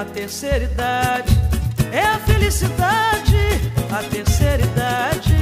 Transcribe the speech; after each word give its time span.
a 0.00 0.04
terceira 0.06 0.64
idade 0.64 1.30
é 1.92 2.00
a 2.00 2.18
felicidade. 2.20 3.36
A 3.92 4.02
terceira 4.04 4.62
idade 4.62 5.34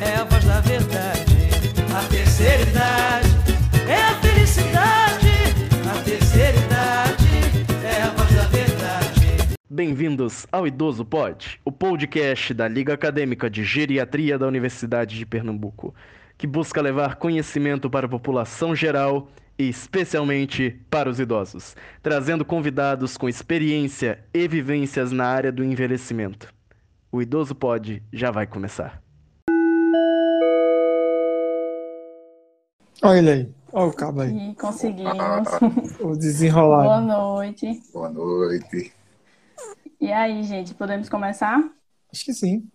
é 0.00 0.14
a 0.14 0.22
voz 0.22 0.44
da 0.44 0.60
verdade. 0.60 1.24
A 1.92 2.08
terceira 2.08 2.62
idade 2.62 3.28
é 3.88 4.00
a 4.00 4.14
felicidade. 4.20 5.28
A 5.90 6.02
terceira 6.04 6.56
idade 6.56 7.26
é 7.84 8.02
a 8.02 8.10
voz 8.10 8.32
da 8.32 8.44
verdade. 8.44 9.56
Bem-vindos 9.68 10.46
ao 10.52 10.68
Idoso 10.68 11.04
Pod, 11.04 11.60
o 11.64 11.72
podcast 11.72 12.54
da 12.54 12.68
Liga 12.68 12.94
Acadêmica 12.94 13.50
de 13.50 13.64
Geriatria 13.64 14.38
da 14.38 14.46
Universidade 14.46 15.18
de 15.18 15.26
Pernambuco, 15.26 15.92
que 16.38 16.46
busca 16.46 16.80
levar 16.80 17.16
conhecimento 17.16 17.90
para 17.90 18.06
a 18.06 18.08
população 18.08 18.72
geral 18.72 19.26
especialmente 19.58 20.70
para 20.90 21.08
os 21.08 21.18
idosos, 21.18 21.74
trazendo 22.02 22.44
convidados 22.44 23.16
com 23.16 23.28
experiência 23.28 24.24
e 24.32 24.46
vivências 24.46 25.12
na 25.12 25.26
área 25.26 25.50
do 25.50 25.64
envelhecimento. 25.64 26.52
O 27.10 27.22
Idoso 27.22 27.54
Pod 27.54 28.02
já 28.12 28.30
vai 28.30 28.46
começar. 28.46 29.02
Olha 33.02 33.18
ele 33.18 33.30
aí, 33.30 33.54
olha 33.72 33.86
o 33.86 33.92
cabo 33.92 34.20
aí, 34.22 34.50
E 34.50 34.54
conseguimos. 34.54 35.12
o 36.00 36.16
desenrolado. 36.16 36.84
Boa 36.84 37.00
noite. 37.00 37.82
Boa 37.92 38.08
noite. 38.10 38.92
E 40.00 40.12
aí, 40.12 40.42
gente, 40.42 40.74
podemos 40.74 41.08
começar? 41.08 41.62
Acho 42.12 42.24
que 42.24 42.32
sim. 42.32 42.68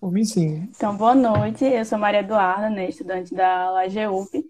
Por 0.00 0.12
mim, 0.12 0.24
sim. 0.24 0.68
Então, 0.76 0.96
boa 0.96 1.14
noite. 1.14 1.64
Eu 1.64 1.84
sou 1.84 1.98
Maria 1.98 2.20
Eduarda, 2.20 2.68
né, 2.70 2.88
estudante 2.88 3.34
da 3.34 3.70
LAGEUP. 3.70 4.44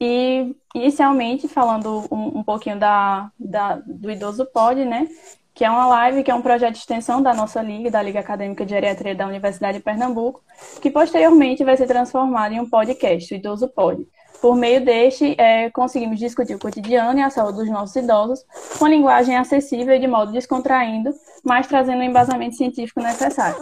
E, 0.00 0.54
inicialmente, 0.74 1.48
falando 1.48 2.04
um, 2.10 2.38
um 2.38 2.42
pouquinho 2.42 2.78
da, 2.78 3.30
da, 3.38 3.76
do 3.84 4.10
Idoso 4.10 4.46
Pod, 4.46 4.84
né, 4.84 5.08
que 5.58 5.64
é 5.64 5.70
uma 5.70 5.86
live, 5.86 6.22
que 6.22 6.30
é 6.30 6.34
um 6.34 6.40
projeto 6.40 6.74
de 6.74 6.78
extensão 6.78 7.20
da 7.20 7.34
nossa 7.34 7.60
liga, 7.60 7.90
da 7.90 8.00
Liga 8.00 8.20
Acadêmica 8.20 8.64
de 8.64 8.70
Geriatria 8.70 9.12
da 9.12 9.26
Universidade 9.26 9.78
de 9.78 9.84
Pernambuco, 9.84 10.40
que 10.80 10.88
posteriormente 10.88 11.64
vai 11.64 11.76
ser 11.76 11.88
transformado 11.88 12.52
em 12.52 12.60
um 12.60 12.70
podcast, 12.70 13.34
o 13.34 13.36
Idoso 13.36 13.66
Pod. 13.66 14.06
Por 14.40 14.54
meio 14.54 14.84
deste, 14.84 15.34
é, 15.36 15.68
conseguimos 15.70 16.20
discutir 16.20 16.54
o 16.54 16.60
cotidiano 16.60 17.18
e 17.18 17.22
a 17.22 17.28
saúde 17.28 17.58
dos 17.58 17.70
nossos 17.70 17.96
idosos 17.96 18.44
com 18.78 18.86
linguagem 18.86 19.36
acessível 19.36 19.96
e 19.96 19.98
de 19.98 20.06
modo 20.06 20.30
descontraindo, 20.30 21.12
mas 21.42 21.66
trazendo 21.66 21.98
o 21.98 22.04
embasamento 22.04 22.54
científico 22.54 23.00
necessário. 23.00 23.58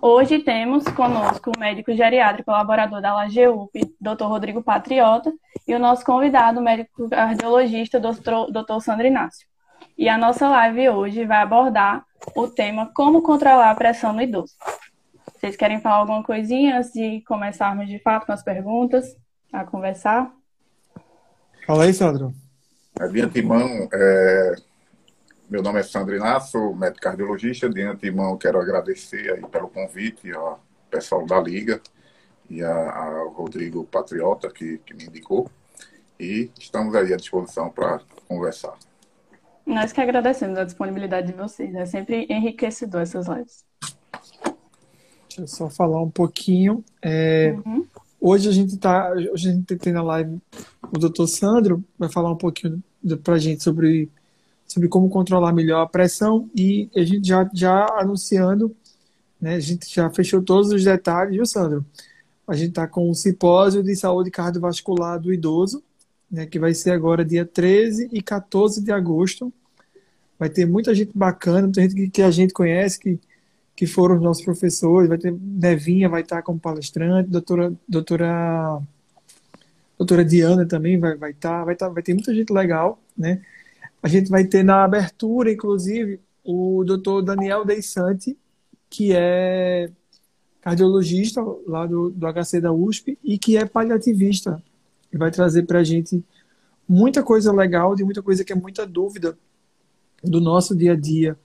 Hoje 0.00 0.40
temos 0.40 0.84
conosco 0.84 1.52
o 1.54 1.58
médico 1.58 1.94
geriátrico 1.94 2.50
colaborador 2.50 3.00
da 3.00 3.14
LAGEUP, 3.14 3.70
Dr. 4.00 4.24
Rodrigo 4.24 4.62
Patriota, 4.62 5.32
e 5.66 5.74
o 5.74 5.78
nosso 5.78 6.04
convidado, 6.04 6.60
o 6.60 6.62
médico 6.62 7.08
cardiologista, 7.08 8.00
Dr. 8.00 8.50
Dr. 8.50 8.80
Sandro 8.80 9.06
Inácio. 9.06 9.46
E 9.96 10.08
a 10.08 10.18
nossa 10.18 10.48
live 10.48 10.90
hoje 10.90 11.24
vai 11.24 11.38
abordar 11.38 12.04
o 12.34 12.48
tema 12.48 12.90
Como 12.94 13.22
controlar 13.22 13.70
a 13.70 13.74
pressão 13.74 14.12
no 14.12 14.22
idoso. 14.22 14.54
Vocês 15.34 15.56
querem 15.56 15.80
falar 15.80 15.96
alguma 15.96 16.22
coisinha 16.22 16.78
antes 16.78 16.92
de 16.92 17.22
começarmos 17.22 17.88
de 17.88 17.98
fato 17.98 18.26
com 18.26 18.32
as 18.32 18.42
perguntas, 18.42 19.16
a 19.52 19.64
conversar? 19.64 20.30
Fala 21.66 21.84
aí, 21.84 21.92
Sandro. 21.92 22.32
De 23.12 23.20
antemão, 23.20 23.88
é, 23.92 24.54
meu 25.48 25.62
nome 25.62 25.78
é 25.80 25.82
Sandro 25.82 26.14
Inácio, 26.16 26.74
médico 26.74 27.00
cardiologista. 27.02 27.68
De 27.68 27.82
antemão, 27.82 28.36
quero 28.36 28.60
agradecer 28.60 29.32
aí 29.32 29.42
pelo 29.48 29.68
convite 29.68 30.32
ao 30.32 30.60
pessoal 30.90 31.24
da 31.26 31.40
Liga 31.40 31.80
e 32.50 32.62
a- 32.62 32.96
ao 32.96 33.28
Rodrigo 33.30 33.84
Patriota, 33.84 34.50
que, 34.50 34.78
que 34.78 34.94
me 34.94 35.04
indicou. 35.04 35.50
E 36.18 36.50
estamos 36.58 36.94
aí 36.94 37.12
à 37.12 37.16
disposição 37.16 37.68
para 37.70 38.00
conversar. 38.28 38.74
Nós 39.64 39.92
que 39.92 40.00
agradecemos 40.00 40.58
a 40.58 40.64
disponibilidade 40.64 41.28
de 41.28 41.32
vocês. 41.34 41.74
É 41.74 41.84
sempre 41.86 42.26
enriquecedor 42.30 43.02
essas 43.02 43.26
lives. 43.26 43.64
Deixa 45.28 45.40
eu 45.42 45.46
só 45.46 45.68
falar 45.68 46.02
um 46.02 46.10
pouquinho. 46.10 46.84
É, 47.02 47.54
Uhum. 47.66 47.84
hoje 48.20 48.48
a 48.48 48.52
gente 48.52 48.76
tá, 48.78 49.10
hoje 49.12 49.48
a 49.50 49.52
gente 49.52 49.76
tem 49.76 49.92
na 49.92 50.02
live 50.02 50.40
o 50.94 50.98
Dr. 50.98 51.26
Sandro 51.26 51.84
vai 51.98 52.08
falar 52.08 52.30
um 52.30 52.36
pouquinho 52.36 52.82
do- 53.02 53.18
pra 53.18 53.36
gente 53.38 53.62
sobre 53.62 54.08
sobre 54.66 54.88
como 54.88 55.08
controlar 55.08 55.52
melhor 55.52 55.82
a 55.82 55.88
pressão 55.88 56.50
e 56.54 56.88
a 56.94 57.04
gente 57.04 57.26
já 57.26 57.48
já 57.52 57.86
anunciando, 57.98 58.74
né? 59.40 59.54
A 59.54 59.60
gente 59.60 59.92
já 59.92 60.10
fechou 60.10 60.42
todos 60.42 60.70
os 60.72 60.84
detalhes, 60.84 61.34
viu, 61.34 61.46
Sandro? 61.46 61.84
A 62.46 62.54
gente 62.54 62.70
está 62.70 62.86
com 62.86 63.10
o 63.10 63.14
simpósio 63.14 63.82
de 63.82 63.94
saúde 63.96 64.30
cardiovascular 64.30 65.20
do 65.20 65.32
idoso, 65.32 65.82
né, 66.30 66.46
que 66.46 66.58
vai 66.58 66.74
ser 66.74 66.90
agora 66.92 67.24
dia 67.24 67.44
13 67.44 68.08
e 68.12 68.22
14 68.22 68.82
de 68.82 68.92
agosto. 68.92 69.52
Vai 70.38 70.48
ter 70.48 70.66
muita 70.66 70.94
gente 70.94 71.10
bacana, 71.14 71.62
muita 71.62 71.80
gente 71.80 71.94
que, 71.94 72.10
que 72.10 72.22
a 72.22 72.30
gente 72.30 72.52
conhece, 72.52 72.98
que, 73.00 73.18
que 73.74 73.86
foram 73.86 74.16
os 74.16 74.22
nossos 74.22 74.44
professores. 74.44 75.08
Vai 75.08 75.18
ter 75.18 75.32
Nevinha, 75.32 76.08
vai 76.08 76.22
estar 76.22 76.42
como 76.42 76.58
palestrante, 76.58 77.30
doutora, 77.30 77.72
doutora, 77.88 78.80
doutora 79.98 80.24
Diana 80.24 80.66
também 80.66 80.98
vai, 80.98 81.16
vai 81.16 81.30
estar, 81.32 81.64
vai 81.64 81.74
estar, 81.74 81.88
vai 81.88 82.02
ter 82.02 82.14
muita 82.14 82.34
gente 82.34 82.52
legal, 82.52 83.00
né? 83.16 83.42
A 84.02 84.08
gente 84.08 84.30
vai 84.30 84.44
ter 84.44 84.62
na 84.62 84.84
abertura, 84.84 85.52
inclusive, 85.52 86.20
o 86.44 86.84
doutor 86.84 87.22
Daniel 87.22 87.64
Deissante, 87.64 88.36
que 88.88 89.12
é 89.12 89.90
cardiologista 90.60 91.40
lá 91.66 91.86
do, 91.86 92.10
do 92.10 92.26
HC 92.26 92.60
da 92.60 92.72
USP 92.72 93.18
e 93.22 93.38
que 93.38 93.56
é 93.56 93.64
paliativista. 93.64 94.62
Ele 95.12 95.18
vai 95.18 95.30
trazer 95.30 95.64
para 95.64 95.80
a 95.80 95.84
gente 95.84 96.24
muita 96.88 97.22
coisa 97.22 97.52
legal, 97.52 97.94
de 97.94 98.04
muita 98.04 98.22
coisa 98.22 98.44
que 98.44 98.52
é 98.52 98.56
muita 98.56 98.86
dúvida 98.86 99.36
do 100.22 100.40
nosso 100.40 100.74
dia 100.74 100.92
a 100.92 100.96
dia 100.96 101.36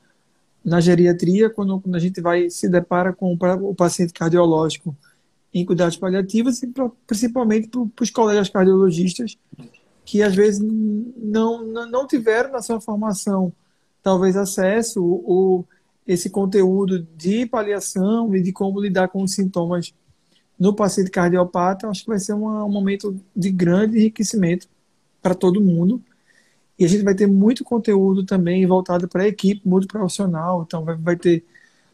na 0.63 0.79
geriatria, 0.79 1.49
quando, 1.49 1.79
quando 1.79 1.95
a 1.95 1.99
gente 1.99 2.21
vai 2.21 2.49
se 2.49 2.69
depara 2.69 3.11
com 3.11 3.33
o 3.33 3.75
paciente 3.75 4.13
cardiológico 4.13 4.95
em 5.53 5.65
cuidados 5.65 5.97
paliativos 5.97 6.61
e 6.63 6.67
pra, 6.67 6.89
principalmente 7.05 7.67
para 7.67 8.03
os 8.03 8.09
colegas 8.09 8.49
cardiologistas 8.49 9.37
que 10.05 10.21
às 10.21 10.35
vezes 10.35 10.59
não, 10.59 11.63
não, 11.63 12.07
tiveram 12.07 12.51
na 12.51 12.61
sua 12.61 12.81
formação 12.81 13.53
talvez 14.01 14.35
acesso 14.35 15.03
ou 15.03 15.67
esse 16.07 16.29
conteúdo 16.29 17.07
de 17.15 17.45
paliação 17.45 18.35
e 18.35 18.41
de 18.41 18.51
como 18.51 18.81
lidar 18.81 19.07
com 19.09 19.23
os 19.23 19.33
sintomas 19.33 19.93
no 20.59 20.75
paciente 20.75 21.09
cardiopata, 21.09 21.87
acho 21.87 22.03
que 22.03 22.09
vai 22.09 22.19
ser 22.19 22.33
uma, 22.33 22.63
um 22.63 22.71
momento 22.71 23.19
de 23.35 23.49
grande 23.49 23.97
enriquecimento 23.97 24.67
para 25.21 25.33
todo 25.33 25.61
mundo. 25.61 26.01
E 26.77 26.85
a 26.85 26.87
gente 26.87 27.03
vai 27.03 27.15
ter 27.15 27.27
muito 27.27 27.63
conteúdo 27.63 28.25
também 28.25 28.65
voltado 28.65 29.07
para 29.07 29.23
a 29.23 29.27
equipe 29.27 29.67
multiprofissional. 29.67 30.63
Então, 30.63 30.83
vai, 30.83 30.95
vai 30.95 31.15
ter 31.15 31.43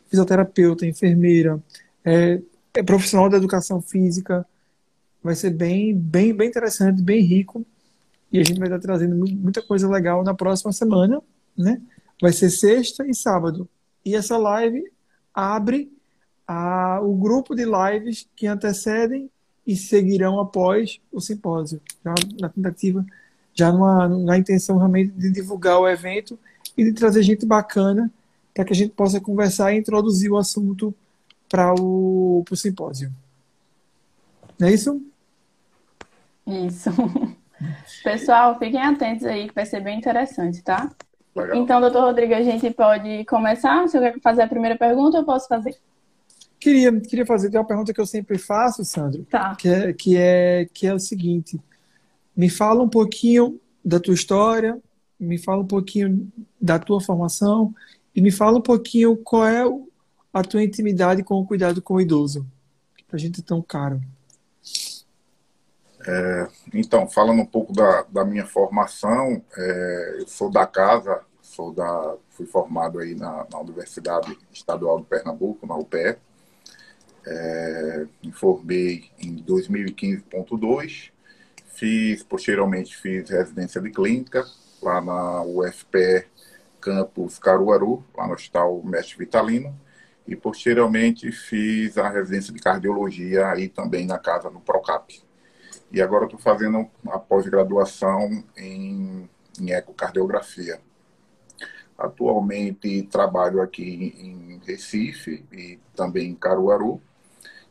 fisioterapeuta, 0.10 0.86
enfermeira, 0.86 1.62
é, 2.04 2.42
é 2.74 2.84
profissional 2.84 3.30
da 3.30 3.38
educação 3.38 3.82
física. 3.82 4.46
Vai 5.24 5.36
ser 5.36 5.52
bem, 5.52 5.94
bem, 5.94 6.34
bem 6.34 6.48
interessante, 6.48 7.02
bem 7.02 7.22
rico. 7.22 7.66
E 8.32 8.40
a 8.40 8.44
gente 8.44 8.60
vai 8.60 8.68
estar 8.68 8.80
trazendo 8.80 9.16
muita 9.16 9.62
coisa 9.62 9.90
legal 9.90 10.24
na 10.24 10.34
próxima 10.34 10.72
semana, 10.72 11.22
né? 11.58 11.82
Vai 12.22 12.34
ser 12.34 12.50
sexta 12.50 13.08
e 13.08 13.14
sábado. 13.14 13.68
E 14.04 14.16
essa 14.16 14.38
live 14.38 14.84
abre 15.34 15.92
a, 16.48 17.00
o 17.02 17.16
grupo 17.16 17.56
de 17.56 17.66
lives 17.66 18.28
que 18.36 18.48
antecedem 18.48 19.30
e 19.66 19.76
seguirão 19.76 20.40
após 20.40 21.00
o 21.12 21.20
simpósio, 21.20 21.82
já 22.04 22.16
na 22.40 22.50
tentativa, 22.50 23.06
já 23.54 23.72
numa, 23.72 24.08
na 24.08 24.38
intenção 24.38 24.78
realmente 24.78 25.12
de 25.12 25.32
divulgar 25.32 25.80
o 25.80 25.88
evento 25.88 26.40
e 26.78 26.84
de 26.84 26.94
trazer 26.94 27.22
gente 27.24 27.46
bacana 27.46 28.12
para 28.54 28.64
que 28.64 28.74
a 28.74 28.76
gente 28.76 28.94
possa 28.94 29.20
conversar 29.20 29.74
e 29.74 29.78
introduzir 29.78 30.32
o 30.32 30.38
assunto 30.38 30.94
para 31.50 31.74
o 31.74 32.44
simpósio. 32.56 33.12
Não 34.58 34.68
é 34.68 34.74
isso? 34.74 35.02
Isso. 36.48 36.90
Pessoal, 38.04 38.58
fiquem 38.58 38.82
atentos 38.82 39.26
aí 39.26 39.48
que 39.48 39.56
vai 39.56 39.66
ser 39.66 39.82
bem 39.82 39.98
interessante, 39.98 40.62
tá? 40.64 40.92
Legal. 41.36 41.58
Então, 41.58 41.80
doutor 41.82 42.02
Rodrigo, 42.02 42.34
a 42.34 42.42
gente 42.42 42.70
pode 42.72 43.24
começar? 43.26 43.88
Se 43.88 43.98
eu 43.98 44.02
quer 44.02 44.20
fazer 44.22 44.42
a 44.42 44.48
primeira 44.48 44.76
pergunta, 44.78 45.18
eu 45.18 45.26
posso 45.26 45.48
fazer. 45.48 45.76
Queria, 46.60 47.00
queria 47.00 47.26
fazer 47.26 47.56
uma 47.56 47.66
pergunta 47.66 47.94
que 47.94 48.02
eu 48.02 48.06
sempre 48.06 48.38
faço, 48.38 48.84
Sandro, 48.84 49.24
Tá. 49.26 49.56
que 49.56 49.70
é, 49.70 49.94
que 49.94 50.18
é, 50.18 50.68
que 50.74 50.88
é 50.88 50.94
o 50.94 51.00
seguinte: 51.00 51.60
me 52.36 52.50
fala 52.50 52.82
um 52.84 52.90
pouquinho 52.90 53.60
da 53.86 54.00
tua 54.00 54.16
história, 54.16 54.78
me 55.20 55.38
fala 55.38 55.62
um 55.62 55.68
pouquinho 55.68 56.28
da 56.60 56.80
tua 56.80 57.00
formação 57.00 57.74
e 58.16 58.22
me 58.22 58.32
fala 58.32 58.58
um 58.58 58.62
pouquinho 58.62 59.16
qual 59.18 59.46
é 59.46 59.64
a 60.34 60.44
tua 60.44 60.64
intimidade 60.64 61.24
com 61.24 61.36
o 61.36 61.46
cuidado 61.46 61.82
com 61.82 61.96
o 61.96 62.02
idoso, 62.02 62.46
que 62.98 63.04
pra 63.04 63.20
gente 63.20 63.42
é 63.42 63.44
tão 63.44 63.62
caro. 63.62 64.02
É, 66.08 66.48
então, 66.74 67.10
falando 67.10 67.42
um 67.42 67.46
pouco 67.46 67.74
da, 67.74 68.04
da 68.04 68.24
minha 68.24 68.46
formação, 68.46 69.44
é, 69.58 70.16
eu 70.20 70.28
sou 70.28 70.50
da 70.50 70.66
casa, 70.66 71.22
sou 71.42 71.74
da, 71.74 72.16
fui 72.30 72.46
formado 72.46 73.00
aí 73.00 73.14
na, 73.14 73.46
na 73.52 73.60
Universidade 73.60 74.38
Estadual 74.54 75.00
de 75.02 75.06
Pernambuco, 75.06 75.68
na 75.68 75.76
UPE. 75.76 76.18
É, 77.26 78.06
me 78.24 78.32
formei 78.32 79.12
em 79.20 79.44
2015.2, 79.44 81.12
fiz, 81.74 82.24
posteriormente 82.24 82.96
fiz 82.96 83.30
residência 83.30 83.82
de 83.82 83.92
clínica 83.92 84.46
lá 84.82 85.02
na 85.02 85.42
UFPE 85.44 86.26
campus 86.80 87.38
Caruaru, 87.38 88.02
lá 88.16 88.28
no 88.28 88.34
Hospital 88.34 88.82
Mestre 88.84 89.18
Vitalino, 89.18 89.78
e 90.26 90.38
posteriormente 90.38 91.30
fiz 91.34 91.98
a 91.98 92.08
residência 92.08 92.54
de 92.54 92.60
cardiologia 92.60 93.48
aí 93.48 93.68
também 93.68 94.06
na 94.06 94.18
casa 94.18 94.50
no 94.50 94.62
Procap. 94.62 95.27
E 95.92 96.02
agora 96.02 96.26
estou 96.26 96.40
fazendo 96.40 96.90
a 97.08 97.18
pós-graduação 97.18 98.44
em, 98.58 99.30
em 99.60 99.72
ecocardiografia. 99.72 100.80
Atualmente 101.98 103.04
trabalho 103.04 103.62
aqui 103.62 104.14
em 104.20 104.62
Recife 104.66 105.46
e 105.52 105.80
também 105.96 106.30
em 106.30 106.36
Caruaru. 106.36 107.02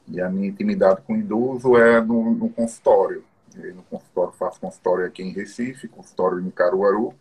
E 0.09 0.21
a 0.21 0.29
minha 0.29 0.49
intimidade 0.49 1.03
com 1.03 1.15
o 1.15 1.17
idoso 1.17 1.77
é 1.77 2.01
no, 2.01 2.33
no 2.33 2.49
consultório. 2.49 3.25
E 3.55 3.73
no 3.73 3.83
consultório 3.85 4.33
faço 4.33 4.61
consultório 4.61 5.07
aqui 5.07 5.23
em 5.23 5.33
Recife, 5.33 5.89
consultório 5.89 6.41
em 6.41 6.51
Caruaru. 6.51 7.15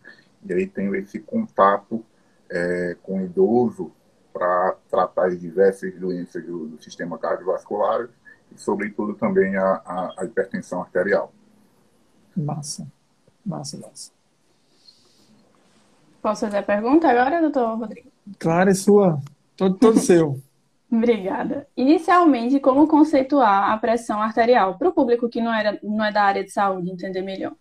E 0.44 0.52
aí 0.52 0.66
tenho 0.66 0.94
esse 0.94 1.18
contato 1.18 2.04
é, 2.50 2.96
com 3.02 3.20
idoso 3.20 3.92
para 4.32 4.76
tratar 4.90 5.26
as 5.28 5.40
diversas 5.40 5.94
doenças 5.94 6.44
do, 6.44 6.66
do, 6.66 6.82
sistema 6.82 7.18
cardiovascular 7.18 8.08
e, 8.54 8.58
sobretudo, 8.58 9.14
também 9.14 9.56
a, 9.56 9.82
a, 9.84 10.14
a 10.18 10.24
hipertensão 10.24 10.80
arterial. 10.80 11.32
Massa, 12.36 12.86
massa, 13.44 13.78
massa. 13.78 14.12
Posso 16.20 16.40
fazer 16.42 16.58
a 16.58 16.62
pergunta 16.62 17.08
agora, 17.08 17.40
doutor 17.40 17.78
Rodrigo? 17.78 18.10
Claro, 18.38 18.70
é 18.70 18.74
sua. 18.74 19.20
Todo, 19.56 19.76
todo 19.76 19.98
seu. 20.00 20.40
Obrigada. 20.90 21.66
Inicialmente, 21.76 22.60
como 22.60 22.86
conceituar 22.86 23.70
a 23.70 23.78
pressão 23.78 24.20
arterial 24.20 24.78
para 24.78 24.88
o 24.88 24.92
público 24.92 25.28
que 25.28 25.40
não, 25.40 25.52
era, 25.52 25.78
não 25.82 26.04
é 26.04 26.12
da 26.12 26.22
área 26.22 26.44
de 26.44 26.50
saúde 26.50 26.90
entender 26.90 27.22
melhor? 27.22 27.52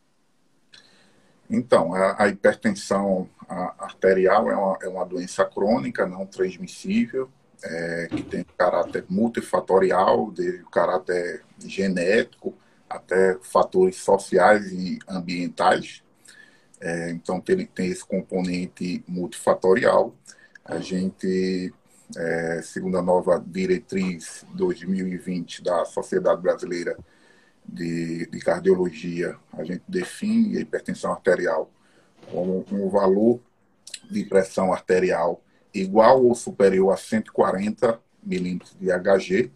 Então, 1.50 1.94
a, 1.94 2.24
a 2.24 2.28
hipertensão 2.28 3.30
arterial 3.48 4.50
é 4.50 4.56
uma, 4.56 4.78
é 4.82 4.88
uma, 4.88 5.06
doença 5.06 5.46
crônica, 5.46 6.06
não 6.08 6.26
transmissível, 6.26 7.30
é, 7.64 8.08
que 8.10 8.24
tem 8.24 8.46
caráter 8.58 9.06
multifatorial, 9.10 10.28
o 10.28 10.70
caráter 10.70 11.44
genético 11.66 12.56
até 12.90 13.38
fatores 13.42 13.98
sociais 13.98 14.72
e 14.72 15.00
ambientais. 15.08 16.04
É, 16.80 17.12
então, 17.12 17.40
tem, 17.40 17.66
tem 17.66 17.88
esse 17.90 18.06
componente 18.06 19.04
multifatorial. 19.08 20.14
A 20.64 20.80
gente, 20.80 21.74
é, 22.16 22.62
segundo 22.64 22.98
a 22.98 23.02
nova 23.02 23.44
diretriz 23.46 24.46
2020 24.54 25.64
da 25.64 25.86
Sociedade 25.86 26.42
Brasileira 26.42 26.98
de, 27.68 28.28
de 28.28 28.40
Cardiologia, 28.40 29.36
a 29.54 29.64
gente 29.64 29.84
define 29.88 30.58
a 30.58 30.62
hipertensão 30.62 31.12
arterial 31.12 31.70
como 32.32 32.66
um 32.72 32.90
valor 32.90 33.40
de 34.10 34.24
pressão 34.26 34.72
arterial 34.74 35.42
igual 35.76 36.24
ou 36.24 36.34
superior 36.34 36.92
a 36.92 36.98
140 36.98 38.00
milímetros 38.24 38.76
de 38.80 38.90
Hg, 38.90 39.52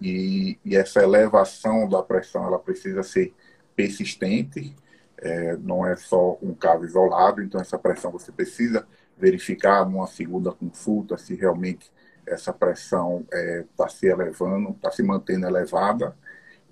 e, 0.00 0.58
e, 0.64 0.76
essa 0.76 1.02
elevação 1.02 1.88
da 1.88 2.02
pressão 2.02 2.44
ela 2.46 2.58
precisa 2.58 3.02
ser 3.02 3.34
persistente, 3.76 4.74
é, 5.18 5.56
não 5.58 5.86
é 5.86 5.94
só 5.96 6.38
um 6.42 6.54
caso 6.54 6.84
isolado, 6.84 7.42
então 7.42 7.60
essa 7.60 7.78
pressão 7.78 8.10
você 8.10 8.32
precisa 8.32 8.86
verificar 9.18 9.84
numa 9.88 10.06
segunda 10.06 10.52
consulta 10.52 11.18
se 11.18 11.34
realmente 11.34 11.92
essa 12.26 12.52
pressão 12.52 13.20
está 13.20 13.36
é, 13.36 13.64
tá 13.76 13.88
se 13.88 14.06
elevando, 14.06 14.70
está 14.70 14.90
se 14.90 15.02
mantendo 15.02 15.46
elevada, 15.46 16.16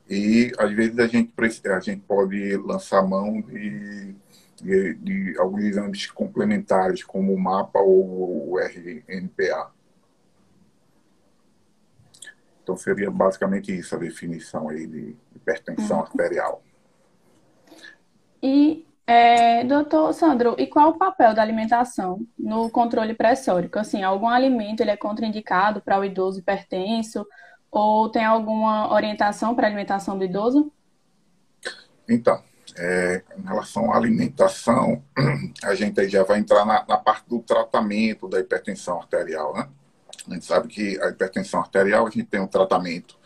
e 0.08 0.50
às 0.56 0.72
vezes 0.72 0.98
a 0.98 1.06
gente, 1.06 1.32
a 1.66 1.80
gente 1.80 2.00
pode 2.08 2.56
lançar 2.56 3.06
mão 3.06 3.42
de, 3.42 4.14
de, 4.62 4.94
de 4.94 5.38
alguns 5.38 5.64
exames 5.64 6.10
complementares, 6.10 7.02
como 7.02 7.32
o 7.32 7.38
MAPA 7.38 7.78
ou 7.78 8.52
o 8.52 8.58
RNPA. 8.58 9.70
Então 12.62 12.76
seria 12.76 13.10
basicamente 13.10 13.76
isso 13.76 13.94
a 13.94 13.98
definição 13.98 14.68
aí 14.68 14.86
de 14.86 15.16
hipertensão 15.34 15.96
uhum. 15.96 16.02
arterial. 16.02 16.62
E, 18.42 18.86
é, 19.06 19.64
doutor 19.64 20.12
Sandro, 20.12 20.54
e 20.58 20.66
qual 20.66 20.90
o 20.90 20.98
papel 20.98 21.34
da 21.34 21.40
alimentação 21.40 22.20
no 22.38 22.68
controle 22.70 23.14
pressórico? 23.14 23.78
Assim, 23.78 24.02
algum 24.02 24.28
alimento 24.28 24.80
ele 24.80 24.90
é 24.90 24.96
contraindicado 24.96 25.80
para 25.80 25.98
o 25.98 26.04
idoso 26.04 26.40
hipertenso 26.40 27.26
ou 27.70 28.10
tem 28.10 28.24
alguma 28.24 28.92
orientação 28.92 29.54
para 29.54 29.66
a 29.66 29.68
alimentação 29.68 30.18
do 30.18 30.24
idoso? 30.24 30.70
Então, 32.08 32.42
é, 32.78 33.22
em 33.36 33.42
relação 33.42 33.92
à 33.92 33.96
alimentação, 33.96 35.02
a 35.64 35.74
gente 35.74 36.08
já 36.08 36.22
vai 36.22 36.38
entrar 36.38 36.64
na, 36.64 36.84
na, 36.86 36.96
parte 36.96 37.28
do 37.28 37.40
tratamento 37.40 38.28
da 38.28 38.38
hipertensão 38.38 38.98
arterial, 39.00 39.52
né? 39.52 39.68
A 40.28 40.34
gente 40.34 40.46
sabe 40.46 40.68
que 40.68 41.00
a 41.02 41.08
hipertensão 41.08 41.60
arterial, 41.60 42.06
a 42.06 42.10
gente 42.10 42.26
tem 42.26 42.40
um 42.40 42.46
tratamento 42.46 43.18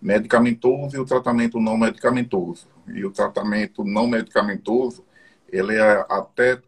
medicamentoso 0.00 0.96
e 0.96 1.00
o 1.00 1.04
tratamento 1.04 1.58
não 1.60 1.76
medicamentoso. 1.76 2.66
E 2.88 3.04
o 3.04 3.10
tratamento 3.10 3.84
não 3.84 4.06
medicamentoso, 4.06 5.04
ele 5.48 5.76
é 5.76 6.04
até 6.08 6.60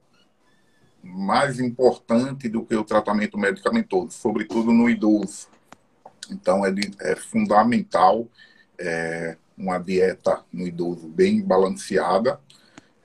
mais 1.02 1.60
importante 1.60 2.48
do 2.48 2.64
que 2.64 2.74
o 2.74 2.84
tratamento 2.84 3.36
medicamentoso, 3.36 4.12
sobretudo 4.12 4.72
no 4.72 4.88
idoso. 4.88 5.48
Então, 6.30 6.62
de, 6.72 6.90
é 7.00 7.14
fundamental 7.14 8.26
é, 8.78 9.36
uma 9.56 9.78
dieta 9.78 10.42
no 10.52 10.66
idoso 10.66 11.08
bem 11.08 11.42
balanceada, 11.42 12.40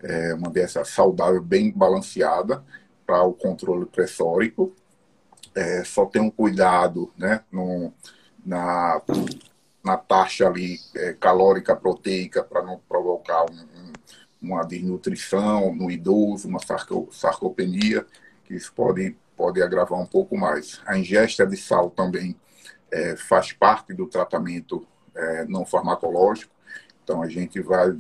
é, 0.01 0.33
uma 0.33 0.49
dieta 0.49 0.83
saudável 0.83 1.41
bem 1.41 1.71
balanceada 1.71 2.63
para 3.05 3.23
o 3.23 3.33
controle 3.33 3.85
pressórico. 3.85 4.73
É, 5.55 5.83
só 5.83 6.05
ter 6.05 6.19
um 6.19 6.29
cuidado 6.29 7.11
né, 7.17 7.43
no, 7.51 7.91
na, 8.45 9.01
na 9.83 9.97
taxa 9.97 10.47
ali 10.47 10.79
é, 10.95 11.13
calórica 11.13 11.75
proteica 11.75 12.43
para 12.43 12.61
não 12.61 12.79
provocar 12.87 13.45
um, 13.45 13.55
um, 13.55 13.93
uma 14.41 14.63
desnutrição 14.63 15.73
no 15.73 15.89
idoso, 15.89 16.47
uma 16.47 16.59
sarco, 16.59 17.09
sarcopenia, 17.11 18.05
que 18.45 18.53
isso 18.53 18.71
pode, 18.73 19.17
pode 19.35 19.61
agravar 19.61 19.99
um 19.99 20.05
pouco 20.05 20.37
mais. 20.37 20.81
A 20.85 20.97
ingesta 20.97 21.45
de 21.45 21.57
sal 21.57 21.89
também 21.89 22.35
é, 22.91 23.15
faz 23.15 23.51
parte 23.51 23.93
do 23.93 24.07
tratamento 24.07 24.85
é, 25.19 25.45
não 25.45 25.66
farmacológico. 25.66 26.51
Então, 27.04 27.21
a 27.21 27.27
gente 27.27 27.60
vai 27.62 27.95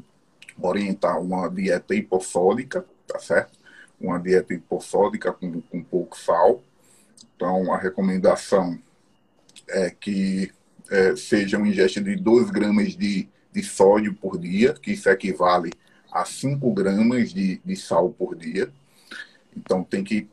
orientar 0.61 1.19
uma 1.19 1.49
dieta 1.49 1.93
hipossódica, 1.93 2.85
tá 3.07 3.19
certo? 3.19 3.57
Uma 3.99 4.19
dieta 4.19 4.53
hipossódica 4.53 5.31
com, 5.33 5.61
com 5.61 5.83
pouco 5.83 6.17
sal. 6.17 6.63
Então, 7.35 7.73
a 7.73 7.77
recomendação 7.77 8.79
é 9.67 9.89
que 9.89 10.51
é, 10.89 11.15
seja 11.15 11.57
uma 11.57 11.67
ingesta 11.67 12.01
de 12.01 12.15
2 12.15 12.49
gramas 12.49 12.95
de, 12.95 13.27
de 13.51 13.63
sódio 13.63 14.13
por 14.13 14.37
dia, 14.37 14.73
que 14.73 14.91
isso 14.91 15.09
equivale 15.09 15.71
a 16.11 16.25
5 16.25 16.73
gramas 16.73 17.33
de, 17.33 17.61
de 17.63 17.75
sal 17.75 18.09
por 18.09 18.35
dia. 18.35 18.71
Então, 19.55 19.83
tem 19.83 20.03
que 20.03 20.27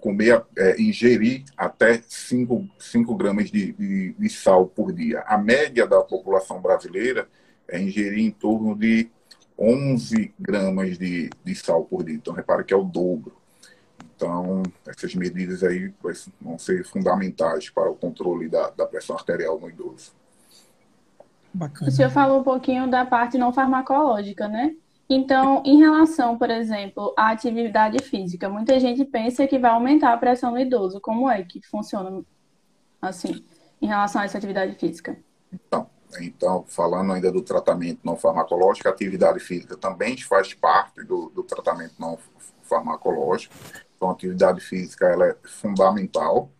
comer, 0.00 0.42
é, 0.56 0.80
ingerir 0.80 1.44
até 1.56 2.02
5, 2.06 2.68
5 2.78 3.14
gramas 3.14 3.50
de, 3.50 3.72
de, 3.72 4.12
de, 4.12 4.28
sal 4.28 4.66
por 4.66 4.92
dia. 4.92 5.20
A 5.26 5.38
média 5.38 5.86
da 5.86 6.02
população 6.02 6.60
brasileira 6.60 7.28
é 7.68 7.80
ingerir 7.80 8.24
em 8.24 8.30
torno 8.30 8.74
de 8.74 9.10
11 9.58 10.34
gramas 10.38 10.98
de, 10.98 11.30
de 11.44 11.54
sal 11.54 11.84
por 11.84 12.02
dia. 12.02 12.14
Então, 12.14 12.34
repare 12.34 12.64
que 12.64 12.74
é 12.74 12.76
o 12.76 12.84
dobro. 12.84 13.36
Então, 14.16 14.62
essas 14.86 15.14
medidas 15.14 15.62
aí 15.62 15.92
vão 16.40 16.58
ser 16.58 16.84
fundamentais 16.84 17.70
para 17.70 17.90
o 17.90 17.94
controle 17.94 18.48
da, 18.48 18.70
da 18.70 18.86
pressão 18.86 19.16
arterial 19.16 19.58
no 19.58 19.68
idoso. 19.68 20.12
Bacana. 21.52 21.88
O 21.88 21.92
senhor 21.92 22.10
falou 22.10 22.40
um 22.40 22.44
pouquinho 22.44 22.88
da 22.88 23.04
parte 23.04 23.38
não 23.38 23.52
farmacológica, 23.52 24.46
né? 24.46 24.74
Então, 25.12 25.60
em 25.66 25.76
relação, 25.76 26.38
por 26.38 26.48
exemplo, 26.50 27.12
à 27.18 27.32
atividade 27.32 28.00
física, 28.00 28.48
muita 28.48 28.78
gente 28.78 29.04
pensa 29.04 29.44
que 29.44 29.58
vai 29.58 29.72
aumentar 29.72 30.12
a 30.12 30.16
pressão 30.16 30.52
no 30.52 30.58
idoso. 30.60 31.00
Como 31.00 31.28
é 31.28 31.42
que 31.42 31.60
funciona 31.66 32.22
assim, 33.02 33.44
em 33.82 33.88
relação 33.88 34.22
a 34.22 34.24
essa 34.24 34.38
atividade 34.38 34.76
física? 34.76 35.18
Então, 35.52 35.90
então 36.20 36.64
falando 36.68 37.12
ainda 37.12 37.32
do 37.32 37.42
tratamento 37.42 37.98
não 38.04 38.16
farmacológico, 38.16 38.86
a 38.86 38.92
atividade 38.92 39.40
física 39.40 39.76
também 39.76 40.16
faz 40.16 40.54
parte 40.54 41.02
do, 41.02 41.28
do 41.30 41.42
tratamento 41.42 41.94
não 41.98 42.16
farmacológico. 42.62 43.52
Então, 43.96 44.10
a 44.10 44.12
atividade 44.12 44.60
física 44.60 45.06
ela 45.06 45.26
é 45.26 45.36
fundamental. 45.42 46.52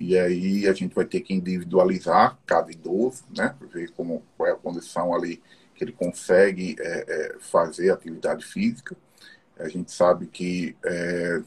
E 0.00 0.18
aí 0.18 0.66
a 0.66 0.72
gente 0.72 0.94
vai 0.94 1.04
ter 1.04 1.20
que 1.20 1.34
individualizar 1.34 2.38
cada 2.46 2.72
idoso, 2.72 3.22
né? 3.36 3.54
Ver 3.70 3.90
como, 3.90 4.22
qual 4.34 4.48
é 4.48 4.52
a 4.52 4.56
condição 4.56 5.14
ali 5.14 5.42
ele 5.82 5.92
consegue 5.92 6.76
é, 6.78 7.04
é, 7.08 7.36
fazer 7.40 7.90
atividade 7.90 8.44
física. 8.44 8.96
A 9.58 9.68
gente 9.68 9.92
sabe 9.92 10.26
que 10.26 10.76
é, 10.84 11.42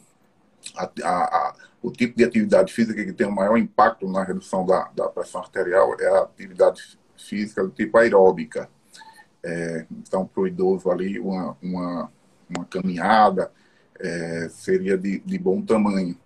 a, 0.75 0.92
a, 1.04 1.24
a, 1.24 1.56
o 1.82 1.92
tipo 1.92 2.18
de 2.18 2.24
atividade 2.24 2.74
física 2.74 3.04
que 3.04 3.13
tem 3.13 3.27
o 3.27 3.32
maior 3.32 3.58
impacto 3.58 4.08
na 4.10 4.24
redução 4.24 4.65
da, 4.65 4.89
da 4.96 5.08
pressão 5.08 5.42
arterial 5.42 5.96
é 6.00 6.08
a 6.08 6.24
atividade 6.24 6.98
física 7.18 7.63
do 7.63 7.70
tipo 7.70 7.98
aeróbica. 7.98 8.70
É, 9.44 9.86
então, 9.92 10.25
para 10.25 10.42
o 10.42 10.48
idoso 10.48 10.89
ali, 10.89 11.20
uma, 11.20 11.56
uma, 11.62 12.12
uma 12.50 12.65
caminhada 12.65 13.51
é, 14.00 14.50
seria 14.50 14.98
de, 14.98 15.20
de 15.20 15.38
bom 15.38 15.62
tamanho. 15.62 16.18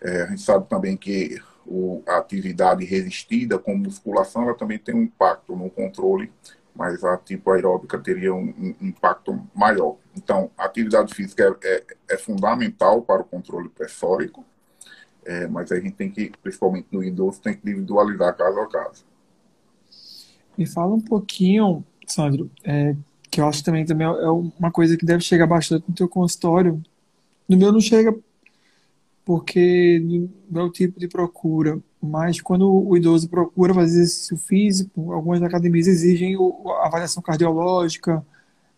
É, 0.00 0.22
a 0.22 0.26
gente 0.26 0.42
sabe 0.42 0.68
também 0.68 0.96
que 0.96 1.40
o, 1.66 2.02
a 2.06 2.18
atividade 2.18 2.84
resistida, 2.84 3.58
como 3.58 3.84
musculação, 3.84 4.42
ela 4.42 4.54
também 4.54 4.78
tem 4.78 4.94
um 4.94 5.02
impacto 5.02 5.54
no 5.54 5.70
controle, 5.70 6.32
mas 6.74 7.04
a 7.04 7.16
tipo 7.16 7.50
aeróbica 7.50 7.98
teria 7.98 8.34
um, 8.34 8.74
um 8.80 8.86
impacto 8.86 9.40
maior. 9.54 9.96
Então, 10.16 10.50
a 10.56 10.64
atividade 10.64 11.14
física 11.14 11.56
é, 11.62 11.68
é, 11.68 11.84
é 12.10 12.18
fundamental 12.18 13.02
para 13.02 13.22
o 13.22 13.24
controle 13.24 13.68
pressórico, 13.68 14.44
é, 15.24 15.46
mas 15.46 15.70
a 15.70 15.76
gente 15.76 15.92
tem 15.92 16.10
que, 16.10 16.32
principalmente 16.42 16.88
no 16.90 17.02
idoso, 17.04 17.40
tem 17.40 17.54
que 17.54 17.60
individualizar 17.68 18.36
caso 18.36 18.60
a 18.60 18.68
caso. 18.68 19.04
Me 20.56 20.66
fala 20.66 20.94
um 20.94 21.00
pouquinho, 21.00 21.84
Sandro, 22.06 22.50
é, 22.64 22.94
que 23.30 23.40
eu 23.40 23.46
acho 23.46 23.62
também, 23.62 23.84
também 23.84 24.06
é 24.06 24.30
uma 24.30 24.70
coisa 24.70 24.96
que 24.96 25.06
deve 25.06 25.22
chegar 25.22 25.46
bastante 25.46 25.84
no 25.88 25.94
teu 25.94 26.08
consultório. 26.08 26.82
No 27.48 27.56
meu 27.56 27.72
não 27.72 27.80
chega 27.80 28.14
porque 29.24 30.02
não 30.50 30.62
é 30.62 30.64
o 30.64 30.70
tipo 30.70 30.98
de 30.98 31.08
procura, 31.08 31.78
mas 32.02 32.40
quando 32.40 32.70
o 32.70 32.96
idoso 32.96 33.28
procura 33.28 33.74
fazer 33.74 34.00
exercício 34.00 34.36
físico, 34.36 35.12
algumas 35.12 35.42
academias 35.42 35.86
exigem 35.86 36.36
a 36.36 36.86
avaliação 36.86 37.22
cardiológica, 37.22 38.24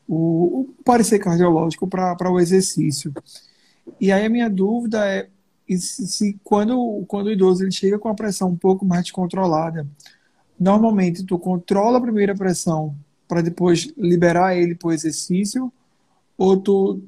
o, 0.08 0.60
o 0.60 0.74
parecer 0.84 1.18
cardiológico 1.18 1.86
para 1.86 2.30
o 2.30 2.40
exercício. 2.40 3.12
E 4.00 4.12
aí 4.12 4.26
a 4.26 4.30
minha 4.30 4.50
dúvida 4.50 5.06
é 5.06 5.28
se, 5.78 6.06
se, 6.06 6.40
quando, 6.44 7.04
quando 7.06 7.26
o 7.26 7.32
idoso 7.32 7.62
ele 7.62 7.72
chega 7.72 7.98
com 7.98 8.08
a 8.08 8.14
pressão 8.14 8.50
um 8.50 8.56
pouco 8.56 8.84
mais 8.84 9.04
descontrolada, 9.04 9.86
normalmente 10.58 11.24
tu 11.24 11.38
controla 11.38 11.98
a 11.98 12.02
primeira 12.02 12.34
pressão 12.34 12.94
para 13.26 13.40
depois 13.40 13.92
liberar 13.96 14.56
ele 14.56 14.74
para 14.74 14.88
o 14.88 14.92
exercício, 14.92 15.72
ou 16.36 16.56
tu 16.56 17.02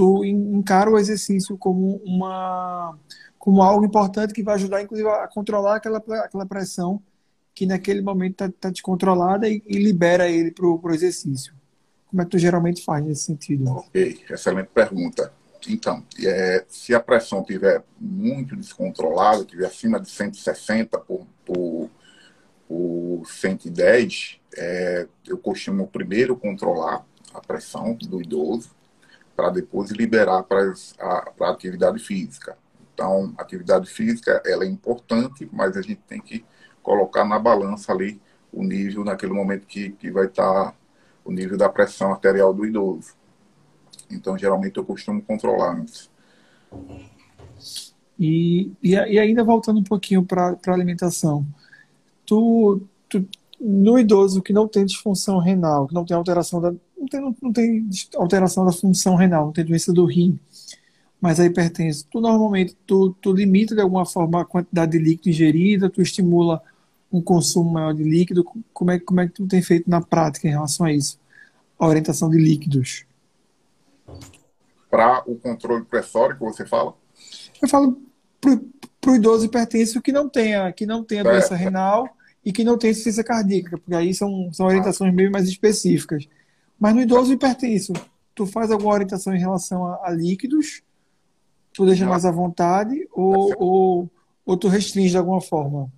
tu 0.00 0.24
encara 0.24 0.88
o 0.88 0.98
exercício 0.98 1.58
como 1.58 2.00
uma 2.02 2.98
como 3.38 3.62
algo 3.62 3.84
importante 3.84 4.32
que 4.32 4.42
vai 4.42 4.54
ajudar, 4.54 4.82
inclusive, 4.82 5.06
a 5.08 5.28
controlar 5.28 5.76
aquela, 5.76 5.98
aquela 5.98 6.46
pressão 6.46 7.02
que 7.54 7.66
naquele 7.66 8.00
momento 8.00 8.32
está 8.32 8.48
tá 8.48 8.70
descontrolada 8.70 9.46
e, 9.46 9.62
e, 9.66 9.78
libera 9.78 10.26
ele 10.26 10.50
para 10.50 10.66
o 10.66 10.90
exercício. 10.90 11.54
Como 12.06 12.22
é 12.22 12.24
que 12.24 12.30
tu 12.30 12.38
geralmente 12.38 12.82
faz 12.82 13.04
nesse 13.04 13.24
sentido? 13.24 13.70
Ok, 13.70 14.24
excelente 14.30 14.68
pergunta. 14.68 15.32
Então, 15.68 16.02
é, 16.24 16.64
se 16.68 16.94
a 16.94 17.00
pressão 17.00 17.42
estiver 17.42 17.82
muito 17.98 18.56
descontrolada, 18.56 19.42
estiver 19.42 19.66
acima 19.66 20.00
de 20.00 20.08
160 20.08 20.98
por, 20.98 21.26
por, 21.44 21.90
por 22.66 23.22
110, 23.26 24.40
é, 24.56 25.06
eu 25.26 25.36
costumo 25.36 25.86
primeiro 25.86 26.36
controlar 26.36 27.04
a 27.34 27.40
pressão 27.40 27.94
do 27.94 28.20
idoso, 28.20 28.79
para 29.40 29.48
depois 29.48 29.90
liberar 29.90 30.42
para 30.42 30.70
a 31.40 31.50
atividade 31.50 31.98
física. 31.98 32.58
Então, 32.92 33.32
atividade 33.38 33.88
física 33.88 34.42
ela 34.44 34.64
é 34.64 34.68
importante, 34.68 35.48
mas 35.50 35.78
a 35.78 35.80
gente 35.80 36.02
tem 36.06 36.20
que 36.20 36.44
colocar 36.82 37.24
na 37.24 37.38
balança 37.38 37.90
ali 37.90 38.20
o 38.52 38.62
nível 38.62 39.02
naquele 39.02 39.32
momento 39.32 39.66
que, 39.66 39.92
que 39.92 40.10
vai 40.10 40.26
estar 40.26 40.72
tá 40.72 40.74
o 41.24 41.32
nível 41.32 41.56
da 41.56 41.70
pressão 41.70 42.12
arterial 42.12 42.52
do 42.52 42.66
idoso. 42.66 43.14
Então, 44.10 44.36
geralmente 44.36 44.76
eu 44.76 44.84
costumo 44.84 45.22
controlar 45.22 45.74
antes. 45.74 46.10
E, 48.18 48.72
e, 48.82 48.90
e 48.90 49.18
ainda 49.18 49.42
voltando 49.42 49.80
um 49.80 49.84
pouquinho 49.84 50.22
para 50.22 50.54
a 50.66 50.70
alimentação, 50.70 51.46
tu, 52.26 52.82
tu, 53.08 53.26
no 53.58 53.98
idoso 53.98 54.42
que 54.42 54.52
não 54.52 54.68
tem 54.68 54.84
disfunção 54.84 55.38
renal, 55.38 55.86
que 55.86 55.94
não 55.94 56.04
tem 56.04 56.14
alteração 56.14 56.60
da, 56.60 56.74
não 57.00 57.06
tem, 57.08 57.36
não 57.42 57.52
tem 57.52 57.88
alteração 58.16 58.64
da 58.64 58.72
função 58.72 59.16
renal, 59.16 59.46
não 59.46 59.52
tem 59.52 59.64
doença 59.64 59.92
do 59.92 60.04
rim, 60.04 60.38
mas 61.20 61.40
a 61.40 61.46
hipertensão, 61.46 62.06
tu 62.10 62.20
normalmente 62.20 62.76
tu, 62.86 63.14
tu 63.20 63.32
limita 63.32 63.74
de 63.74 63.80
alguma 63.80 64.04
forma 64.04 64.42
a 64.42 64.44
quantidade 64.44 64.92
de 64.92 64.98
líquido 64.98 65.30
ingerida, 65.30 65.90
tu 65.90 66.02
estimula 66.02 66.62
um 67.12 67.20
consumo 67.20 67.70
maior 67.70 67.92
de 67.92 68.04
líquido, 68.04 68.44
como 68.72 68.90
é, 68.90 68.98
como 68.98 69.20
é 69.20 69.26
que 69.26 69.34
tu 69.34 69.46
tem 69.46 69.62
feito 69.62 69.88
na 69.88 70.00
prática 70.00 70.46
em 70.46 70.50
relação 70.50 70.86
a 70.86 70.92
isso? 70.92 71.18
A 71.78 71.86
orientação 71.86 72.30
de 72.30 72.38
líquidos. 72.38 73.04
Para 74.88 75.22
o 75.26 75.36
controle 75.36 75.84
pressórico, 75.84 76.44
você 76.44 76.66
fala? 76.66 76.94
Eu 77.60 77.68
falo 77.68 78.00
para 79.00 79.10
o 79.10 79.16
idoso 79.16 79.46
hipertenso 79.46 80.00
que 80.00 80.12
não 80.12 80.28
tenha, 80.28 80.72
que 80.72 80.86
não 80.86 81.02
tenha 81.02 81.24
doença 81.24 81.54
é. 81.54 81.56
renal 81.56 82.08
e 82.44 82.52
que 82.52 82.64
não 82.64 82.78
tenha 82.78 82.92
insuficiência 82.92 83.24
cardíaca, 83.24 83.78
porque 83.78 83.94
aí 83.94 84.14
são, 84.14 84.52
são 84.52 84.66
orientações 84.66 85.12
meio 85.12 85.30
mais 85.30 85.48
específicas. 85.48 86.26
Mas 86.80 86.94
no 86.94 87.02
idoso 87.02 87.30
hipertenso, 87.30 87.92
tu 88.34 88.46
faz 88.46 88.70
alguma 88.70 88.94
orientação 88.94 89.34
em 89.34 89.38
relação 89.38 89.86
a, 89.86 90.08
a 90.08 90.10
líquidos? 90.10 90.82
Tu 91.74 91.84
deixa 91.84 92.06
mais 92.06 92.24
à 92.24 92.30
vontade 92.30 93.06
ou, 93.12 93.54
ou, 93.58 94.10
ou 94.46 94.56
tu 94.56 94.66
restringe 94.66 95.10
de 95.10 95.18
alguma 95.18 95.42
forma? 95.42 95.92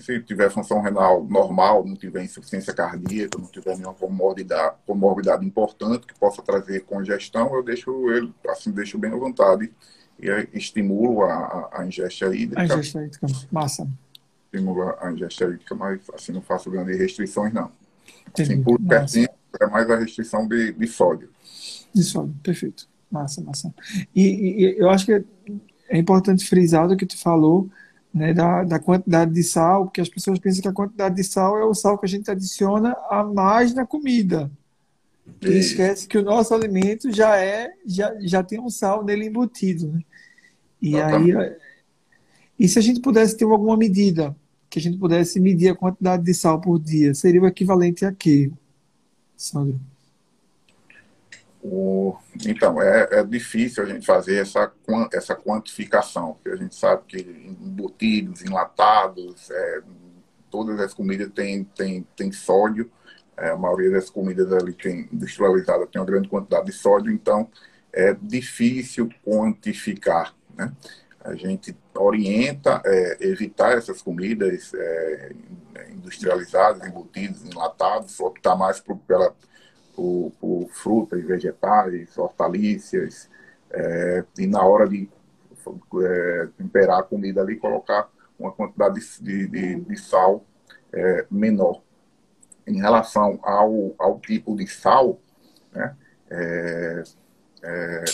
Se 0.00 0.20
tiver 0.20 0.50
função 0.50 0.82
renal 0.82 1.24
normal, 1.24 1.86
não 1.86 1.96
tiver 1.96 2.22
insuficiência 2.22 2.74
cardíaca, 2.74 3.38
não 3.38 3.46
tiver 3.46 3.74
nenhuma 3.76 3.94
comorbidade, 3.94 4.76
comorbidade 4.84 5.46
importante 5.46 6.06
que 6.06 6.18
possa 6.18 6.42
trazer 6.42 6.80
congestão, 6.80 7.54
eu 7.54 7.62
deixo 7.62 8.10
ele, 8.10 8.34
assim, 8.48 8.70
deixo 8.70 8.98
bem 8.98 9.10
à 9.10 9.16
vontade 9.16 9.72
e 10.20 10.48
estimulo 10.52 11.22
a, 11.22 11.70
a 11.72 11.86
ingesta 11.86 12.26
hídrica. 12.26 12.60
A 12.60 12.64
ingesta 12.66 13.02
hídrica, 13.02 13.26
massa. 13.50 13.88
Estimulo 14.52 14.94
a 15.00 15.10
ingesta 15.10 15.44
hídrica, 15.44 15.74
mas 15.74 16.00
assim 16.12 16.32
não 16.32 16.42
faço 16.42 16.70
grandes 16.70 16.98
restrições, 16.98 17.54
não. 17.54 17.70
Assim, 18.38 18.62
por 18.62 18.78
pertinho, 18.78 19.28
é 19.60 19.66
mais 19.66 19.90
a 19.90 19.96
restrição 19.96 20.46
de, 20.46 20.72
de 20.72 20.86
sódio. 20.86 21.28
De 21.94 22.02
sódio, 22.02 22.34
perfeito. 22.42 22.88
Massa, 23.10 23.40
massa. 23.40 23.74
E, 24.14 24.22
e, 24.22 24.76
eu 24.78 24.90
acho 24.90 25.06
que 25.06 25.24
é 25.88 25.98
importante 25.98 26.44
frisar 26.44 26.86
do 26.86 26.96
que 26.96 27.06
tu 27.06 27.18
falou, 27.18 27.68
né, 28.12 28.34
da, 28.34 28.64
da 28.64 28.78
quantidade 28.78 29.32
de 29.32 29.42
sal, 29.42 29.84
porque 29.86 30.00
as 30.00 30.08
pessoas 30.08 30.38
pensam 30.38 30.62
que 30.62 30.68
a 30.68 30.72
quantidade 30.72 31.14
de 31.14 31.24
sal 31.24 31.58
é 31.58 31.64
o 31.64 31.74
sal 31.74 31.98
que 31.98 32.06
a 32.06 32.08
gente 32.08 32.30
adiciona 32.30 32.96
a 33.08 33.24
mais 33.24 33.74
na 33.74 33.86
comida. 33.86 34.50
E, 35.42 35.58
esquece 35.58 36.06
que 36.06 36.18
o 36.18 36.22
nosso 36.22 36.54
alimento 36.54 37.12
já 37.12 37.36
é, 37.36 37.72
já, 37.86 38.14
já 38.20 38.42
tem 38.42 38.60
um 38.60 38.70
sal 38.70 39.04
nele 39.04 39.26
embutido. 39.26 39.88
Né? 39.92 40.00
E 40.80 41.00
aí, 41.00 41.32
e 42.58 42.68
se 42.68 42.78
a 42.78 42.82
gente 42.82 43.00
pudesse 43.00 43.36
ter 43.36 43.44
alguma 43.44 43.76
medida 43.76 44.34
que 44.68 44.78
a 44.78 44.82
gente 44.82 44.98
pudesse 44.98 45.40
medir 45.40 45.70
a 45.70 45.76
quantidade 45.76 46.22
de 46.22 46.34
sal 46.34 46.60
por 46.60 46.78
dia, 46.78 47.14
seria 47.14 47.40
o 47.40 47.46
equivalente 47.46 48.04
a 48.04 48.12
quê? 48.12 48.50
Sandro? 49.38 49.80
O, 51.62 52.16
então, 52.46 52.82
é, 52.82 53.08
é, 53.12 53.24
difícil 53.24 53.82
a 53.82 53.86
gente 53.86 54.04
fazer 54.04 54.40
essa, 54.40 54.72
essa 55.12 55.34
quantificação, 55.34 56.34
porque 56.34 56.50
a 56.50 56.56
gente 56.56 56.74
sabe 56.74 57.02
que 57.06 57.18
embutidos, 57.18 58.42
enlatados, 58.42 59.50
é, 59.50 59.82
todas 60.50 60.78
as 60.80 60.92
comidas 60.92 61.30
têm, 61.32 61.64
têm, 61.64 62.06
têm 62.16 62.32
sódio, 62.32 62.90
é, 63.36 63.50
a 63.50 63.56
maioria 63.56 63.92
das 63.92 64.10
comidas 64.10 64.52
ali 64.52 64.72
tem, 64.72 65.08
industrializadas 65.12 65.88
tem 65.90 66.00
uma 66.00 66.06
grande 66.06 66.28
quantidade 66.28 66.66
de 66.66 66.72
sódio, 66.72 67.12
então 67.12 67.48
é 67.92 68.14
difícil 68.20 69.08
quantificar. 69.24 70.34
Né? 70.56 70.72
A 71.28 71.34
gente 71.34 71.76
orienta 71.94 72.80
é, 72.86 73.18
evitar 73.20 73.76
essas 73.76 74.00
comidas 74.00 74.72
é, 74.74 75.32
industrializados, 75.90 76.86
embutidos, 76.86 77.44
enlatados, 77.44 78.18
optar 78.18 78.56
mais 78.56 78.80
por, 78.80 78.96
pela, 78.98 79.34
por, 79.94 80.32
por 80.40 80.68
frutas, 80.70 81.22
vegetais, 81.22 82.16
hortaliças, 82.16 83.28
é, 83.70 84.24
e 84.38 84.46
na 84.46 84.62
hora 84.62 84.88
de 84.88 85.08
é, 86.02 86.48
temperar 86.56 87.00
a 87.00 87.02
comida 87.02 87.42
ali, 87.42 87.56
colocar 87.56 88.08
uma 88.38 88.50
quantidade 88.50 89.00
de, 89.20 89.46
de, 89.48 89.80
de 89.80 89.96
sal 89.98 90.42
é, 90.92 91.26
menor. 91.30 91.82
Em 92.66 92.80
relação 92.80 93.38
ao, 93.42 93.94
ao 93.98 94.18
tipo 94.18 94.56
de 94.56 94.66
sal, 94.66 95.18
né, 95.72 95.94
é, 96.30 97.02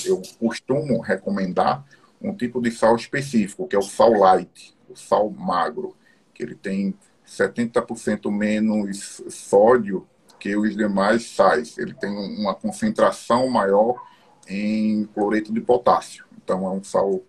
eu 0.04 0.20
costumo 0.40 1.00
recomendar 1.00 1.84
um 2.24 2.34
tipo 2.34 2.60
de 2.60 2.70
sal 2.70 2.96
específico, 2.96 3.68
que 3.68 3.76
é 3.76 3.78
o 3.78 3.82
sal 3.82 4.12
light, 4.12 4.74
o 4.88 4.96
sal 4.96 5.30
magro, 5.30 5.94
que 6.32 6.42
ele 6.42 6.54
tem 6.54 6.94
70% 7.26 8.30
menos 8.30 9.22
sódio 9.28 10.06
que 10.38 10.56
os 10.56 10.76
demais 10.76 11.30
sais. 11.30 11.78
Ele 11.78 11.94
tem 11.94 12.10
uma 12.10 12.54
concentração 12.54 13.48
maior 13.48 14.02
em 14.48 15.04
cloreto 15.14 15.52
de 15.52 15.60
potássio. 15.60 16.24
Então, 16.36 16.66
é 16.66 16.70
um 16.70 16.82
sal 16.82 17.22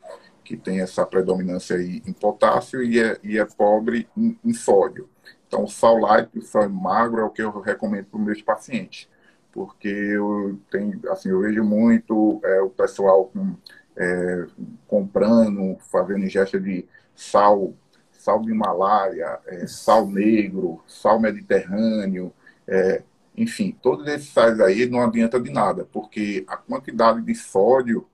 que 0.44 0.56
tem 0.56 0.80
essa 0.82 1.06
predominância 1.06 1.76
em 1.82 2.14
potássio 2.14 2.84
e 2.84 3.00
é, 3.00 3.18
e 3.24 3.38
é 3.38 3.46
pobre 3.46 4.08
em, 4.16 4.38
em 4.44 4.54
sódio. 4.54 5.10
Então, 5.48 5.64
o 5.64 5.68
sal 5.68 5.98
light, 5.98 6.30
o 6.38 6.42
sal 6.42 6.70
magro 6.70 7.22
é 7.22 7.24
o 7.24 7.30
que 7.30 7.42
eu 7.42 7.60
recomendo 7.60 8.06
para 8.06 8.20
os 8.20 8.26
meus 8.26 8.42
pacientes, 8.42 9.10
porque 9.52 9.88
eu 9.88 10.60
tenho, 10.70 11.00
assim, 11.10 11.30
eu 11.30 11.40
vejo 11.40 11.64
muito 11.64 12.42
é, 12.44 12.62
o 12.62 12.70
pessoal 12.70 13.26
com, 13.26 13.56
é, 13.98 14.46
comprando, 14.88 15.78
fazendo 15.92 16.26
ingesta 16.26 16.60
de 16.60 16.86
sal 17.16 17.74
sal 18.12 18.40
do 18.40 18.50
Himalaia, 18.50 19.40
é, 19.46 19.68
sal 19.68 20.08
negro, 20.08 20.82
sal 20.88 21.20
mediterrâneo, 21.20 22.34
é, 22.68 23.04
enfim, 23.38 23.78
todos 23.82 24.08
esses 24.08 24.30
sais 24.30 24.60
aí 24.60 24.90
não 24.90 25.02
adianta 25.02 25.40
de 25.40 25.52
nada, 25.52 25.88
porque 25.92 26.44
a 26.48 26.58
quantidade 26.58 27.22
de 27.22 27.36
sódio 27.36 28.08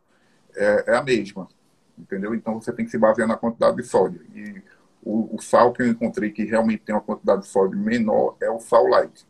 é, 0.55 0.91
é 0.91 0.95
a 0.97 1.03
mesma. 1.03 1.47
entendeu? 1.97 2.35
Então 2.35 2.59
você 2.59 2.73
tem 2.73 2.83
que 2.83 2.91
se 2.91 2.97
basear 2.97 3.27
na 3.27 3.37
quantidade 3.37 3.77
de 3.77 3.83
sódio. 3.83 4.21
E 4.35 4.61
o, 5.03 5.35
o 5.35 5.41
sal 5.41 5.71
que 5.71 5.81
eu 5.81 5.87
encontrei 5.87 6.31
que 6.31 6.43
realmente 6.43 6.83
tem 6.83 6.93
uma 6.93 7.01
quantidade 7.01 7.43
de 7.43 7.47
sódio 7.47 7.77
menor 7.77 8.35
é 8.41 8.49
o 8.49 8.59
sal 8.59 8.87
light. 8.87 9.25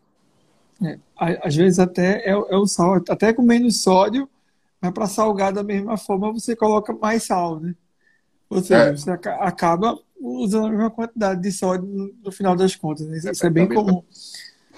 É, 0.82 0.98
às 1.16 1.54
vezes 1.54 1.78
até 1.78 2.28
é, 2.28 2.30
é, 2.30 2.56
o 2.56 2.66
sal, 2.66 2.96
até 3.08 3.32
com 3.32 3.42
menos 3.42 3.82
sódio, 3.82 4.28
mas 4.82 4.92
para 4.92 5.06
salgar 5.06 5.52
da 5.52 5.62
mesma 5.62 5.96
forma 5.96 6.32
você 6.32 6.56
coloca 6.56 6.92
mais 6.92 7.22
sal, 7.22 7.60
né? 7.60 7.74
Ou 8.50 8.60
seja, 8.60 8.90
é. 8.90 8.96
você 8.96 9.10
acaba 9.10 9.98
usando 10.20 10.66
a 10.66 10.70
mesma 10.70 10.90
quantidade 10.90 11.40
de 11.40 11.52
sódio 11.52 12.12
no, 12.22 12.32
final 12.32 12.54
das 12.54 12.76
contas. 12.76 13.06
Né? 13.06 13.16
Isso, 13.16 13.28
é, 13.28 13.46
é 13.46 13.50
bem 13.50 13.66
também, 13.66 13.84
comum. 13.84 14.02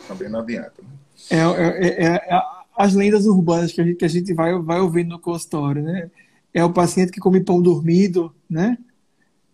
Também 0.07 0.29
não 0.29 0.41
adianta. 0.41 0.75
Né? 0.81 0.89
É, 1.31 2.05
é, 2.05 2.07
é, 2.07 2.43
as 2.77 2.95
lendas 2.95 3.27
urbanas 3.27 3.73
que 3.73 3.81
a 3.81 3.85
gente, 3.85 3.97
que 3.97 4.05
a 4.05 4.09
gente 4.09 4.33
vai, 4.33 4.57
vai 4.61 4.79
ouvindo 4.79 5.09
no 5.09 5.19
consultório, 5.19 5.83
né? 5.83 6.11
É 6.53 6.65
o 6.65 6.73
paciente 6.73 7.11
que 7.11 7.19
come 7.19 7.43
pão 7.43 7.61
dormido, 7.61 8.33
né? 8.49 8.79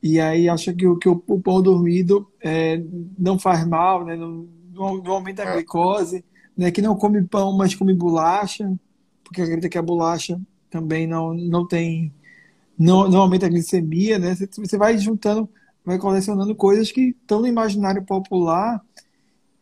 E 0.03 0.21
aí 0.21 0.49
acha 0.49 0.73
que, 0.75 0.85
que 0.97 1.09
o, 1.09 1.23
o 1.27 1.41
pão 1.41 1.63
dormido 1.63 2.31
é, 2.43 2.83
não 3.19 3.39
faz 3.39 3.67
mal, 3.67 4.05
né? 4.05 4.17
Não, 4.17 4.47
não 4.75 5.13
aumenta 5.13 5.43
a 5.43 5.55
glicose 5.55 6.25
né, 6.61 6.71
que 6.71 6.83
não 6.83 6.95
come 6.95 7.23
pão, 7.23 7.57
mas 7.57 7.75
come 7.75 7.95
bolacha, 7.95 8.71
porque 9.31 9.43
acredita 9.43 9.69
que 9.69 9.79
a 9.79 9.83
bolacha 9.83 10.41
também 10.69 11.07
não, 11.07 11.33
não 11.33 11.67
tem, 11.67 12.13
não, 12.77 13.09
não 13.09 13.21
aumenta 13.21 13.47
a 13.47 13.49
glicemia, 13.49 14.19
né? 14.19 14.35
Você 14.35 14.77
vai 14.77 14.99
juntando, 14.99 15.49
vai 15.85 15.99
colecionando 15.99 16.53
coisas 16.53 16.91
que 16.91 17.15
estão 17.21 17.41
no 17.41 17.47
imaginário 17.47 18.03
popular 18.03 18.85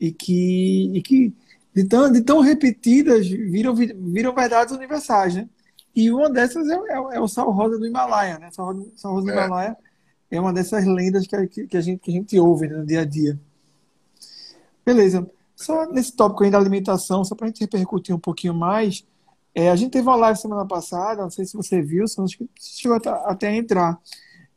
e 0.00 0.10
que, 0.10 0.90
e 0.94 1.02
que 1.02 1.34
de, 1.74 1.84
tão, 1.84 2.10
de 2.10 2.22
tão 2.22 2.40
repetidas 2.40 3.28
viram, 3.28 3.74
viram 3.74 4.34
verdades 4.34 4.74
universais, 4.74 5.34
né? 5.34 5.46
E 5.94 6.10
uma 6.10 6.30
dessas 6.30 6.66
é, 6.66 6.74
é, 6.74 7.16
é 7.16 7.20
o 7.20 7.28
sal 7.28 7.50
rosa 7.50 7.78
do 7.78 7.86
Himalaia, 7.86 8.38
né? 8.38 8.50
Sal, 8.50 8.74
sal 8.96 9.12
rosa 9.12 9.26
do 9.26 9.32
é. 9.32 9.34
Himalaia 9.34 9.76
é 10.30 10.40
uma 10.40 10.52
dessas 10.52 10.86
lendas 10.86 11.26
que, 11.26 11.46
que, 11.46 11.66
que, 11.66 11.76
a, 11.76 11.80
gente, 11.82 12.00
que 12.00 12.10
a 12.10 12.14
gente 12.14 12.38
ouve 12.38 12.68
né, 12.68 12.76
no 12.78 12.86
dia 12.86 13.00
a 13.02 13.04
dia. 13.04 13.38
Beleza. 14.84 15.30
Só 15.54 15.84
nesse 15.92 16.16
tópico 16.16 16.44
ainda 16.44 16.56
da 16.56 16.62
alimentação, 16.62 17.22
só 17.22 17.34
para 17.34 17.46
a 17.46 17.48
gente 17.48 17.60
repercutir 17.60 18.14
um 18.14 18.18
pouquinho 18.18 18.54
mais, 18.54 19.04
é, 19.54 19.70
a 19.70 19.76
gente 19.76 19.90
teve 19.90 20.06
uma 20.06 20.16
live 20.16 20.38
semana 20.38 20.66
passada, 20.66 21.22
não 21.22 21.30
sei 21.30 21.44
se 21.44 21.56
você 21.56 21.82
viu, 21.82 22.06
se 22.06 22.20
acho 22.20 22.38
que 22.38 22.48
chegou 22.58 22.96
até 22.96 23.48
a 23.48 23.56
entrar, 23.56 23.98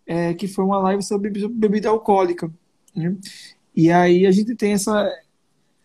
é, 0.06 0.34
que 0.34 0.48
foi 0.48 0.64
uma 0.64 0.80
live 0.80 1.04
sobre 1.04 1.30
bebida 1.50 1.90
alcoólica. 1.90 2.52
Né? 2.96 3.16
E 3.76 3.92
aí 3.92 4.26
a 4.28 4.32
gente 4.32 4.56
tem 4.56 4.74
essa, 4.74 5.10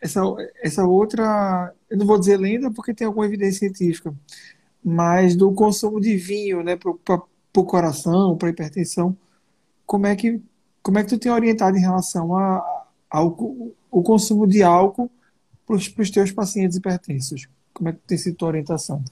essa, 0.01 0.23
essa 0.63 0.85
outra, 0.87 1.73
eu 1.89 1.97
não 1.97 2.07
vou 2.07 2.19
dizer 2.19 2.37
lenda 2.37 2.71
porque 2.71 2.95
tem 2.95 3.07
alguma 3.07 3.27
evidência 3.27 3.61
científica, 3.61 4.15
mas 4.85 5.37
do 5.37 5.53
consumo 5.53 6.01
de 6.01 6.17
vinho 6.17 6.63
né, 6.63 6.77
para 6.77 7.23
o 7.57 7.65
coração, 7.65 8.37
para 8.37 8.51
hipertensão, 8.51 9.17
como 9.87 10.07
é 10.07 10.17
que 10.17 10.43
como 10.87 11.01
é 11.01 11.03
que 11.03 11.09
tu 11.09 11.19
tem 11.19 11.33
orientado 11.33 11.77
em 11.77 11.81
relação 11.81 12.31
ao 13.11 13.33
consumo 13.91 14.47
de 14.47 14.63
álcool 14.63 15.11
para 15.67 15.75
os 15.75 16.11
teus 16.13 16.31
pacientes 16.31 16.77
hipertensos? 16.77 17.49
Como 17.77 17.91
é 17.91 17.93
que 17.93 17.99
tem 18.07 18.17
sido 18.17 18.43
a 18.43 18.49
orientação? 18.49 19.05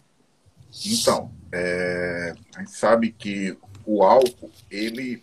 Então, 0.86 1.30
é, 1.52 2.32
a 2.56 2.60
gente 2.60 2.72
sabe 2.72 3.12
que 3.12 3.54
o 3.84 4.02
álcool, 4.02 4.50
ele 4.70 5.22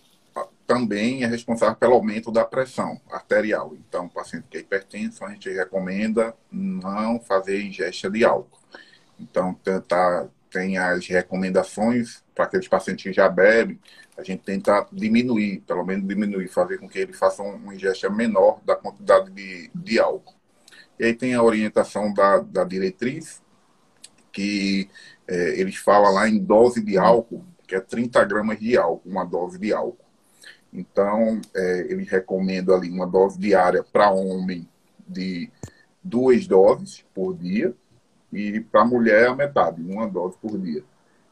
também 0.67 1.24
é 1.24 1.25
responsável 1.25 1.75
pelo 1.75 1.95
aumento 1.95 2.31
da 2.31 2.45
pressão 2.45 3.01
arterial. 3.12 3.75
Então, 3.75 4.07
paciente 4.07 4.45
que 4.48 4.57
é 4.57 4.60
hipertenso, 4.62 5.25
a 5.25 5.31
gente 5.31 5.50
recomenda 5.50 6.36
não 6.51 7.19
fazer 7.19 7.63
ingesta 7.63 8.12
de 8.12 8.24
álcool. 8.24 8.60
Então, 9.19 9.55
tentar, 9.55 10.27
tem 10.51 10.77
as 10.77 11.07
recomendações 11.07 12.24
para 12.36 12.45
aqueles 12.45 12.67
pacientes 12.67 13.03
que 13.03 13.12
já 13.12 13.27
bebem, 13.27 13.79
a 14.15 14.24
gente 14.24 14.43
tenta 14.43 14.88
diminuir, 14.91 15.62
pelo 15.62 15.83
menos 15.83 16.07
diminuir, 16.07 16.48
fazer 16.48 16.77
com 16.77 16.88
que 16.88 17.00
ele 17.00 17.13
faça 17.13 17.41
uma 17.41 17.74
ingesta 17.74 18.07
menor 18.07 18.61
da 18.63 18.75
quantidade 18.75 19.31
de, 19.31 19.72
de 19.74 20.00
álcool. 20.00 20.35
E 21.01 21.05
aí 21.05 21.16
tem 21.16 21.33
a 21.33 21.42
orientação 21.42 22.14
da, 22.14 22.37
da 22.42 22.64
diretriz, 22.64 23.42
que 24.31 24.87
é, 25.27 25.59
eles 25.59 25.75
falam 25.77 26.14
lá 26.14 26.29
em 26.29 26.37
dose 26.37 26.79
de 26.79 26.96
álcool, 26.96 27.44
que 27.68 27.74
é 27.74 27.79
30 27.79 28.24
gramas 28.25 28.59
de 28.59 28.77
álcool, 28.77 29.09
uma 29.09 29.25
dose 29.25 29.57
de 29.57 29.74
álcool. 29.74 30.05
Então, 30.72 31.42
é, 31.55 31.87
eles 31.90 32.07
recomendam 32.07 32.75
ali 32.75 32.87
uma 32.92 33.07
dose 33.07 33.40
diária 33.40 33.83
para 33.83 34.11
homem 34.11 34.70
de 35.07 35.50
duas 36.03 36.46
doses 36.46 37.03
por 37.16 37.35
dia 37.35 37.74
e 38.31 38.59
para 38.59 38.85
mulher 38.85 39.29
a 39.29 39.35
metade, 39.35 39.81
uma 39.81 40.07
dose 40.07 40.37
por 40.37 40.55
dia. 40.55 40.83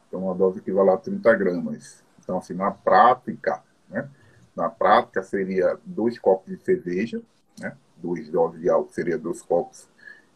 Então, 0.08 0.23
uma 0.23 0.34
dose 0.34 0.58
equivale 0.58 0.89
a 0.89 0.97
30 0.97 1.32
gramas. 1.36 2.03
Então, 2.23 2.39
assim, 2.39 2.55
na 2.55 2.71
prática, 2.71 3.63
né? 3.88 4.10
Na 4.55 4.67
prática 4.67 5.21
seria 5.21 5.77
dois 5.86 6.17
copos 6.17 6.58
de 6.58 6.60
cerveja, 6.65 7.21
né? 7.60 7.77
Duas 8.01 8.27
doses 8.29 8.62
de 8.62 8.69
álcool 8.69 8.91
seria 8.91 9.17
dois 9.17 9.41
copos 9.41 9.88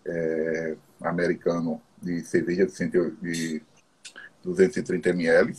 é, 0.05 0.75
americano 1.01 1.81
de 2.01 2.21
cerveja 2.23 2.65
de, 2.65 3.11
de 3.21 3.63
230 4.43 5.09
ml. 5.09 5.55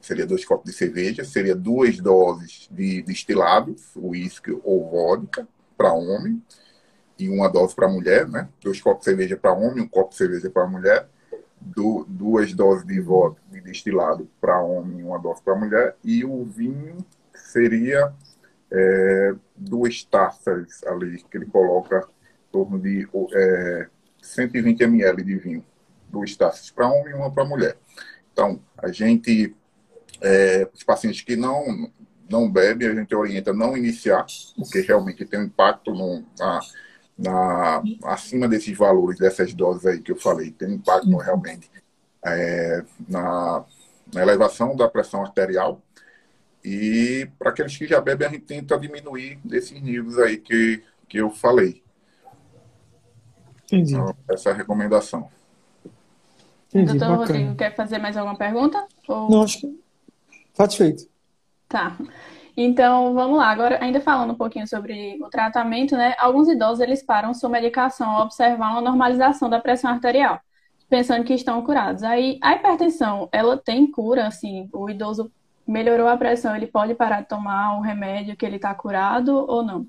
Seria 0.00 0.26
dois 0.26 0.44
copos 0.44 0.70
de 0.70 0.76
cerveja, 0.76 1.24
seria 1.24 1.54
duas 1.54 1.98
doses 1.98 2.68
de 2.70 3.02
destilados, 3.02 3.90
uísque 3.96 4.56
ou 4.62 4.88
vodka, 4.88 5.46
para 5.76 5.92
homem, 5.92 6.42
e 7.18 7.28
uma 7.28 7.48
dose 7.48 7.74
para 7.74 7.88
mulher, 7.88 8.28
né? 8.28 8.48
Dois 8.62 8.80
copos 8.80 9.00
de 9.00 9.10
cerveja 9.10 9.36
para 9.36 9.52
homem, 9.52 9.84
um 9.84 9.88
copo 9.88 10.10
de 10.10 10.16
cerveja 10.16 10.50
para 10.50 10.66
mulher 10.66 11.08
duas 11.60 12.52
doses 12.52 12.86
de 12.86 13.00
vodka 13.00 13.40
de 13.50 13.60
destilado 13.60 14.28
para 14.40 14.60
homem 14.60 15.02
uma 15.02 15.18
dose 15.18 15.42
para 15.42 15.54
mulher, 15.54 15.96
e 16.04 16.24
o 16.24 16.44
vinho 16.44 16.98
seria 17.34 18.12
é, 18.70 19.34
duas 19.56 20.04
taças 20.04 20.82
ali, 20.84 21.22
que 21.30 21.36
ele 21.36 21.46
coloca 21.46 22.08
em 22.48 22.52
torno 22.52 22.78
de 22.78 23.08
é, 23.34 23.88
120 24.20 24.80
ml 24.82 25.24
de 25.24 25.36
vinho, 25.36 25.64
duas 26.08 26.34
taças 26.36 26.70
para 26.70 26.88
homem 26.88 27.12
e 27.12 27.14
uma 27.14 27.30
para 27.30 27.44
mulher. 27.44 27.76
Então, 28.32 28.60
a 28.76 28.90
gente, 28.90 29.54
é, 30.20 30.68
os 30.74 30.82
pacientes 30.82 31.22
que 31.22 31.36
não, 31.36 31.90
não 32.28 32.50
bebem, 32.50 32.88
a 32.88 32.94
gente 32.94 33.14
orienta 33.14 33.52
não 33.52 33.76
iniciar, 33.76 34.26
porque 34.56 34.80
realmente 34.80 35.24
tem 35.24 35.40
um 35.40 35.44
impacto 35.44 35.92
no, 35.92 36.24
na 36.38 36.60
na, 37.18 37.82
acima 38.04 38.46
desses 38.46 38.76
valores, 38.76 39.18
dessas 39.18 39.54
doses 39.54 39.86
aí 39.86 40.00
que 40.00 40.12
eu 40.12 40.16
falei, 40.16 40.50
tem 40.50 40.74
impacto 40.74 41.16
realmente 41.16 41.70
é, 42.24 42.84
na, 43.08 43.64
na 44.12 44.22
elevação 44.22 44.76
da 44.76 44.88
pressão 44.88 45.22
arterial. 45.22 45.80
E 46.68 47.30
para 47.38 47.50
aqueles 47.50 47.76
que 47.76 47.86
já 47.86 48.00
bebem, 48.00 48.26
a 48.26 48.30
gente 48.32 48.44
tenta 48.44 48.76
diminuir 48.76 49.38
desses 49.44 49.80
níveis 49.80 50.18
aí 50.18 50.36
que, 50.36 50.82
que 51.08 51.16
eu 51.16 51.30
falei. 51.30 51.80
Entendi. 53.66 53.94
Então, 53.94 54.12
essa 54.28 54.48
é 54.48 54.52
a 54.52 54.56
recomendação. 54.56 55.28
Entendi, 56.68 56.98
Doutor 56.98 57.18
bacana. 57.18 57.18
Rodrigo, 57.18 57.54
quer 57.54 57.76
fazer 57.76 57.98
mais 57.98 58.16
alguma 58.16 58.36
pergunta? 58.36 58.84
Ou... 59.06 59.30
Não, 59.30 59.42
acho 59.42 59.60
que 59.60 59.80
satisfeito. 60.54 61.08
Tá. 61.68 61.96
Então, 62.56 63.14
vamos 63.14 63.38
lá. 63.38 63.48
Agora, 63.48 63.78
ainda 63.80 64.00
falando 64.00 64.32
um 64.32 64.36
pouquinho 64.36 64.66
sobre 64.66 65.22
o 65.22 65.30
tratamento, 65.30 65.96
né? 65.96 66.16
Alguns 66.18 66.48
idosos, 66.48 66.80
eles 66.80 67.00
param 67.00 67.32
sua 67.32 67.48
medicação 67.48 68.10
ao 68.10 68.24
observar 68.24 68.72
uma 68.72 68.80
normalização 68.80 69.48
da 69.48 69.60
pressão 69.60 69.92
arterial, 69.92 70.40
pensando 70.90 71.22
que 71.22 71.32
estão 71.32 71.62
curados. 71.62 72.02
Aí, 72.02 72.40
a 72.42 72.54
hipertensão, 72.56 73.28
ela 73.30 73.56
tem 73.56 73.88
cura, 73.88 74.26
assim, 74.26 74.68
o 74.72 74.90
idoso 74.90 75.30
melhorou 75.66 76.08
a 76.08 76.16
pressão, 76.16 76.54
ele 76.54 76.66
pode 76.66 76.94
parar 76.94 77.22
de 77.22 77.28
tomar 77.28 77.78
o 77.78 77.80
remédio 77.80 78.36
que 78.36 78.46
ele 78.46 78.56
está 78.56 78.74
curado 78.74 79.32
ou 79.34 79.62
não? 79.64 79.86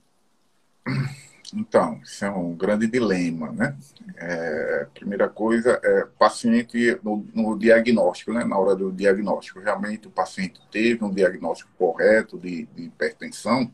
Então, 1.53 1.99
isso 2.03 2.25
é 2.25 2.29
um 2.29 2.53
grande 2.53 2.87
dilema, 2.87 3.51
né? 3.51 3.75
É, 4.17 4.87
primeira 4.93 5.29
coisa 5.29 5.79
é 5.81 6.05
paciente 6.19 6.99
no, 7.01 7.25
no, 7.33 7.57
diagnóstico, 7.57 8.33
né? 8.33 8.43
Na 8.43 8.57
hora 8.57 8.75
do 8.75 8.91
diagnóstico, 8.91 9.59
realmente 9.59 10.07
o 10.07 10.11
paciente 10.11 10.59
teve 10.71 11.03
um 11.03 11.11
diagnóstico 11.11 11.71
correto 11.77 12.37
de, 12.37 12.65
de 12.75 12.83
hipertensão 12.83 13.71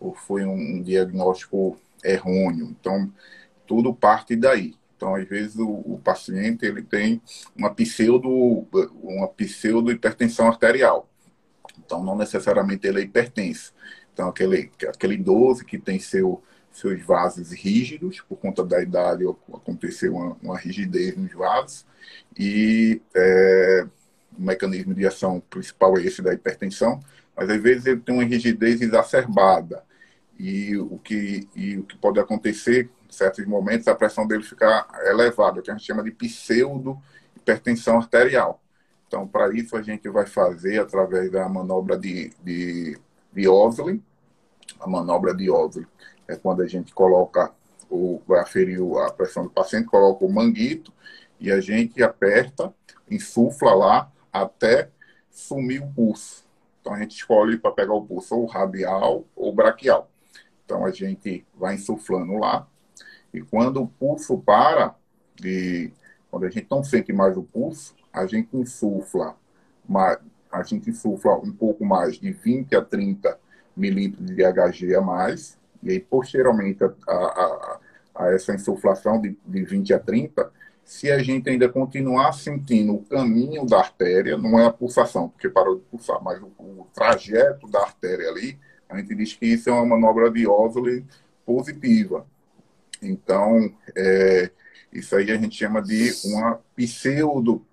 ou 0.00 0.14
foi 0.14 0.44
um, 0.44 0.82
diagnóstico 0.82 1.78
errôneo? 2.04 2.74
Então, 2.78 3.12
tudo 3.66 3.94
parte 3.94 4.34
daí. 4.34 4.74
Então, 4.96 5.14
às 5.14 5.28
vezes 5.28 5.56
o, 5.56 5.68
o 5.68 6.00
paciente 6.02 6.64
ele 6.64 6.82
tem 6.82 7.20
uma 7.54 7.72
pseudo 7.72 8.66
uma 9.02 9.28
pseudo 9.28 9.92
hipertensão 9.92 10.48
arterial. 10.48 11.08
Então, 11.86 12.02
não 12.04 12.16
necessariamente 12.16 12.86
ele 12.86 13.00
hipertenso. 13.00 13.72
Então, 14.12 14.28
aquele 14.28 14.70
aquele 14.88 15.14
idoso 15.14 15.64
que 15.64 15.78
tem 15.78 15.98
seu 15.98 16.42
seus 16.72 17.00
vasos 17.00 17.52
rígidos, 17.52 18.20
por 18.20 18.36
conta 18.36 18.62
da 18.62 18.82
idade 18.82 19.24
aconteceu 19.26 20.14
uma, 20.14 20.36
uma 20.42 20.58
rigidez 20.58 21.16
nos 21.16 21.32
vasos, 21.32 21.86
e 22.38 23.00
é, 23.14 23.86
o 24.38 24.42
mecanismo 24.42 24.92
de 24.92 25.06
ação 25.06 25.40
principal 25.48 25.96
é 25.96 26.02
esse 26.02 26.20
da 26.20 26.34
hipertensão, 26.34 27.00
mas 27.34 27.48
às 27.48 27.62
vezes 27.62 27.86
ele 27.86 28.00
tem 28.00 28.14
uma 28.14 28.24
rigidez 28.24 28.82
exacerbada, 28.82 29.82
e 30.38 30.76
o 30.76 30.98
que, 30.98 31.48
e 31.56 31.78
o 31.78 31.82
que 31.82 31.96
pode 31.96 32.20
acontecer 32.20 32.90
em 33.08 33.12
certos 33.12 33.46
momentos, 33.46 33.88
a 33.88 33.94
pressão 33.94 34.26
dele 34.26 34.42
ficar 34.42 34.86
elevada, 35.06 35.62
que 35.62 35.70
a 35.70 35.74
gente 35.74 35.86
chama 35.86 36.02
de 36.02 36.10
pseudo 36.10 37.00
hipertensão 37.36 37.96
arterial. 37.96 38.60
Então, 39.06 39.26
para 39.26 39.54
isso, 39.54 39.76
a 39.76 39.82
gente 39.82 40.08
vai 40.08 40.26
fazer 40.26 40.80
através 40.80 41.30
da 41.30 41.48
manobra 41.48 41.96
de, 41.96 42.32
de, 42.42 42.98
de 43.32 43.48
Osley. 43.48 44.02
A 44.80 44.88
manobra 44.88 45.34
de 45.34 45.50
Osley 45.50 45.86
é 46.26 46.34
quando 46.34 46.62
a 46.62 46.66
gente 46.66 46.92
coloca, 46.92 47.52
o, 47.88 48.20
vai 48.26 48.40
aferir 48.40 48.80
a 48.98 49.12
pressão 49.12 49.44
do 49.44 49.50
paciente, 49.50 49.86
coloca 49.86 50.24
o 50.24 50.32
manguito 50.32 50.92
e 51.38 51.52
a 51.52 51.60
gente 51.60 52.02
aperta, 52.02 52.74
insufla 53.08 53.74
lá 53.74 54.12
até 54.32 54.90
sumir 55.30 55.82
o 55.82 55.86
pulso. 55.86 56.44
Então, 56.80 56.94
a 56.94 56.98
gente 57.00 57.16
escolhe 57.16 57.58
para 57.58 57.70
pegar 57.70 57.94
o 57.94 58.04
pulso 58.04 58.34
ou 58.36 58.46
radial 58.46 59.24
ou 59.36 59.52
braquial. 59.52 60.10
Então, 60.64 60.84
a 60.84 60.90
gente 60.90 61.46
vai 61.54 61.76
insuflando 61.76 62.38
lá. 62.38 62.66
E 63.32 63.40
quando 63.40 63.82
o 63.82 63.86
pulso 63.86 64.38
para, 64.38 64.94
de, 65.36 65.92
quando 66.30 66.46
a 66.46 66.50
gente 66.50 66.66
não 66.70 66.82
sente 66.82 67.12
mais 67.12 67.36
o 67.36 67.42
pulso, 67.42 67.94
a 68.16 68.26
gente 68.26 68.56
insufla, 68.56 69.36
a 70.50 70.62
gente 70.62 70.88
insufla 70.88 71.34
um 71.34 71.52
pouco 71.52 71.84
mais 71.84 72.18
de 72.18 72.32
20 72.32 72.74
a 72.74 72.82
30 72.82 73.38
milímetros 73.76 74.26
de 74.26 74.42
HG 74.42 74.94
a 74.94 75.02
mais, 75.02 75.58
e 75.82 75.90
aí, 75.90 76.00
posteriormente 76.00 76.82
a, 76.82 76.88
a, 77.06 77.80
a 78.14 78.32
essa 78.32 78.54
insuflação 78.54 79.20
de, 79.20 79.36
de 79.46 79.62
20 79.64 79.92
a 79.92 79.98
30, 79.98 80.50
se 80.82 81.10
a 81.10 81.22
gente 81.22 81.50
ainda 81.50 81.68
continuar 81.68 82.32
sentindo 82.32 82.94
o 82.94 83.04
caminho 83.04 83.66
da 83.66 83.78
artéria, 83.78 84.38
não 84.38 84.58
é 84.58 84.64
a 84.64 84.72
pulsação, 84.72 85.28
porque 85.28 85.50
parou 85.50 85.76
de 85.76 85.82
pulsar, 85.82 86.22
mas 86.22 86.40
o, 86.40 86.46
o 86.58 86.86
trajeto 86.94 87.68
da 87.68 87.82
artéria 87.82 88.30
ali, 88.30 88.58
a 88.88 88.96
gente 88.96 89.14
diz 89.14 89.34
que 89.34 89.46
isso 89.46 89.68
é 89.68 89.72
uma 89.72 89.84
manobra 89.84 90.30
de 90.30 90.46
Osler 90.46 91.04
positiva. 91.44 92.26
Então, 93.02 93.70
é, 93.94 94.50
isso 94.92 95.14
aí 95.14 95.30
a 95.30 95.36
gente 95.36 95.56
chama 95.56 95.82
de 95.82 96.14
uma 96.24 96.58
pseudo 96.74 97.66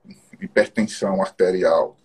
hipertensão 0.45 1.21
arterial. 1.21 1.97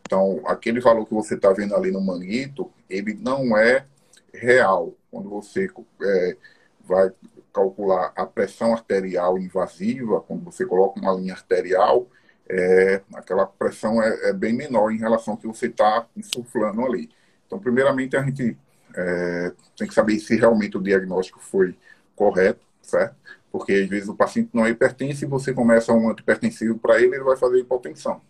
Então, 0.00 0.42
aquele 0.46 0.80
valor 0.80 1.06
que 1.06 1.14
você 1.14 1.34
está 1.34 1.52
vendo 1.52 1.74
ali 1.74 1.90
no 1.90 2.00
manguito, 2.00 2.70
ele 2.88 3.14
não 3.14 3.56
é 3.56 3.86
real. 4.32 4.94
Quando 5.10 5.28
você 5.28 5.68
é, 6.02 6.36
vai 6.84 7.10
calcular 7.52 8.12
a 8.16 8.26
pressão 8.26 8.72
arterial 8.72 9.38
invasiva, 9.38 10.20
quando 10.20 10.44
você 10.44 10.64
coloca 10.64 11.00
uma 11.00 11.12
linha 11.12 11.34
arterial, 11.34 12.08
é, 12.48 13.00
aquela 13.14 13.46
pressão 13.46 14.02
é, 14.02 14.30
é, 14.30 14.32
bem 14.32 14.52
menor 14.52 14.90
em 14.90 14.98
relação 14.98 15.34
ao 15.34 15.40
que 15.40 15.46
você 15.46 15.66
está 15.66 16.06
insuflando 16.16 16.84
ali. 16.84 17.10
Então, 17.46 17.58
primeiramente, 17.58 18.16
a 18.16 18.22
gente 18.22 18.56
é, 18.94 19.52
tem 19.76 19.86
que 19.88 19.94
saber 19.94 20.18
se 20.18 20.36
realmente 20.36 20.76
o 20.76 20.82
diagnóstico 20.82 21.40
foi 21.40 21.76
correto, 22.14 22.60
certo? 22.82 23.16
Porque 23.52 23.74
às 23.74 23.88
vezes 23.88 24.08
o 24.08 24.16
paciente 24.16 24.50
não 24.52 24.64
é 24.64 24.70
hipertenso 24.70 25.24
e 25.24 25.28
você 25.28 25.52
começa 25.52 25.92
um 25.92 26.10
antipertensivo 26.10 26.78
para 26.78 27.00
ele, 27.00 27.14
ele 27.14 27.24
vai 27.24 27.36
fazer 27.36 27.60
hipotensão. 27.60 28.20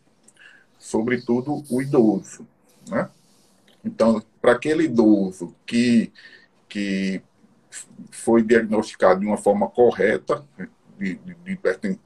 Sobretudo 0.79 1.63
o 1.71 1.81
idoso, 1.81 2.47
né? 2.89 3.09
Então, 3.85 4.23
para 4.41 4.53
aquele 4.53 4.85
idoso 4.85 5.55
que, 5.65 6.13
que 6.69 7.23
foi 8.11 8.43
diagnosticado 8.43 9.21
de 9.21 9.27
uma 9.27 9.37
forma 9.37 9.69
correta, 9.69 10.45
de, 10.99 11.15
de, 11.17 11.35
de 11.35 12.01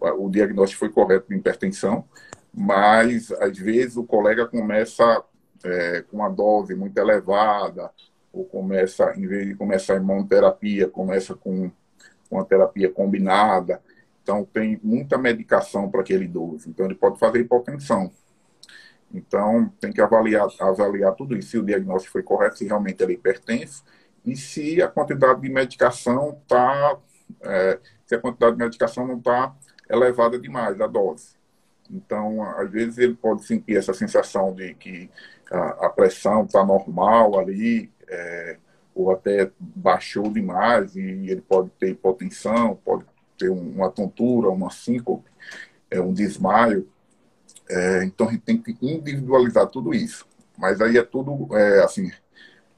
o 0.00 0.28
diagnóstico 0.28 0.80
foi 0.80 0.90
correto 0.90 1.28
de 1.28 1.36
hipertensão, 1.36 2.04
mas 2.52 3.32
às 3.32 3.56
vezes 3.58 3.96
o 3.96 4.04
colega 4.04 4.46
começa 4.46 5.24
é, 5.64 6.02
com 6.02 6.18
uma 6.18 6.28
dose 6.28 6.74
muito 6.74 6.96
elevada, 6.98 7.90
ou 8.32 8.44
começa, 8.44 9.12
em 9.16 9.26
vez 9.26 9.46
de 9.46 9.54
começar 9.54 9.96
em 9.96 10.00
imunoterapia, 10.00 10.88
começa 10.88 11.34
com 11.34 11.70
uma 12.36 12.44
terapia 12.44 12.90
combinada. 12.90 13.80
Então, 14.22 14.44
tem 14.44 14.80
muita 14.82 15.18
medicação 15.18 15.90
para 15.90 16.00
aquele 16.00 16.24
idoso. 16.24 16.68
Então, 16.68 16.86
ele 16.86 16.94
pode 16.94 17.18
fazer 17.18 17.40
hipotensão. 17.40 18.10
Então, 19.12 19.72
tem 19.80 19.92
que 19.92 20.00
avaliar, 20.00 20.48
avaliar 20.58 21.14
tudo 21.14 21.36
isso, 21.36 21.50
se 21.50 21.58
o 21.58 21.64
diagnóstico 21.64 22.12
foi 22.12 22.22
correto, 22.22 22.58
se 22.58 22.66
realmente 22.66 23.02
ele 23.02 23.12
é 23.12 23.14
hipertenso, 23.16 23.84
e 24.24 24.34
se 24.34 24.82
a 24.82 24.88
quantidade 24.88 25.40
de 25.40 25.48
medicação 25.48 26.38
está, 26.42 26.98
é, 27.42 27.78
se 28.06 28.14
a 28.14 28.18
quantidade 28.18 28.56
de 28.56 28.64
medicação 28.64 29.06
não 29.06 29.18
está 29.18 29.54
elevada 29.88 30.38
demais, 30.38 30.80
a 30.80 30.86
dose. 30.86 31.36
Então, 31.90 32.42
às 32.42 32.70
vezes 32.70 32.98
ele 32.98 33.14
pode 33.14 33.44
sentir 33.44 33.76
essa 33.76 33.92
sensação 33.92 34.54
de 34.54 34.74
que 34.74 35.10
a, 35.50 35.86
a 35.86 35.90
pressão 35.90 36.44
está 36.44 36.64
normal 36.64 37.38
ali, 37.38 37.92
é, 38.08 38.56
ou 38.94 39.10
até 39.10 39.50
baixou 39.58 40.30
demais 40.30 40.94
e 40.94 41.00
ele 41.00 41.40
pode 41.40 41.70
ter 41.78 41.90
hipotensão, 41.90 42.78
pode 42.84 43.04
ter 43.36 43.48
uma 43.48 43.90
tontura, 43.90 44.50
uma 44.50 44.70
síncope, 44.70 45.28
é, 45.90 46.00
um 46.00 46.12
desmaio. 46.12 46.88
É, 47.68 48.04
então 48.04 48.28
a 48.28 48.32
gente 48.32 48.42
tem 48.42 48.58
que 48.60 48.76
individualizar 48.80 49.66
tudo 49.66 49.94
isso. 49.94 50.26
Mas 50.56 50.80
aí 50.80 50.96
é 50.96 51.02
tudo, 51.02 51.48
é, 51.56 51.82
assim, 51.82 52.10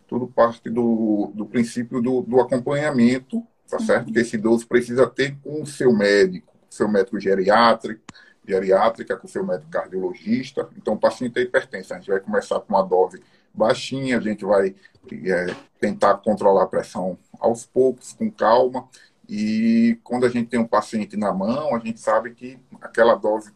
tudo 0.07 0.27
parte 0.27 0.71
do, 0.71 1.31
do 1.35 1.45
princípio 1.45 2.01
do, 2.01 2.23
do 2.23 2.41
acompanhamento, 2.41 3.43
tá 3.69 3.79
certo? 3.79 4.13
Que 4.13 4.21
esse 4.21 4.37
idoso 4.37 4.67
precisa 4.67 5.07
ter 5.07 5.37
com 5.43 5.63
o 5.63 5.67
seu 5.67 5.93
médico, 5.93 6.55
seu 6.71 6.89
médico 6.89 7.21
geriátrico, 7.21 8.03
geriátrica, 8.47 9.17
com 9.17 9.29
seu 9.29 9.45
médico 9.45 9.71
cardiologista. 9.71 10.69
Então, 10.77 10.95
o 10.95 10.99
paciente 10.99 11.39
é 11.39 11.43
hipertenso, 11.43 11.93
a 11.93 11.99
gente 11.99 12.09
vai 12.09 12.21
começar 12.21 12.61
com 12.61 12.73
uma 12.73 12.83
dose 12.83 13.21
baixinha, 13.57 14.19
a 14.19 14.21
gente 14.21 14.45
vai 14.45 14.75
é, 15.13 15.55
tentar 15.81 16.15
controlar 16.19 16.65
a 16.65 16.69
pressão 16.69 17.19
aos 17.39 17.65
poucos, 17.65 18.13
com 18.13 18.31
calma. 18.31 18.89
E 19.29 19.99
quando 20.05 20.27
a 20.27 20.29
gente 20.29 20.49
tem 20.49 20.61
um 20.61 20.67
paciente 20.67 21.17
na 21.17 21.33
mão, 21.33 21.75
a 21.75 21.79
gente 21.79 21.99
sabe 21.99 22.33
que 22.33 22.59
aquela 22.81 23.15
dose 23.15 23.53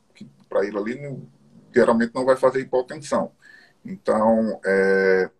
para 0.48 0.64
ele 0.64 0.76
ali 0.76 1.00
não, 1.00 1.22
geralmente 1.72 2.14
não 2.14 2.24
vai 2.24 2.36
fazer 2.36 2.60
hipotensão. 2.60 3.30
Então, 3.84 4.60
é, 4.64 5.30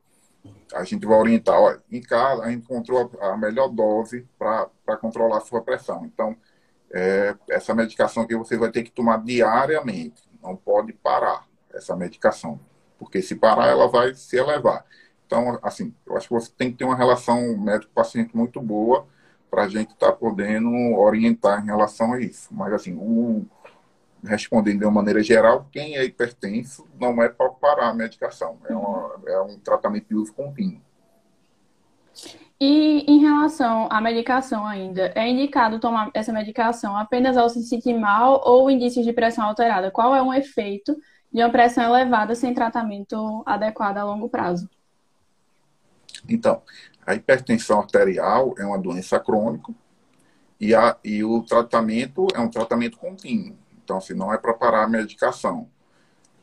a 0.73 0.85
gente 0.85 1.05
vai 1.05 1.19
orientar, 1.19 1.59
ó, 1.59 1.77
em 1.91 2.01
casa 2.01 2.45
a 2.45 2.51
gente 2.51 2.63
encontrou 2.63 3.11
a, 3.21 3.33
a 3.33 3.37
melhor 3.37 3.69
dose 3.69 4.27
para 4.39 4.97
controlar 5.01 5.39
a 5.39 5.41
sua 5.41 5.63
pressão. 5.63 6.05
Então, 6.07 6.37
é, 6.93 7.35
essa 7.49 7.75
medicação 7.75 8.27
que 8.27 8.37
você 8.37 8.57
vai 8.57 8.71
ter 8.71 8.83
que 8.83 8.91
tomar 8.91 9.23
diariamente, 9.23 10.23
não 10.43 10.57
pode 10.57 10.93
parar 10.93 11.47
essa 11.73 11.95
medicação 11.95 12.59
porque 13.01 13.23
se 13.23 13.35
parar, 13.35 13.69
ela 13.69 13.89
vai 13.89 14.15
se 14.15 14.37
elevar. 14.37 14.85
Então, 15.27 15.59
assim, 15.63 15.95
eu 16.07 16.17
acho 16.17 16.29
que 16.29 16.35
você 16.35 16.53
tem 16.55 16.71
que 16.71 16.77
ter 16.77 16.85
uma 16.85 16.97
relação 16.97 17.57
médico-paciente 17.57 18.37
muito 18.37 18.61
boa 18.61 19.07
para 19.51 19.63
a 19.63 19.69
gente 19.69 19.93
estar 19.93 20.13
tá 20.13 20.13
podendo 20.13 20.71
orientar 20.99 21.63
em 21.63 21.67
relação 21.67 22.13
a 22.13 22.21
isso. 22.21 22.49
Mas, 22.53 22.75
assim, 22.75 22.95
o, 22.95 23.47
respondendo 24.23 24.81
de 24.81 24.85
uma 24.85 24.93
maneira 24.93 25.23
geral, 25.23 25.67
quem 25.73 25.97
é 25.97 26.05
hipertenso 26.05 26.87
não 27.01 27.23
é 27.23 27.29
para 27.31 27.49
parar 27.49 27.89
a 27.89 27.95
medicação, 27.95 28.59
é, 28.69 28.75
uma, 28.75 29.21
é 29.27 29.41
um 29.41 29.59
tratamento 29.59 30.09
de 30.09 30.15
uso 30.15 30.35
contínuo. 30.35 30.83
E 32.61 33.11
em 33.11 33.21
relação 33.21 33.89
à 33.91 33.99
medicação 33.99 34.67
ainda, 34.67 35.11
é 35.15 35.27
indicado 35.27 35.81
tomar 35.81 36.11
essa 36.13 36.35
medicação 36.35 36.95
apenas 36.95 37.39
ao 37.39 37.49
se 37.49 37.63
sentir 37.63 37.95
mal 37.95 38.43
ou 38.45 38.71
indícios 38.71 39.07
de 39.07 39.13
pressão 39.15 39.47
alterada? 39.47 39.91
Qual 39.91 40.15
é 40.15 40.21
um 40.21 40.35
efeito 40.35 40.95
de 41.33 41.43
uma 41.43 41.51
pressão 41.51 41.85
elevada 41.85 42.35
sem 42.35 42.53
tratamento 42.53 43.43
adequado 43.47 43.99
a 43.99 44.05
longo 44.05 44.29
prazo? 44.29 44.69
Então, 46.29 46.63
a 47.07 47.15
hipertensão 47.15 47.81
arterial 47.81 48.55
é 48.59 48.65
uma 48.65 48.79
doença 48.79 49.19
crônica 49.19 49.73
e, 50.61 50.75
a, 50.75 50.97
e 51.03 51.25
o 51.25 51.43
tratamento 51.43 52.27
é 52.35 52.41
um 52.41 52.49
tratamento 52.49 52.99
contínuo. 52.99 53.57
Então, 53.83 53.97
assim, 53.97 54.15
não 54.15 54.33
é 54.33 54.39
para 54.39 54.53
parar 54.55 54.85
a 54.85 54.89
medicação. 54.89 55.69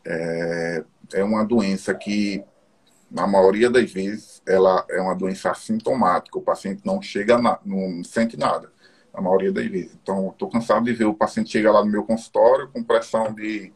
É, 0.04 0.84
é 1.14 1.24
uma 1.24 1.46
doença 1.46 1.94
que, 1.94 2.44
na 3.10 3.28
maioria 3.28 3.70
das 3.70 3.92
vezes, 3.92 4.42
ela 4.46 4.86
é 4.90 5.00
uma 5.00 5.16
doença 5.16 5.52
assintomática. 5.52 6.38
O 6.38 6.42
paciente 6.42 6.82
não 6.84 7.02
chega, 7.02 7.38
na, 7.38 7.60
não 7.64 8.04
sente 8.04 8.38
nada, 8.38 8.72
na 9.14 9.22
maioria 9.22 9.52
das 9.52 9.68
vezes. 9.68 9.98
Então, 10.02 10.30
estou 10.30 10.50
cansado 10.50 10.86
de 10.86 10.94
ver 10.94 11.06
o 11.06 11.14
paciente 11.14 11.52
chegar 11.52 11.72
lá 11.72 11.86
no 11.86 11.92
meu 11.92 12.04
consultório 12.04 12.70
com 12.70 12.84
pressão 12.84 13.34
de 13.34 13.72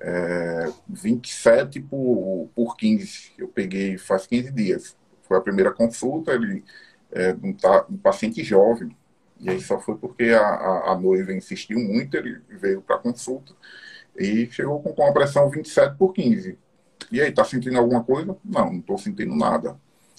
é, 0.00 0.72
27 0.88 1.80
por, 1.80 2.48
por 2.54 2.76
15. 2.76 3.32
Eu 3.38 3.48
peguei 3.48 3.98
faz 3.98 4.26
15 4.26 4.50
dias. 4.52 4.96
Foi 5.22 5.38
a 5.38 5.40
primeira 5.40 5.72
consulta, 5.72 6.32
ele 6.32 6.64
é 7.12 7.34
um, 7.42 7.52
tá, 7.52 7.86
um 7.88 7.96
paciente 7.96 8.42
jovem. 8.44 8.96
E 9.40 9.50
aí 9.50 9.60
só 9.60 9.78
foi 9.80 9.96
porque 9.96 10.24
a, 10.24 10.46
a, 10.46 10.92
a 10.92 10.98
noiva 10.98 11.32
insistiu 11.32 11.78
muito, 11.78 12.16
ele 12.16 12.40
veio 12.48 12.80
para 12.80 12.98
consulta 12.98 13.52
e 14.16 14.48
chegou 14.50 14.80
com, 14.80 14.92
com 14.92 15.06
a 15.06 15.12
pressão 15.12 15.48
27 15.50 15.96
por 15.96 16.12
15. 16.12 16.58
E 17.10 17.20
aí, 17.20 17.32
tá 17.32 17.44
sentindo 17.44 17.78
alguma 17.78 18.02
coisa? 18.02 18.36
Não, 18.44 18.72
não 18.72 18.78
estou 18.78 18.98
sentindo 18.98 19.34
nada. 19.34 19.78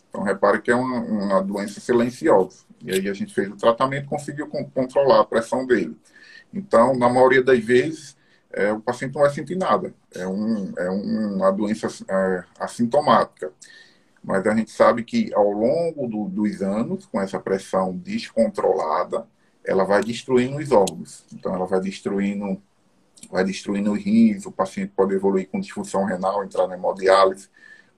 Então, 0.10 0.24
repare 0.24 0.62
que 0.62 0.72
é 0.72 0.76
uma, 0.76 1.00
uma, 1.00 1.44
doença 1.44 1.80
silenciosa. 1.80 2.66
E 2.82 2.92
aí, 2.92 3.10
a 3.10 3.14
gente 3.14 3.34
fez 3.34 3.50
o 3.50 3.56
tratamento 3.56 4.08
conseguiu 4.08 4.48
controlar 4.48 5.22
a 5.22 5.26
pressão 5.26 5.66
dele. 5.66 5.98
Então, 6.54 6.96
na 6.98 7.10
maioria 7.10 7.44
das 7.44 7.60
vezes, 7.60 8.16
é, 8.56 8.72
o 8.72 8.80
paciente 8.80 9.14
não 9.14 9.22
vai 9.22 9.32
sentir 9.32 9.58
nada. 9.58 9.94
É, 10.16 10.26
um, 10.26 10.74
é 10.78 10.90
uma 10.90 11.52
doença 11.52 11.88
é, 12.08 12.44
assintomática. 12.60 13.52
Mas 14.24 14.48
a 14.48 14.56
gente 14.56 14.72
sabe 14.72 15.04
que 15.04 15.32
ao 15.34 15.52
longo 15.52 16.08
do, 16.08 16.30
dos 16.30 16.62
anos, 16.62 17.06
com 17.06 17.22
essa 17.22 17.40
pressão 17.40 17.96
descontrolada, 17.96 19.28
ela 19.64 19.84
vai 19.84 20.02
destruindo 20.04 20.58
os 20.58 20.72
órgãos. 20.72 21.26
Então, 21.34 21.54
ela 21.54 21.66
vai 21.66 21.80
destruindo 21.82 22.60
vai 23.32 23.44
destruindo 23.44 23.92
os 23.94 24.04
rins, 24.04 24.46
o 24.46 24.52
paciente 24.52 24.92
pode 24.96 25.16
evoluir 25.16 25.50
com 25.50 25.60
disfunção 25.60 26.06
renal, 26.06 26.44
entrar 26.44 26.68
na 26.68 26.76
hemodiálise, 26.76 27.50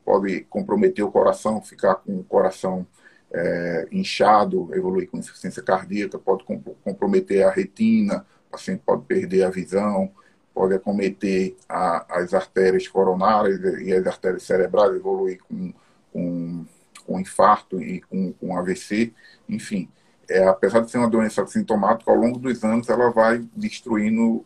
pode 0.05 0.41
comprometer 0.45 1.03
o 1.03 1.11
coração, 1.11 1.61
ficar 1.61 1.95
com 1.95 2.19
o 2.19 2.23
coração 2.23 2.87
é, 3.33 3.87
inchado, 3.91 4.73
evoluir 4.73 5.09
com 5.09 5.17
insuficiência 5.17 5.61
cardíaca, 5.61 6.17
pode 6.17 6.45
comprometer 6.81 7.43
a 7.43 7.51
retina, 7.51 8.25
o 8.47 8.51
paciente 8.51 8.81
pode 8.85 9.03
perder 9.03 9.43
a 9.43 9.49
visão, 9.49 10.11
pode 10.57 10.73
acometer 10.73 11.55
a, 11.69 12.17
as 12.17 12.33
artérias 12.33 12.87
coronárias 12.87 13.59
e 13.79 13.93
as 13.93 14.07
artérias 14.07 14.41
cerebrais, 14.41 14.95
evoluir 14.95 15.37
com, 15.47 15.71
com, 16.11 16.65
com 17.05 17.19
infarto 17.19 17.79
e 17.79 18.01
com, 18.01 18.33
com 18.33 18.57
AVC, 18.57 19.13
enfim. 19.47 19.87
É, 20.27 20.47
apesar 20.47 20.79
de 20.79 20.89
ser 20.89 20.97
uma 20.97 21.09
doença 21.09 21.45
sintomática, 21.45 22.09
ao 22.09 22.17
longo 22.17 22.39
dos 22.39 22.63
anos 22.63 22.89
ela 22.89 23.11
vai 23.11 23.47
destruindo 23.55 24.43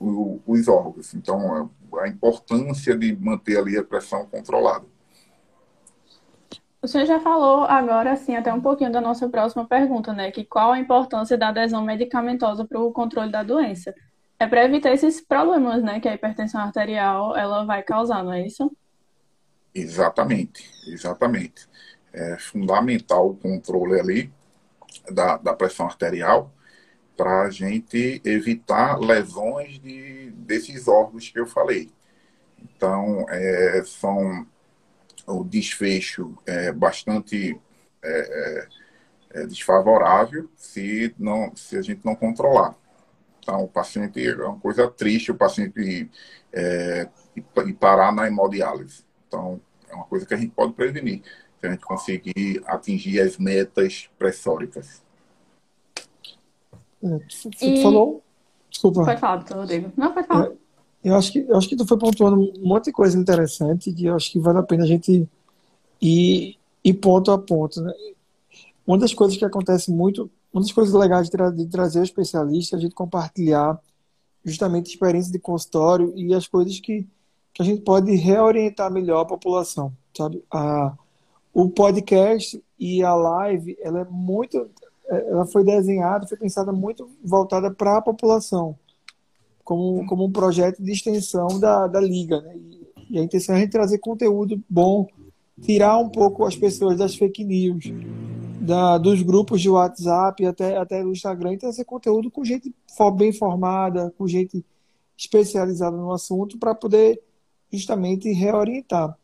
o, 0.00 0.40
os 0.44 0.66
órgãos. 0.66 1.14
Então, 1.14 1.70
a, 1.94 2.02
a 2.02 2.08
importância 2.08 2.98
de 2.98 3.14
manter 3.14 3.56
ali 3.56 3.78
a 3.78 3.84
pressão 3.84 4.26
controlada. 4.26 4.84
O 6.82 6.88
senhor 6.88 7.06
já 7.06 7.20
falou 7.20 7.62
agora, 7.62 8.10
assim, 8.10 8.34
até 8.34 8.52
um 8.52 8.60
pouquinho 8.60 8.90
da 8.90 9.00
nossa 9.00 9.28
próxima 9.28 9.64
pergunta, 9.64 10.12
né? 10.12 10.32
Que 10.32 10.44
qual 10.44 10.72
a 10.72 10.80
importância 10.80 11.38
da 11.38 11.48
adesão 11.50 11.84
medicamentosa 11.84 12.64
para 12.64 12.80
o 12.80 12.90
controle 12.90 13.30
da 13.30 13.44
doença? 13.44 13.94
É 14.42 14.46
para 14.48 14.64
evitar 14.64 14.92
esses 14.92 15.20
problemas, 15.20 15.84
né? 15.84 16.00
Que 16.00 16.08
a 16.08 16.14
hipertensão 16.14 16.60
arterial 16.60 17.36
ela 17.36 17.64
vai 17.64 17.80
causar, 17.80 18.24
não 18.24 18.32
é 18.32 18.44
isso? 18.44 18.76
Exatamente, 19.72 20.68
exatamente. 20.88 21.68
É 22.12 22.36
fundamental 22.38 23.30
o 23.30 23.36
controle 23.36 24.00
ali 24.00 24.32
da, 25.12 25.36
da 25.36 25.54
pressão 25.54 25.86
arterial 25.86 26.52
para 27.16 27.42
a 27.42 27.50
gente 27.50 28.20
evitar 28.24 28.98
lesões 28.98 29.78
de, 29.78 30.32
desses 30.32 30.88
órgãos 30.88 31.28
que 31.28 31.38
eu 31.38 31.46
falei. 31.46 31.92
Então, 32.60 33.24
é, 33.28 33.80
são 33.84 34.44
o 35.24 35.44
desfecho 35.44 36.36
é 36.44 36.72
bastante 36.72 37.56
é, 38.02 38.08
é, 38.10 39.40
é, 39.40 39.46
desfavorável 39.46 40.50
se, 40.56 41.14
não, 41.16 41.54
se 41.54 41.78
a 41.78 41.82
gente 41.82 42.04
não 42.04 42.16
controlar. 42.16 42.81
Então, 43.42 43.64
o 43.64 43.68
paciente 43.68 44.24
é 44.24 44.34
uma 44.46 44.58
coisa 44.58 44.88
triste 44.88 45.32
o 45.32 45.34
paciente 45.34 46.08
é, 46.52 47.08
ir 47.36 47.72
parar 47.74 48.12
na 48.12 48.26
hemodiálise. 48.26 49.04
Então, 49.26 49.60
é 49.90 49.94
uma 49.94 50.04
coisa 50.04 50.24
que 50.24 50.32
a 50.32 50.36
gente 50.36 50.52
pode 50.52 50.72
prevenir, 50.72 51.22
se 51.60 51.66
a 51.66 51.70
gente 51.70 51.84
conseguir 51.84 52.62
atingir 52.66 53.20
as 53.20 53.36
metas 53.38 54.08
pressóricas. 54.16 55.02
É, 57.02 57.18
tu, 57.18 57.50
e... 57.60 57.82
falou? 57.82 58.22
Desculpa. 58.70 59.04
Pode 59.04 59.20
falar, 59.20 59.36
doutor 59.36 59.56
Rodrigo. 59.58 59.92
Não, 59.96 60.12
pode 60.12 60.26
falar. 60.26 60.46
É, 60.46 60.52
eu 61.04 61.16
acho 61.16 61.32
que 61.32 61.40
eu 61.40 61.56
acho 61.56 61.68
que 61.68 61.76
tu 61.76 61.86
foi 61.86 61.98
pontuando 61.98 62.40
um 62.40 62.68
monte 62.68 62.86
de 62.86 62.92
coisa 62.92 63.18
interessante 63.18 63.92
que 63.92 64.06
eu 64.06 64.14
acho 64.14 64.30
que 64.30 64.38
vale 64.38 64.58
a 64.58 64.62
pena 64.62 64.84
a 64.84 64.86
gente 64.86 65.28
ir, 66.00 66.56
ir 66.84 66.94
ponto 66.94 67.32
a 67.32 67.38
ponto. 67.38 67.82
Né? 67.82 67.92
Uma 68.86 68.98
das 68.98 69.12
coisas 69.12 69.36
que 69.36 69.44
acontece 69.44 69.90
muito, 69.90 70.30
uma 70.52 70.62
das 70.62 70.72
coisas 70.72 70.94
legais 70.94 71.26
de, 71.26 71.32
tra 71.32 71.50
de 71.50 71.66
trazer 71.66 72.00
o 72.00 72.04
especialista, 72.04 72.76
é 72.76 72.78
a 72.78 72.80
gente 72.80 72.94
compartilhar 72.94 73.80
justamente 74.44 74.90
experiência 74.90 75.32
de 75.32 75.38
consultório 75.38 76.12
e 76.16 76.34
as 76.34 76.46
coisas 76.46 76.78
que, 76.80 77.06
que 77.54 77.62
a 77.62 77.64
gente 77.64 77.82
pode 77.82 78.14
reorientar 78.14 78.90
melhor 78.90 79.20
a 79.20 79.26
população, 79.26 79.92
sabe? 80.16 80.44
A, 80.52 80.96
o 81.54 81.68
podcast 81.68 82.62
e 82.78 83.02
a 83.02 83.14
live, 83.14 83.76
ela 83.80 84.00
é 84.00 84.04
muito, 84.04 84.68
ela 85.08 85.46
foi 85.46 85.64
desenhada, 85.64 86.26
foi 86.26 86.36
pensada 86.36 86.72
muito 86.72 87.08
voltada 87.22 87.70
para 87.70 87.98
a 87.98 88.02
população 88.02 88.76
como, 89.64 90.04
como 90.06 90.24
um 90.24 90.32
projeto 90.32 90.82
de 90.82 90.92
extensão 90.92 91.58
da, 91.58 91.86
da 91.86 92.00
liga. 92.00 92.40
Né? 92.40 92.56
E, 93.10 93.18
a 93.18 93.22
intenção 93.22 93.54
é 93.54 93.58
a 93.58 93.60
gente 93.60 93.70
trazer 93.70 93.98
conteúdo 93.98 94.62
bom, 94.68 95.06
tirar 95.60 95.98
um 95.98 96.08
pouco 96.08 96.44
as 96.44 96.56
pessoas 96.56 96.98
das 96.98 97.14
fake 97.14 97.44
news, 97.44 97.84
da, 98.62 98.96
dos 98.96 99.20
grupos 99.22 99.60
de 99.60 99.68
WhatsApp 99.68 100.46
até, 100.46 100.76
até 100.76 101.02
do 101.02 101.10
Instagram, 101.10 101.54
e 101.54 101.58
trazer 101.58 101.84
conteúdo 101.84 102.30
com 102.30 102.44
gente 102.44 102.72
bem 103.16 103.32
formada, 103.32 104.14
com 104.16 104.26
gente 104.26 104.64
especializada 105.18 105.96
no 105.96 106.12
assunto, 106.12 106.58
para 106.58 106.74
poder 106.74 107.20
justamente 107.72 108.30
reorientar. 108.32 109.16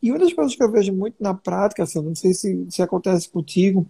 E 0.00 0.10
uma 0.10 0.20
das 0.20 0.32
coisas 0.32 0.54
que 0.54 0.62
eu 0.62 0.70
vejo 0.70 0.92
muito 0.92 1.16
na 1.18 1.34
prática, 1.34 1.82
assim, 1.82 2.00
não 2.00 2.14
sei 2.14 2.32
se, 2.32 2.66
se 2.70 2.80
acontece 2.80 3.28
contigo, 3.28 3.86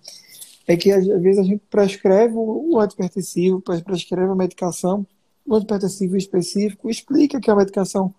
é 0.66 0.76
que 0.76 0.90
às 0.90 1.06
vezes 1.06 1.38
a 1.38 1.44
gente 1.44 1.62
prescreve 1.70 2.34
o 2.34 2.78
antipertensivo, 2.80 3.60
prescreve 3.60 4.32
a 4.32 4.34
medicação, 4.34 5.06
um 5.46 5.54
antipertensivo 5.54 6.16
específico, 6.16 6.88
explica 6.88 7.38
que 7.38 7.50
é 7.50 7.52
uma 7.52 7.60
medicação 7.60 8.14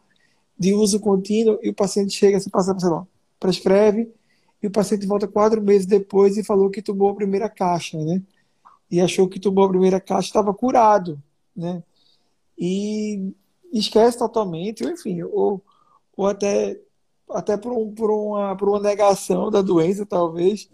de 0.57 0.73
uso 0.73 0.99
contínuo 0.99 1.57
e 1.61 1.69
o 1.69 1.73
paciente 1.73 2.13
chega, 2.13 2.39
se 2.39 2.49
passa, 2.49 2.77
sei 2.77 2.89
lá, 2.89 3.05
prescreve 3.39 4.11
e 4.61 4.67
o 4.67 4.71
paciente 4.71 5.05
volta 5.05 5.27
quatro 5.27 5.61
meses 5.61 5.85
depois 5.85 6.37
e 6.37 6.43
falou 6.43 6.69
que 6.69 6.81
tomou 6.81 7.09
a 7.09 7.15
primeira 7.15 7.49
caixa, 7.49 7.97
né? 7.97 8.21
E 8.89 9.01
achou 9.01 9.27
que 9.27 9.39
tomou 9.39 9.65
a 9.65 9.69
primeira 9.69 9.99
caixa 9.99 10.27
estava 10.27 10.53
curado, 10.53 11.21
né? 11.55 11.83
E 12.57 13.33
esquece 13.71 14.17
totalmente, 14.17 14.83
ou 14.83 14.91
enfim, 14.91 15.21
ou, 15.23 15.61
ou 16.15 16.27
até, 16.27 16.79
até 17.29 17.57
por, 17.57 17.71
um, 17.73 17.93
por, 17.93 18.09
uma, 18.09 18.55
por 18.55 18.69
uma 18.69 18.79
negação 18.79 19.51
da 19.51 19.61
doença, 19.61 20.05
talvez, 20.05 20.69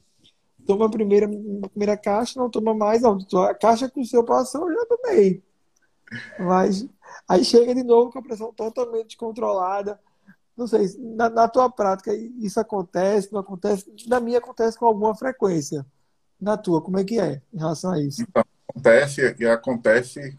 toma 0.66 0.86
a 0.86 0.90
primeira, 0.90 1.26
a 1.64 1.70
primeira 1.70 1.98
caixa, 1.98 2.40
não 2.40 2.50
toma 2.50 2.74
mais, 2.74 3.04
a 3.04 3.54
caixa 3.56 3.90
que 3.90 4.00
o 4.00 4.06
seu 4.06 4.24
passou, 4.24 4.70
eu 4.70 4.80
já 4.80 4.86
tomei. 4.86 5.44
Mas 6.40 6.88
aí 7.28 7.44
chega 7.44 7.74
de 7.74 7.84
novo 7.84 8.12
com 8.12 8.20
a 8.20 8.22
pressão 8.22 8.54
totalmente 8.54 9.08
descontrolada. 9.08 10.00
Não 10.56 10.68
sei, 10.68 10.88
na, 11.00 11.30
na 11.30 11.48
tua 11.48 11.70
prática 11.70 12.14
isso 12.14 12.60
acontece, 12.60 13.32
não 13.32 13.40
acontece? 13.40 13.92
Na 14.08 14.20
minha 14.20 14.38
acontece 14.38 14.78
com 14.78 14.86
alguma 14.86 15.16
frequência. 15.16 15.86
Na 16.40 16.58
tua, 16.58 16.82
como 16.82 17.00
é 17.00 17.04
que 17.04 17.20
é 17.20 17.42
em 17.54 17.58
relação 17.58 17.92
a 17.92 18.00
isso? 18.00 18.22
Então, 18.22 18.44
acontece 18.70 19.36
e 19.40 19.46
acontece, 19.46 20.38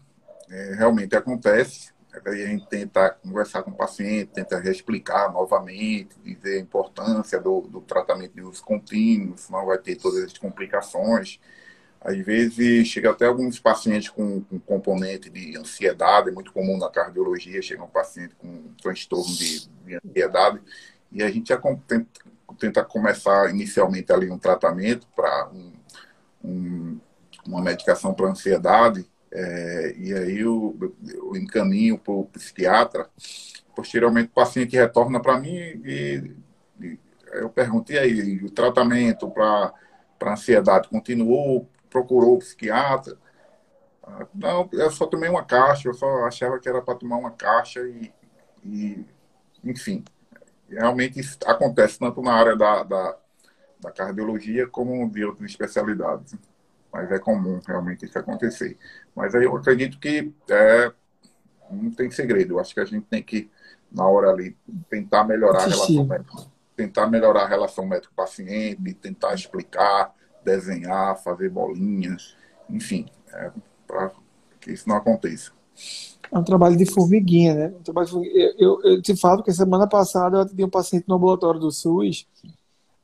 é, 0.49 0.75
realmente 0.75 1.15
acontece. 1.15 1.93
A 2.25 2.33
gente 2.33 2.65
tenta 2.67 3.09
conversar 3.09 3.61
com 3.63 3.71
o 3.71 3.75
paciente, 3.75 4.31
tenta 4.33 4.57
reexplicar 4.57 5.33
novamente, 5.33 6.15
dizer 6.23 6.57
a 6.57 6.61
importância 6.61 7.41
do, 7.41 7.61
do 7.61 7.81
tratamento 7.81 8.33
de 8.33 8.41
uso 8.41 8.63
contínuo, 8.63 9.37
senão 9.37 9.65
vai 9.65 9.77
ter 9.77 9.97
todas 9.97 10.23
as 10.23 10.37
complicações. 10.37 11.41
Às 12.05 12.19
vezes 12.19 12.87
chega 12.87 13.09
até 13.09 13.25
alguns 13.25 13.59
pacientes 13.59 14.09
com, 14.09 14.39
com 14.41 14.59
componente 14.59 15.27
de 15.27 15.57
ansiedade, 15.57 16.29
é 16.29 16.31
muito 16.31 16.53
comum 16.53 16.77
na 16.77 16.87
cardiologia, 16.87 17.59
chega 17.63 17.83
um 17.83 17.87
paciente 17.87 18.35
com 18.35 18.61
transtorno 18.79 19.33
de, 19.33 19.67
de 19.67 19.95
ansiedade, 19.95 20.61
e 21.11 21.23
a 21.23 21.31
gente 21.31 21.47
já 21.49 21.57
tenta, 21.57 22.05
tenta, 22.59 22.83
começar 22.83 23.49
inicialmente 23.49 24.13
ali 24.13 24.29
um 24.29 24.37
tratamento 24.37 25.07
para 25.15 25.49
um, 25.51 25.73
um, 26.43 26.99
uma 27.43 27.59
medicação 27.59 28.13
para 28.13 28.29
ansiedade, 28.29 29.09
é, 29.31 29.95
e 29.97 30.13
aí 30.13 30.39
eu, 30.41 30.77
eu 31.03 31.35
encaminho 31.35 31.97
para 31.97 32.13
o 32.13 32.25
psiquiatra. 32.25 33.09
Posteriormente, 33.75 34.27
o 34.27 34.35
paciente 34.35 34.75
retorna 34.75 35.19
para 35.19 35.39
mim 35.39 35.55
e, 35.57 36.31
e 36.79 36.99
eu 37.33 37.49
perguntei 37.49 37.97
aí, 37.97 38.43
o 38.43 38.49
tratamento 38.51 39.27
para 39.31 39.73
ansiedade 40.31 40.87
continuou, 40.87 41.67
procurou 41.95 42.35
o 42.35 42.39
psiquiatra. 42.39 43.17
Ah, 44.03 44.27
não, 44.35 44.67
eu 44.73 44.91
só 44.91 45.05
tomei 45.05 45.29
uma 45.29 45.45
caixa, 45.45 45.87
eu 45.87 45.93
só 45.93 46.25
achava 46.25 46.59
que 46.59 46.67
era 46.67 46.81
para 46.81 46.95
tomar 46.95 47.15
uma 47.15 47.31
caixa 47.31 47.79
e, 47.87 48.13
e, 48.65 49.05
enfim, 49.63 50.03
realmente 50.69 51.21
isso 51.21 51.37
acontece 51.45 51.97
tanto 51.97 52.21
na 52.21 52.33
área 52.33 52.55
da, 52.57 52.83
da, 52.83 53.17
da 53.79 53.91
cardiologia 53.91 54.67
como 54.67 55.09
de 55.09 55.23
outras 55.23 55.49
especialidades. 55.49 56.35
Mas 56.91 57.09
é 57.11 57.19
comum 57.19 57.61
realmente 57.65 58.05
isso 58.05 58.19
acontecer. 58.19 58.77
Mas 59.15 59.33
aí 59.33 59.45
eu 59.45 59.55
acredito 59.55 59.97
que 59.97 60.33
é, 60.49 60.91
não 61.71 61.91
tem 61.91 62.11
segredo. 62.11 62.55
Eu 62.55 62.59
acho 62.59 62.73
que 62.73 62.79
a 62.81 62.85
gente 62.85 63.05
tem 63.05 63.23
que, 63.23 63.49
na 63.89 64.05
hora 64.05 64.29
ali, 64.29 64.57
tentar 64.89 65.23
melhorar 65.23 65.63
a 65.63 65.67
relação 65.67 66.05
médico, 66.05 66.51
tentar 66.75 67.07
melhorar 67.07 67.43
a 67.43 67.47
relação 67.47 67.85
médico-paciente, 67.85 68.93
tentar 68.95 69.33
explicar, 69.33 70.13
desenhar, 70.45 71.21
fazer 71.21 71.49
bolinhas, 71.49 72.35
enfim, 72.69 73.07
é, 73.33 73.51
para 73.87 74.11
que 74.61 74.71
isso 74.71 74.87
não 74.87 74.95
aconteça. 74.95 75.51
É 76.31 76.37
um 76.37 76.43
trabalho 76.43 76.77
de 76.77 76.85
formiguinha, 76.85 77.53
né? 77.53 77.73
Um 77.79 77.83
trabalho 77.83 78.23
eu, 78.25 78.53
eu, 78.57 78.81
eu, 78.83 79.01
te 79.01 79.15
falo 79.15 79.43
que 79.43 79.51
semana 79.51 79.87
passada 79.87 80.37
eu 80.37 80.41
atendi 80.41 80.63
um 80.63 80.69
paciente 80.69 81.05
no 81.07 81.15
ambulatório 81.15 81.59
do 81.59 81.71
SUS 81.71 82.25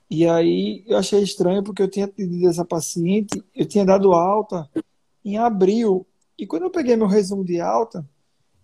e 0.10 0.28
aí 0.28 0.84
eu 0.88 0.98
achei 0.98 1.22
estranho 1.22 1.64
porque 1.64 1.82
eu 1.82 1.90
tinha 1.90 2.06
atendido 2.06 2.48
essa 2.48 2.66
paciente, 2.66 3.44
eu 3.56 3.66
tinha 3.66 3.86
dado 3.86 4.14
alta 4.14 4.70
em 5.24 5.38
abril 5.38 6.06
e 6.38 6.48
quando 6.48 6.64
eu 6.64 6.72
peguei 6.72 6.96
meu 6.96 7.08
resumo 7.08 7.44
de 7.44 7.60
alta 7.60 8.08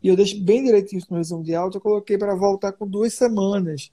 e 0.01 0.07
eu 0.07 0.15
deixei 0.15 0.39
bem 0.39 0.63
direitinho 0.63 1.01
no 1.09 1.17
resumo 1.17 1.43
de 1.43 1.53
alta, 1.53 1.77
eu 1.77 1.81
coloquei 1.81 2.17
para 2.17 2.35
voltar 2.35 2.71
com 2.71 2.87
duas 2.87 3.13
semanas 3.13 3.91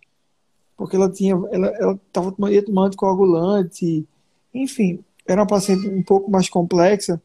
porque 0.77 0.97
ela 0.97 1.11
tinha, 1.11 1.35
ela 1.53 1.99
estava 2.07 2.33
tomando, 2.33 2.63
tomando 2.65 2.97
coagulante, 2.97 4.07
enfim, 4.55 5.05
era 5.27 5.41
uma 5.41 5.47
paciente 5.47 5.89
um 5.89 6.03
pouco 6.03 6.31
mais 6.31 6.49
complexa 6.49 7.21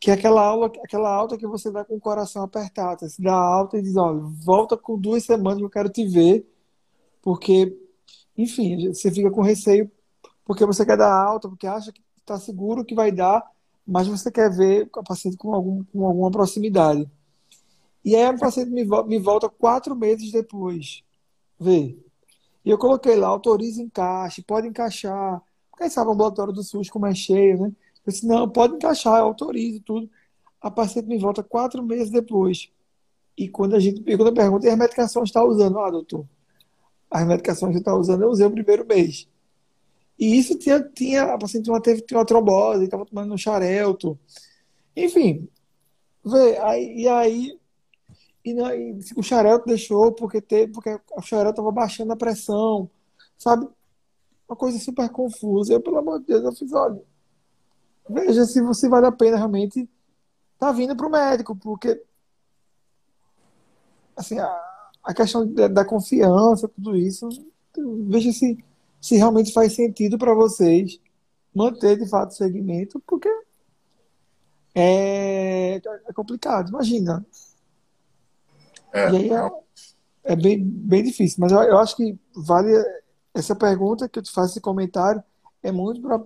que 0.00 0.10
é 0.10 0.14
aquela 0.14 0.42
aula, 0.42 0.72
aquela 0.82 1.14
alta 1.14 1.36
que 1.36 1.46
você 1.46 1.70
dá 1.70 1.84
com 1.84 1.94
o 1.96 2.00
coração 2.00 2.42
apertado. 2.42 3.06
Você 3.06 3.22
dá 3.22 3.34
alta 3.34 3.76
e 3.76 3.82
diz, 3.82 3.96
olha, 3.96 4.18
volta 4.42 4.74
com 4.74 4.98
duas 4.98 5.24
semanas 5.24 5.58
que 5.58 5.64
eu 5.64 5.70
quero 5.70 5.90
te 5.90 6.06
ver, 6.08 6.46
porque, 7.20 7.76
enfim, 8.36 8.88
você 8.88 9.10
fica 9.12 9.30
com 9.30 9.42
receio 9.42 9.90
porque 10.42 10.64
você 10.64 10.86
quer 10.86 10.96
dar 10.96 11.12
alta, 11.12 11.48
porque 11.48 11.66
acha 11.66 11.92
que 11.92 12.00
está 12.16 12.38
seguro 12.38 12.84
que 12.84 12.94
vai 12.94 13.12
dar, 13.12 13.44
mas 13.86 14.08
você 14.08 14.32
quer 14.32 14.50
ver 14.50 14.88
o 14.96 15.04
paciente 15.04 15.36
com, 15.36 15.54
algum, 15.54 15.84
com 15.84 16.06
alguma 16.06 16.30
proximidade. 16.30 17.08
E 18.02 18.16
aí 18.16 18.34
o 18.34 18.38
paciente 18.38 18.70
me, 18.70 18.84
me 19.06 19.18
volta 19.18 19.50
quatro 19.50 19.94
meses 19.94 20.32
depois. 20.32 21.04
Vê. 21.58 21.96
E 22.64 22.70
eu 22.70 22.78
coloquei 22.78 23.16
lá, 23.16 23.28
autoriza 23.28 23.82
encaixe, 23.82 24.42
pode 24.42 24.66
encaixar. 24.66 25.42
Quem 25.80 25.88
sabe 25.88 26.10
o 26.10 26.12
ambulatório 26.12 26.52
do 26.52 26.62
SUS 26.62 26.90
como 26.90 27.06
é 27.06 27.14
cheio, 27.14 27.58
né? 27.58 27.72
Eu 28.06 28.12
disse, 28.12 28.26
não, 28.26 28.46
pode 28.46 28.74
encaixar, 28.74 29.18
eu 29.20 29.24
autorizo 29.24 29.80
tudo. 29.80 30.10
A 30.60 30.70
paciente 30.70 31.06
me 31.06 31.18
volta 31.18 31.42
quatro 31.42 31.82
meses 31.82 32.10
depois. 32.10 32.70
E 33.34 33.48
quando 33.48 33.74
a 33.74 33.80
gente 33.80 34.02
quando 34.02 34.26
eu 34.26 34.34
pergunto, 34.34 34.66
e 34.66 34.68
as 34.68 34.76
medicações 34.76 35.30
está 35.30 35.42
usando? 35.42 35.78
Ah, 35.78 35.90
doutor, 35.90 36.26
as 37.10 37.26
medicações 37.26 37.72
que 37.72 37.78
está 37.78 37.94
usando, 37.94 38.22
eu 38.22 38.28
usei 38.28 38.46
o 38.46 38.50
primeiro 38.50 38.86
mês. 38.86 39.26
E 40.18 40.38
isso 40.38 40.58
tinha, 40.58 40.82
tinha 40.82 41.32
a 41.32 41.38
paciente 41.38 41.70
uma, 41.70 41.80
teve 41.80 42.02
tinha 42.02 42.18
uma 42.18 42.26
trombose, 42.26 42.84
estava 42.84 43.06
tomando 43.06 43.32
um 43.32 43.38
xarelto. 43.38 44.18
Enfim, 44.94 45.48
vê, 46.22 46.58
aí, 46.58 46.94
e 47.04 47.08
aí 47.08 47.58
e, 48.44 48.52
não, 48.52 48.70
e 48.74 48.98
o 49.16 49.22
xarelto 49.22 49.64
deixou 49.64 50.12
porque, 50.12 50.42
teve, 50.42 50.72
porque 50.72 50.90
o 51.16 51.22
xarelto 51.22 51.52
estava 51.52 51.72
baixando 51.72 52.12
a 52.12 52.16
pressão, 52.16 52.90
sabe? 53.38 53.66
Uma 54.50 54.56
coisa 54.56 54.80
super 54.80 55.08
confusa. 55.10 55.72
Eu, 55.72 55.80
pelo 55.80 55.98
amor 55.98 56.18
de 56.18 56.26
Deus, 56.26 56.42
eu 56.42 56.52
fiz, 56.52 56.72
olha, 56.72 57.00
veja 58.08 58.44
se 58.44 58.60
você 58.60 58.88
vale 58.88 59.06
a 59.06 59.12
pena 59.12 59.36
realmente 59.36 59.88
tá 60.58 60.72
vindo 60.72 60.96
para 60.96 61.06
o 61.06 61.10
médico, 61.10 61.54
porque 61.54 62.02
assim, 64.16 64.40
a, 64.40 64.90
a 65.04 65.14
questão 65.14 65.46
da, 65.46 65.68
da, 65.68 65.84
confiança, 65.84 66.66
tudo 66.66 66.96
isso, 66.96 67.28
veja 68.08 68.32
se, 68.32 68.58
se 69.00 69.16
realmente 69.16 69.52
faz 69.52 69.72
sentido 69.72 70.18
para 70.18 70.34
vocês 70.34 71.00
manter 71.54 71.96
de 71.96 72.08
fato 72.08 72.32
o 72.32 72.34
segmento, 72.34 73.00
porque 73.06 73.30
é, 74.74 75.76
é 75.76 76.12
complicado. 76.12 76.70
Imagina. 76.70 77.24
É, 78.92 79.12
e 79.12 79.16
aí 79.16 79.30
é, 79.32 79.50
é 80.24 80.34
bem, 80.34 80.60
bem 80.60 81.04
difícil, 81.04 81.36
mas 81.38 81.52
eu, 81.52 81.62
eu 81.62 81.78
acho 81.78 81.94
que 81.94 82.18
vale 82.34 82.74
essa 83.34 83.54
pergunta 83.54 84.08
que 84.08 84.18
eu 84.18 84.22
te 84.22 84.30
faço, 84.30 84.52
esse 84.52 84.60
comentário, 84.60 85.22
é 85.62 85.70
muito 85.70 86.00
para 86.00 86.20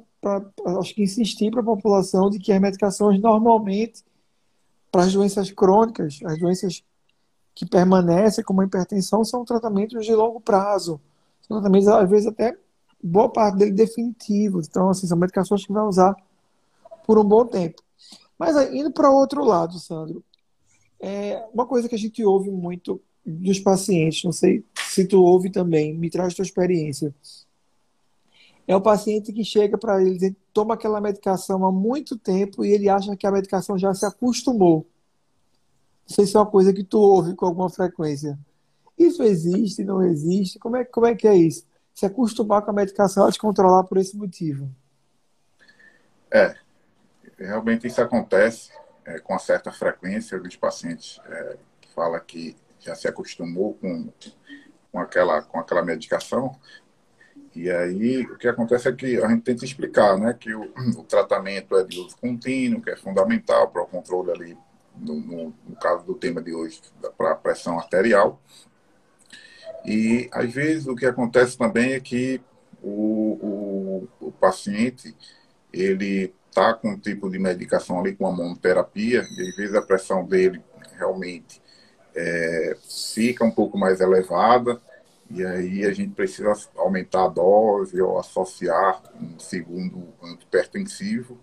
acho 0.80 0.94
que 0.94 1.02
insistir 1.02 1.50
para 1.50 1.60
a 1.60 1.64
população 1.64 2.30
de 2.30 2.38
que 2.38 2.52
as 2.52 2.60
medicações 2.60 3.20
normalmente 3.20 4.02
para 4.90 5.02
as 5.02 5.12
doenças 5.12 5.50
crônicas, 5.50 6.20
as 6.24 6.38
doenças 6.38 6.82
que 7.54 7.66
permanecem 7.66 8.42
como 8.42 8.62
a 8.62 8.64
hipertensão 8.64 9.24
são 9.24 9.44
tratamentos 9.44 10.04
de 10.04 10.14
longo 10.14 10.40
prazo, 10.40 11.00
são 11.42 11.58
tratamentos 11.58 11.88
às 11.88 12.08
vezes 12.08 12.26
até 12.26 12.56
boa 13.02 13.28
parte 13.28 13.58
dele 13.58 13.72
definitivos, 13.72 14.66
então 14.66 14.88
assim 14.88 15.06
são 15.06 15.18
medicações 15.18 15.66
que 15.66 15.72
vai 15.72 15.84
usar 15.84 16.16
por 17.06 17.18
um 17.18 17.24
bom 17.24 17.44
tempo. 17.44 17.82
Mas 18.38 18.56
indo 18.72 18.90
para 18.90 19.10
outro 19.10 19.44
lado, 19.44 19.78
Sandro, 19.78 20.24
é 20.98 21.44
uma 21.52 21.66
coisa 21.66 21.88
que 21.88 21.94
a 21.94 21.98
gente 21.98 22.24
ouve 22.24 22.50
muito 22.50 23.00
dos 23.26 23.58
pacientes, 23.60 24.24
não 24.24 24.32
sei 24.32 24.64
se 24.94 25.06
tu 25.06 25.22
ouve 25.22 25.50
também, 25.50 25.94
me 25.94 26.08
traz 26.08 26.34
tua 26.34 26.44
experiência 26.44 27.14
é 28.66 28.74
o 28.74 28.80
paciente 28.80 29.32
que 29.32 29.44
chega 29.44 29.76
para 29.76 30.02
ele 30.02 30.34
toma 30.52 30.74
aquela 30.74 31.00
medicação 31.00 31.64
há 31.66 31.72
muito 31.72 32.18
tempo 32.18 32.64
e 32.64 32.72
ele 32.72 32.88
acha 32.88 33.16
que 33.16 33.26
a 33.26 33.30
medicação 33.30 33.78
já 33.78 33.92
se 33.92 34.06
acostumou. 34.06 34.86
Não 36.08 36.14
sei 36.14 36.26
se 36.26 36.36
é 36.36 36.40
uma 36.40 36.46
coisa 36.46 36.72
que 36.72 36.84
tu 36.84 36.98
ouve 36.98 37.34
com 37.34 37.46
alguma 37.46 37.68
frequência. 37.68 38.38
Isso 38.96 39.22
existe, 39.22 39.84
não 39.84 40.02
existe? 40.02 40.58
Como 40.58 40.76
é, 40.76 40.84
como 40.84 41.06
é 41.06 41.14
que 41.14 41.26
é 41.26 41.34
isso? 41.34 41.66
Se 41.94 42.06
acostumar 42.06 42.62
com 42.62 42.70
a 42.70 42.74
medicação, 42.74 43.24
ela 43.24 43.32
te 43.32 43.38
controlar 43.38 43.84
por 43.84 43.98
esse 43.98 44.16
motivo. 44.16 44.70
É, 46.30 46.54
realmente 47.38 47.86
isso 47.86 48.00
acontece 48.00 48.70
é, 49.04 49.18
com 49.18 49.38
certa 49.38 49.70
frequência 49.70 50.38
dos 50.38 50.56
pacientes 50.56 51.20
é, 51.26 51.56
que 51.80 51.88
fala 51.92 52.18
que 52.20 52.56
já 52.80 52.94
se 52.94 53.08
acostumou 53.08 53.74
com, 53.74 54.08
com, 54.94 55.00
aquela, 55.00 55.42
com 55.42 55.58
aquela 55.58 55.84
medicação, 55.84 56.54
e 57.52 57.68
aí, 57.68 58.22
o 58.22 58.38
que 58.38 58.46
acontece 58.46 58.88
é 58.88 58.92
que 58.92 59.16
a 59.16 59.28
gente 59.28 59.42
tenta 59.42 59.64
explicar, 59.64 60.16
né, 60.16 60.32
que 60.32 60.54
o, 60.54 60.72
o 60.96 61.02
tratamento 61.02 61.76
é 61.76 61.82
de 61.82 61.98
uso 61.98 62.16
contínuo, 62.16 62.80
que 62.80 62.90
é 62.90 62.96
fundamental 62.96 63.68
para 63.68 63.82
o 63.82 63.86
controle 63.86 64.30
ali, 64.30 64.58
no, 64.96 65.14
no, 65.14 65.54
no 65.68 65.76
caso 65.76 66.04
do 66.04 66.14
tema 66.14 66.40
de 66.40 66.54
hoje, 66.54 66.80
para 67.18 67.32
a 67.32 67.34
pressão 67.34 67.76
arterial. 67.76 68.40
E, 69.84 70.28
às 70.32 70.52
vezes, 70.52 70.86
o 70.86 70.94
que 70.94 71.06
acontece 71.06 71.58
também 71.58 71.94
é 71.94 72.00
que 72.00 72.40
o, 72.80 74.06
o, 74.20 74.28
o 74.28 74.32
paciente, 74.32 75.12
ele 75.72 76.32
está 76.48 76.72
com 76.72 76.90
um 76.90 76.98
tipo 76.98 77.28
de 77.28 77.38
medicação 77.40 77.98
ali, 77.98 78.14
com 78.14 78.28
a 78.28 78.32
monoterapia, 78.32 79.24
e 79.36 79.48
às 79.48 79.56
vezes 79.56 79.74
a 79.74 79.82
pressão 79.82 80.24
dele 80.24 80.62
realmente 80.96 81.63
é, 82.14 82.76
fica 83.14 83.44
um 83.44 83.50
pouco 83.50 83.76
mais 83.76 84.00
elevada, 84.00 84.80
e 85.30 85.44
aí 85.44 85.84
a 85.84 85.92
gente 85.92 86.14
precisa 86.14 86.52
aumentar 86.76 87.24
a 87.24 87.28
dose 87.28 88.00
ou 88.00 88.18
associar 88.18 89.02
um 89.20 89.38
segundo 89.38 90.08
antipertensivo. 90.22 91.38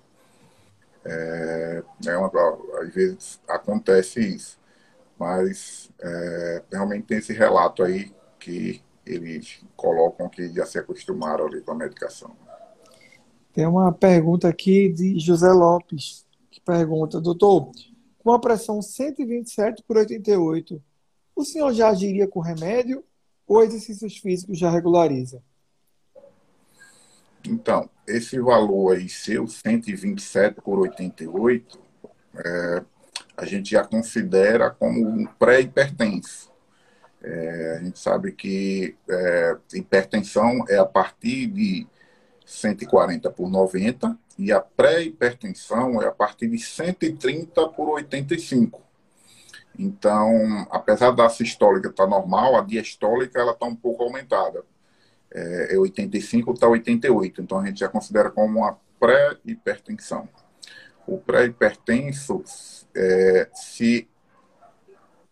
É, 1.03 1.83
é 2.07 2.17
uma, 2.17 2.31
às 2.79 2.93
vezes 2.93 3.39
acontece 3.47 4.19
isso. 4.19 4.59
Mas 5.17 5.89
é, 5.99 6.63
realmente 6.71 7.07
tem 7.07 7.17
esse 7.17 7.33
relato 7.33 7.83
aí 7.83 8.13
que 8.39 8.81
eles 9.05 9.59
colocam 9.75 10.29
que 10.29 10.47
já 10.53 10.65
se 10.65 10.77
acostumaram 10.79 11.45
ali 11.45 11.61
com 11.61 11.71
a 11.71 11.75
medicação. 11.75 12.35
Tem 13.53 13.67
uma 13.67 13.91
pergunta 13.91 14.47
aqui 14.47 14.89
de 14.89 15.19
José 15.19 15.51
Lopes, 15.51 16.25
que 16.49 16.61
pergunta, 16.61 17.19
doutor, 17.19 17.71
com 18.23 18.31
a 18.31 18.39
pressão 18.39 18.81
127 18.81 19.83
por 19.83 19.97
88, 19.97 20.81
o 21.35 21.43
senhor 21.43 21.73
já 21.73 21.89
agiria 21.89 22.27
com 22.27 22.39
remédio 22.39 23.03
ou 23.47 23.63
exercícios 23.63 24.17
físicos 24.17 24.57
já 24.57 24.69
regulariza? 24.69 25.41
Então, 27.43 27.89
esse 28.07 28.39
valor 28.39 28.95
aí, 28.95 29.09
seu 29.09 29.47
127 29.47 30.61
por 30.61 30.79
88, 30.79 31.79
é, 32.35 32.83
a 33.35 33.45
gente 33.45 33.71
já 33.71 33.83
considera 33.83 34.69
como 34.69 35.07
um 35.07 35.25
pré-hipertenso. 35.25 36.51
É, 37.23 37.77
a 37.79 37.83
gente 37.83 37.99
sabe 37.99 38.31
que 38.31 38.95
é, 39.09 39.57
hipertensão 39.73 40.63
é 40.69 40.77
a 40.77 40.85
partir 40.85 41.47
de 41.47 41.87
140 42.45 43.31
por 43.31 43.49
90 43.49 44.17
e 44.37 44.51
a 44.51 44.59
pré-hipertensão 44.59 46.01
é 46.01 46.07
a 46.07 46.11
partir 46.11 46.47
de 46.47 46.57
130 46.57 47.69
por 47.69 47.89
85. 47.89 48.81
Então, 49.77 50.67
apesar 50.69 51.11
da 51.11 51.29
sistólica 51.29 51.89
estar 51.89 52.07
normal, 52.07 52.57
a 52.57 52.61
diastólica 52.61 53.39
ela 53.39 53.51
está 53.53 53.65
um 53.65 53.75
pouco 53.75 54.03
aumentada. 54.03 54.63
É 55.33 55.77
85 55.77 56.51
está 56.51 56.67
88. 56.67 57.41
Então, 57.41 57.59
a 57.59 57.65
gente 57.65 57.79
já 57.79 57.87
considera 57.87 58.29
como 58.29 58.59
uma 58.59 58.77
pré-hipertensão. 58.99 60.27
O 61.07 61.17
pré-hipertenso, 61.17 62.43
é, 62.95 63.49
se 63.53 64.07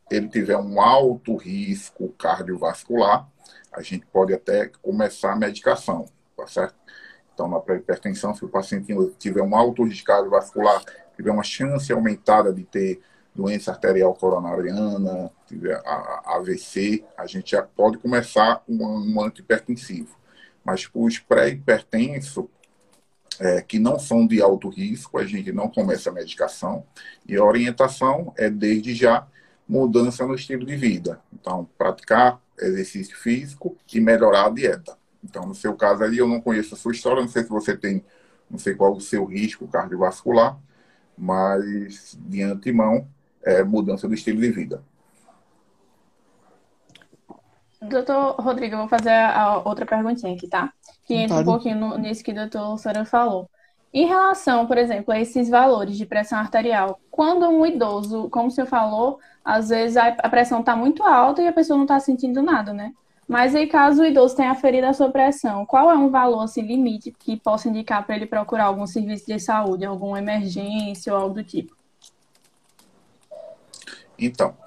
ele 0.09 0.27
tiver 0.27 0.57
um 0.57 0.81
alto 0.81 1.35
risco 1.35 2.09
cardiovascular, 2.17 3.29
a 3.71 3.81
gente 3.81 4.05
pode 4.07 4.33
até 4.33 4.71
começar 4.81 5.33
a 5.33 5.35
medicação, 5.35 6.05
tá 6.35 6.47
certo? 6.47 6.75
Então, 7.39 7.47
na 7.47 7.61
pré-hipertensão, 7.61 8.35
se 8.35 8.43
o 8.43 8.49
paciente 8.49 8.93
tiver 9.17 9.41
um 9.41 9.55
alto 9.55 9.85
risco 9.85 10.07
cardiovascular, 10.07 10.83
tiver 11.15 11.31
uma 11.31 11.41
chance 11.41 11.89
aumentada 11.89 12.51
de 12.51 12.65
ter 12.65 12.99
doença 13.33 13.71
arterial 13.71 14.13
coronariana, 14.13 15.31
AVC, 16.25 17.05
a 17.17 17.25
gente 17.25 17.51
já 17.51 17.61
pode 17.61 17.97
começar 17.97 18.61
um, 18.67 18.83
um 18.83 19.21
antihipertensivo. 19.21 20.17
Mas 20.65 20.89
os 20.93 21.17
pré-hipertensos, 21.17 22.43
é, 23.39 23.61
que 23.61 23.79
não 23.79 23.97
são 23.97 24.27
de 24.27 24.41
alto 24.41 24.67
risco, 24.67 25.17
a 25.17 25.25
gente 25.25 25.53
não 25.53 25.69
começa 25.69 26.09
a 26.09 26.13
medicação. 26.13 26.85
E 27.25 27.37
a 27.37 27.43
orientação 27.45 28.33
é, 28.37 28.49
desde 28.49 28.93
já, 28.93 29.25
mudança 29.65 30.27
no 30.27 30.35
estilo 30.35 30.65
de 30.65 30.75
vida. 30.75 31.21
Então, 31.31 31.69
praticar 31.77 32.41
exercício 32.59 33.15
físico 33.15 33.77
e 33.93 34.01
melhorar 34.01 34.47
a 34.47 34.49
dieta. 34.49 34.98
Então, 35.29 35.45
no 35.45 35.53
seu 35.53 35.75
caso 35.75 36.03
aí, 36.03 36.17
eu 36.17 36.27
não 36.27 36.41
conheço 36.41 36.73
a 36.73 36.77
sua 36.77 36.91
história, 36.91 37.21
não 37.21 37.29
sei 37.29 37.43
se 37.43 37.49
você 37.49 37.77
tem, 37.77 38.03
não 38.49 38.57
sei 38.57 38.73
qual 38.73 38.93
o 38.93 39.01
seu 39.01 39.23
risco 39.25 39.67
cardiovascular, 39.67 40.57
mas 41.17 42.17
de 42.19 42.41
antemão 42.41 43.07
é, 43.43 43.63
mudança 43.63 44.07
do 44.07 44.13
estilo 44.13 44.41
de 44.41 44.49
vida. 44.51 44.83
Doutor 47.81 48.35
Rodrigo, 48.41 48.75
eu 48.75 48.79
vou 48.79 48.87
fazer 48.89 49.11
a 49.11 49.61
outra 49.63 49.85
perguntinha 49.85 50.33
aqui, 50.33 50.47
tá? 50.47 50.73
Que 51.05 51.13
entra 51.13 51.37
um 51.37 51.45
pouquinho 51.45 51.77
no, 51.77 51.97
nisso 51.97 52.23
que 52.23 52.31
o 52.31 52.35
doutor 52.35 52.77
Sora 52.77 53.05
falou. 53.05 53.49
Em 53.93 54.05
relação, 54.05 54.67
por 54.67 54.77
exemplo, 54.77 55.13
a 55.13 55.19
esses 55.19 55.49
valores 55.49 55.97
de 55.97 56.05
pressão 56.05 56.37
arterial, 56.37 56.99
quando 57.09 57.47
um 57.47 57.65
idoso, 57.65 58.29
como 58.29 58.47
o 58.47 58.51
senhor 58.51 58.67
falou, 58.67 59.19
às 59.43 59.69
vezes 59.69 59.97
a 59.97 60.29
pressão 60.29 60.59
está 60.59 60.75
muito 60.75 61.03
alta 61.03 61.41
e 61.41 61.47
a 61.47 61.53
pessoa 61.53 61.77
não 61.77 61.85
está 61.85 61.99
sentindo 61.99 62.41
nada, 62.41 62.73
né? 62.73 62.93
Mas 63.29 63.53
aí, 63.53 63.67
caso 63.67 64.01
o 64.01 64.05
idoso 64.05 64.35
tenha 64.35 64.55
ferido 64.55 64.87
a 64.87 64.93
sua 64.93 65.11
pressão, 65.11 65.63
qual 65.63 65.91
é 65.91 65.95
um 65.95 66.09
valor 66.09 66.41
assim, 66.41 66.63
limite 66.63 67.11
que 67.11 67.37
possa 67.37 67.69
indicar 67.69 68.03
para 68.03 68.15
ele 68.15 68.25
procurar 68.25 68.63
algum 68.63 68.87
serviço 68.87 69.27
de 69.27 69.37
saúde, 69.37 69.85
alguma 69.85 70.17
emergência 70.17 71.13
ou 71.13 71.19
algo 71.19 71.35
do 71.35 71.43
tipo? 71.43 71.77
Então, 74.17 74.57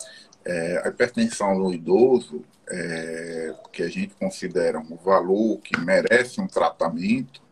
é, 0.44 0.80
a 0.84 0.88
hipertensão 0.90 1.58
no 1.58 1.74
idoso, 1.74 2.44
é, 2.70 3.52
que 3.72 3.82
a 3.82 3.88
gente 3.88 4.14
considera 4.14 4.78
um 4.78 4.94
valor 4.94 5.58
que 5.58 5.76
merece 5.80 6.40
um 6.40 6.46
tratamento, 6.46 7.42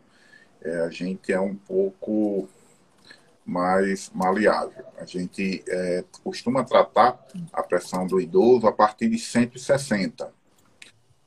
é, 0.61 0.79
a 0.79 0.89
gente 0.89 1.33
é 1.33 1.39
um 1.41 1.55
pouco 1.55 2.47
mais 3.45 4.09
maleável. 4.13 4.85
A 4.97 5.03
gente 5.03 5.61
é, 5.67 6.05
costuma 6.23 6.63
tratar 6.63 7.19
a 7.51 7.61
pressão 7.61 8.07
do 8.07 8.17
idoso 8.17 8.65
a 8.65 8.71
partir 8.71 9.09
de 9.09 9.19
160. 9.19 10.39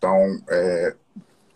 Então, 0.05 0.39
é, 0.51 0.95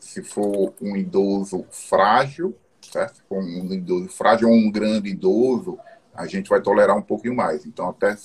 se 0.00 0.22
for 0.22 0.72
um 0.80 0.96
idoso 0.96 1.66
frágil, 1.70 2.56
certo? 2.80 3.16
Se 3.16 3.22
for 3.28 3.42
um 3.42 3.70
idoso 3.74 4.08
frágil 4.08 4.48
ou 4.48 4.54
um 4.54 4.72
grande 4.72 5.10
idoso, 5.10 5.78
a 6.14 6.26
gente 6.26 6.48
vai 6.48 6.62
tolerar 6.62 6.96
um 6.96 7.02
pouquinho 7.02 7.36
mais. 7.36 7.66
Então, 7.66 7.90
até 7.90 8.16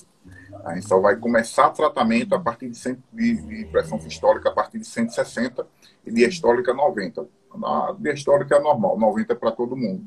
a 0.64 0.74
gente 0.74 0.88
só 0.88 0.98
vai 0.98 1.16
começar 1.16 1.68
tratamento 1.72 2.34
a 2.34 2.40
partir 2.40 2.70
de, 2.70 2.78
100, 2.78 3.02
de, 3.12 3.34
de 3.34 3.64
pressão 3.66 4.00
sistólica 4.00 4.48
a 4.48 4.52
partir 4.52 4.78
de 4.78 4.86
160 4.86 5.66
e 6.06 6.10
diastólica 6.10 6.72
90. 6.72 7.28
A 7.62 7.94
diastólica 8.00 8.56
é 8.56 8.60
normal, 8.60 8.98
90 8.98 9.30
é 9.30 9.36
para 9.36 9.52
todo 9.52 9.76
mundo. 9.76 10.06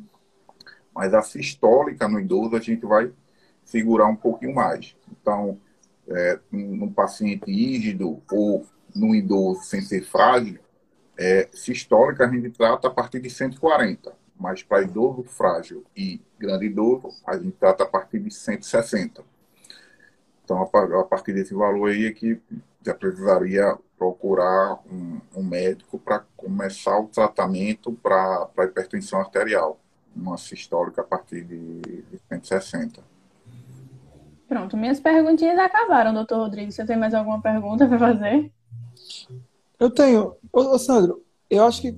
Mas 0.96 1.14
a 1.14 1.22
sistólica 1.22 2.08
no 2.08 2.20
idoso 2.20 2.56
a 2.56 2.60
gente 2.60 2.88
vai 2.88 3.12
segurar 3.64 4.08
um 4.08 4.16
pouquinho 4.16 4.56
mais. 4.56 4.96
Então, 5.12 5.60
é, 6.10 6.40
paciente 6.96 7.46
rígido 7.46 8.20
ou 8.32 8.66
num 8.96 9.14
idoso 9.14 9.64
sem 9.64 9.82
ser 9.82 10.04
frágil, 10.04 10.60
é, 11.18 11.50
sistólica 11.52 12.26
a 12.26 12.30
gente 12.30 12.52
trata 12.52 12.88
a 12.88 12.92
partir 12.92 13.20
de 13.20 13.30
140. 13.30 14.16
Mas 14.40 14.62
para 14.62 14.84
idoso 14.84 15.24
frágil 15.24 15.84
e 15.96 16.22
grande 16.38 16.68
idoso, 16.68 17.10
a 17.26 17.38
gente 17.38 17.58
trata 17.58 17.84
a 17.84 17.88
partir 17.88 18.20
de 18.20 18.32
160. 18.32 19.24
Então, 20.44 20.62
a 20.62 21.04
partir 21.04 21.34
desse 21.34 21.54
valor 21.54 21.90
aí 21.90 22.06
é 22.06 22.12
que 22.12 22.40
já 22.86 22.94
precisaria 22.94 23.78
procurar 23.98 24.80
um, 24.90 25.20
um 25.36 25.44
médico 25.44 25.98
para 25.98 26.20
começar 26.38 26.98
o 27.00 27.08
tratamento 27.08 27.92
para 27.92 28.48
hipertensão 28.60 29.20
arterial, 29.20 29.80
uma 30.16 30.38
sistólica 30.38 31.02
a 31.02 31.04
partir 31.04 31.44
de, 31.44 31.82
de 31.82 32.20
160. 32.30 33.02
Pronto, 34.48 34.78
minhas 34.78 35.00
perguntinhas 35.00 35.60
acabaram, 35.60 36.14
doutor 36.14 36.38
Rodrigo. 36.38 36.72
Você 36.72 36.86
tem 36.86 36.96
mais 36.96 37.14
alguma 37.14 37.42
pergunta 37.42 37.86
para 37.86 38.00
fazer? 38.00 38.52
Eu 39.80 39.90
tenho. 39.90 40.36
Ô, 40.52 40.78
Sandro, 40.80 41.24
eu 41.50 41.64
acho 41.64 41.82
que 41.82 41.98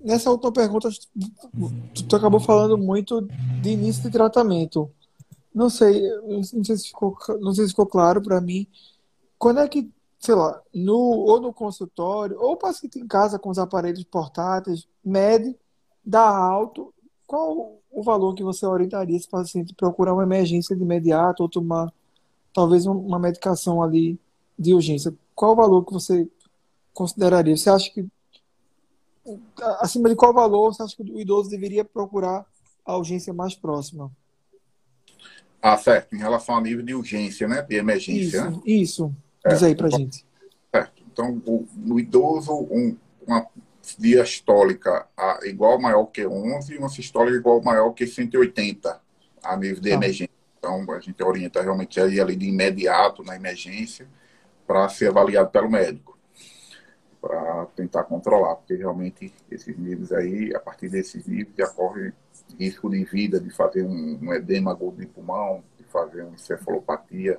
nessa 0.00 0.30
última 0.30 0.52
pergunta 0.52 0.88
tu, 0.90 2.04
tu 2.08 2.16
acabou 2.16 2.40
falando 2.40 2.76
muito 2.78 3.22
de 3.62 3.70
início 3.70 4.02
de 4.02 4.10
tratamento. 4.10 4.90
Não 5.54 5.70
sei, 5.70 6.02
não 6.22 6.42
sei 6.42 6.76
se 6.76 6.88
ficou, 6.88 7.16
não 7.40 7.52
sei 7.52 7.64
se 7.64 7.70
ficou 7.70 7.86
claro 7.86 8.22
para 8.22 8.40
mim. 8.40 8.66
Quando 9.38 9.60
é 9.60 9.68
que, 9.68 9.90
sei 10.18 10.34
lá, 10.34 10.60
no, 10.74 10.94
ou 10.94 11.40
no 11.40 11.52
consultório, 11.52 12.38
ou 12.40 12.52
o 12.52 12.56
paciente 12.56 12.98
em 12.98 13.06
casa 13.06 13.38
com 13.38 13.50
os 13.50 13.58
aparelhos 13.58 14.04
portáteis, 14.04 14.86
mede, 15.04 15.56
dá 16.04 16.28
alto, 16.28 16.92
qual 17.26 17.78
o 17.90 18.02
valor 18.02 18.34
que 18.34 18.42
você 18.42 18.66
orientaria 18.66 19.16
esse 19.16 19.28
paciente 19.28 19.74
procurar 19.74 20.14
uma 20.14 20.22
emergência 20.22 20.76
de 20.76 20.82
imediato 20.82 21.42
ou 21.42 21.48
tomar 21.48 21.92
talvez 22.52 22.86
uma 22.86 23.18
medicação 23.18 23.82
ali 23.82 24.18
de 24.58 24.74
urgência? 24.74 25.14
Qual 25.38 25.52
o 25.52 25.54
valor 25.54 25.84
que 25.84 25.92
você 25.92 26.28
consideraria? 26.92 27.56
Você 27.56 27.70
acha 27.70 27.88
que 27.92 28.04
acima 29.78 30.08
de 30.08 30.16
qual 30.16 30.34
valor 30.34 30.74
você 30.74 30.82
acha 30.82 30.96
que 30.96 31.02
o 31.04 31.20
idoso 31.20 31.48
deveria 31.48 31.84
procurar 31.84 32.44
a 32.84 32.96
urgência 32.96 33.32
mais 33.32 33.54
próxima? 33.54 34.10
Ah, 35.62 35.78
certo. 35.78 36.16
Em 36.16 36.18
relação 36.18 36.56
ao 36.56 36.60
nível 36.60 36.84
de 36.84 36.92
urgência, 36.92 37.46
né? 37.46 37.62
De 37.62 37.76
emergência. 37.76 38.38
Isso, 38.38 38.50
né? 38.50 38.60
isso. 38.66 39.14
Diz 39.48 39.62
aí 39.62 39.76
pra 39.76 39.88
gente. 39.88 40.26
Certo. 40.74 41.04
Então, 41.12 41.40
o, 41.46 41.68
no 41.76 42.00
idoso, 42.00 42.52
um, 42.52 42.96
uma 43.24 43.46
diastólica 43.96 45.06
a, 45.16 45.38
igual 45.44 45.80
maior 45.80 46.06
que 46.06 46.26
11 46.26 46.74
e 46.74 46.78
uma 46.78 46.88
sistólica 46.88 47.36
igual 47.36 47.62
maior 47.62 47.92
que 47.92 48.08
180 48.08 49.00
a 49.44 49.56
nível 49.56 49.80
de 49.80 49.92
ah. 49.92 49.94
emergência. 49.94 50.34
Então, 50.58 50.84
a 50.90 50.98
gente 50.98 51.22
orienta 51.22 51.62
realmente 51.62 52.00
aí 52.00 52.20
ali 52.20 52.34
de 52.34 52.48
imediato 52.48 53.22
na 53.22 53.36
emergência 53.36 54.08
para 54.68 54.88
ser 54.88 55.08
avaliado 55.08 55.50
pelo 55.50 55.68
médico 55.68 56.18
para 57.20 57.66
tentar 57.74 58.04
controlar, 58.04 58.56
porque 58.56 58.74
realmente 58.74 59.32
esses 59.50 59.76
níveis 59.76 60.12
aí, 60.12 60.54
a 60.54 60.60
partir 60.60 60.88
desses 60.88 61.26
níveis, 61.26 61.54
já 61.56 61.68
corre 61.68 62.12
risco 62.58 62.88
de 62.88 63.04
vida, 63.04 63.40
de 63.40 63.50
fazer 63.50 63.84
um, 63.84 64.18
um 64.22 64.32
edema 64.32 64.70
agudo 64.70 64.98
de 64.98 65.06
pulmão, 65.06 65.62
de 65.76 65.84
fazer 65.84 66.22
uma 66.22 66.34
encefalopatia. 66.34 67.38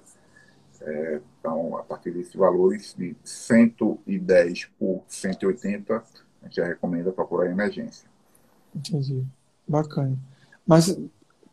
É, 0.81 1.21
então, 1.39 1.77
a 1.77 1.83
partir 1.83 2.11
desses 2.11 2.35
valores 2.35 2.93
de 2.97 3.15
110 3.23 4.65
por 4.77 5.03
180, 5.07 5.95
a 5.95 6.45
gente 6.45 6.55
já 6.55 6.65
recomenda 6.65 7.11
procurar 7.11 7.49
emergência. 7.49 8.09
Entendi. 8.75 9.25
Bacana. 9.67 10.17
Mas 10.65 10.97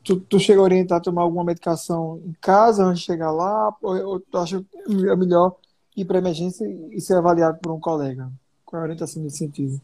tu, 0.05 0.21
tu 0.21 0.39
chega 0.39 0.61
a 0.61 0.65
orientar 0.65 0.99
a 0.99 1.01
tomar 1.01 1.23
alguma 1.23 1.45
medicação 1.45 2.21
em 2.25 2.35
casa 2.41 2.85
antes 2.85 3.01
de 3.01 3.07
chegar 3.07 3.31
lá? 3.31 3.75
Ou, 3.83 4.07
ou 4.07 4.21
tu 4.21 4.39
acha 4.39 4.65
é 4.87 5.17
melhor 5.17 5.57
ir 5.97 6.05
para 6.05 6.19
emergência 6.19 6.67
e 6.91 7.01
ser 7.01 7.15
avaliado 7.15 7.59
por 7.59 7.73
um 7.73 7.81
colega? 7.81 8.31
Qual 8.65 8.81
é 8.81 8.83
a 8.83 8.85
orientação 8.85 9.23
nesse 9.23 9.39
sentido? 9.39 9.81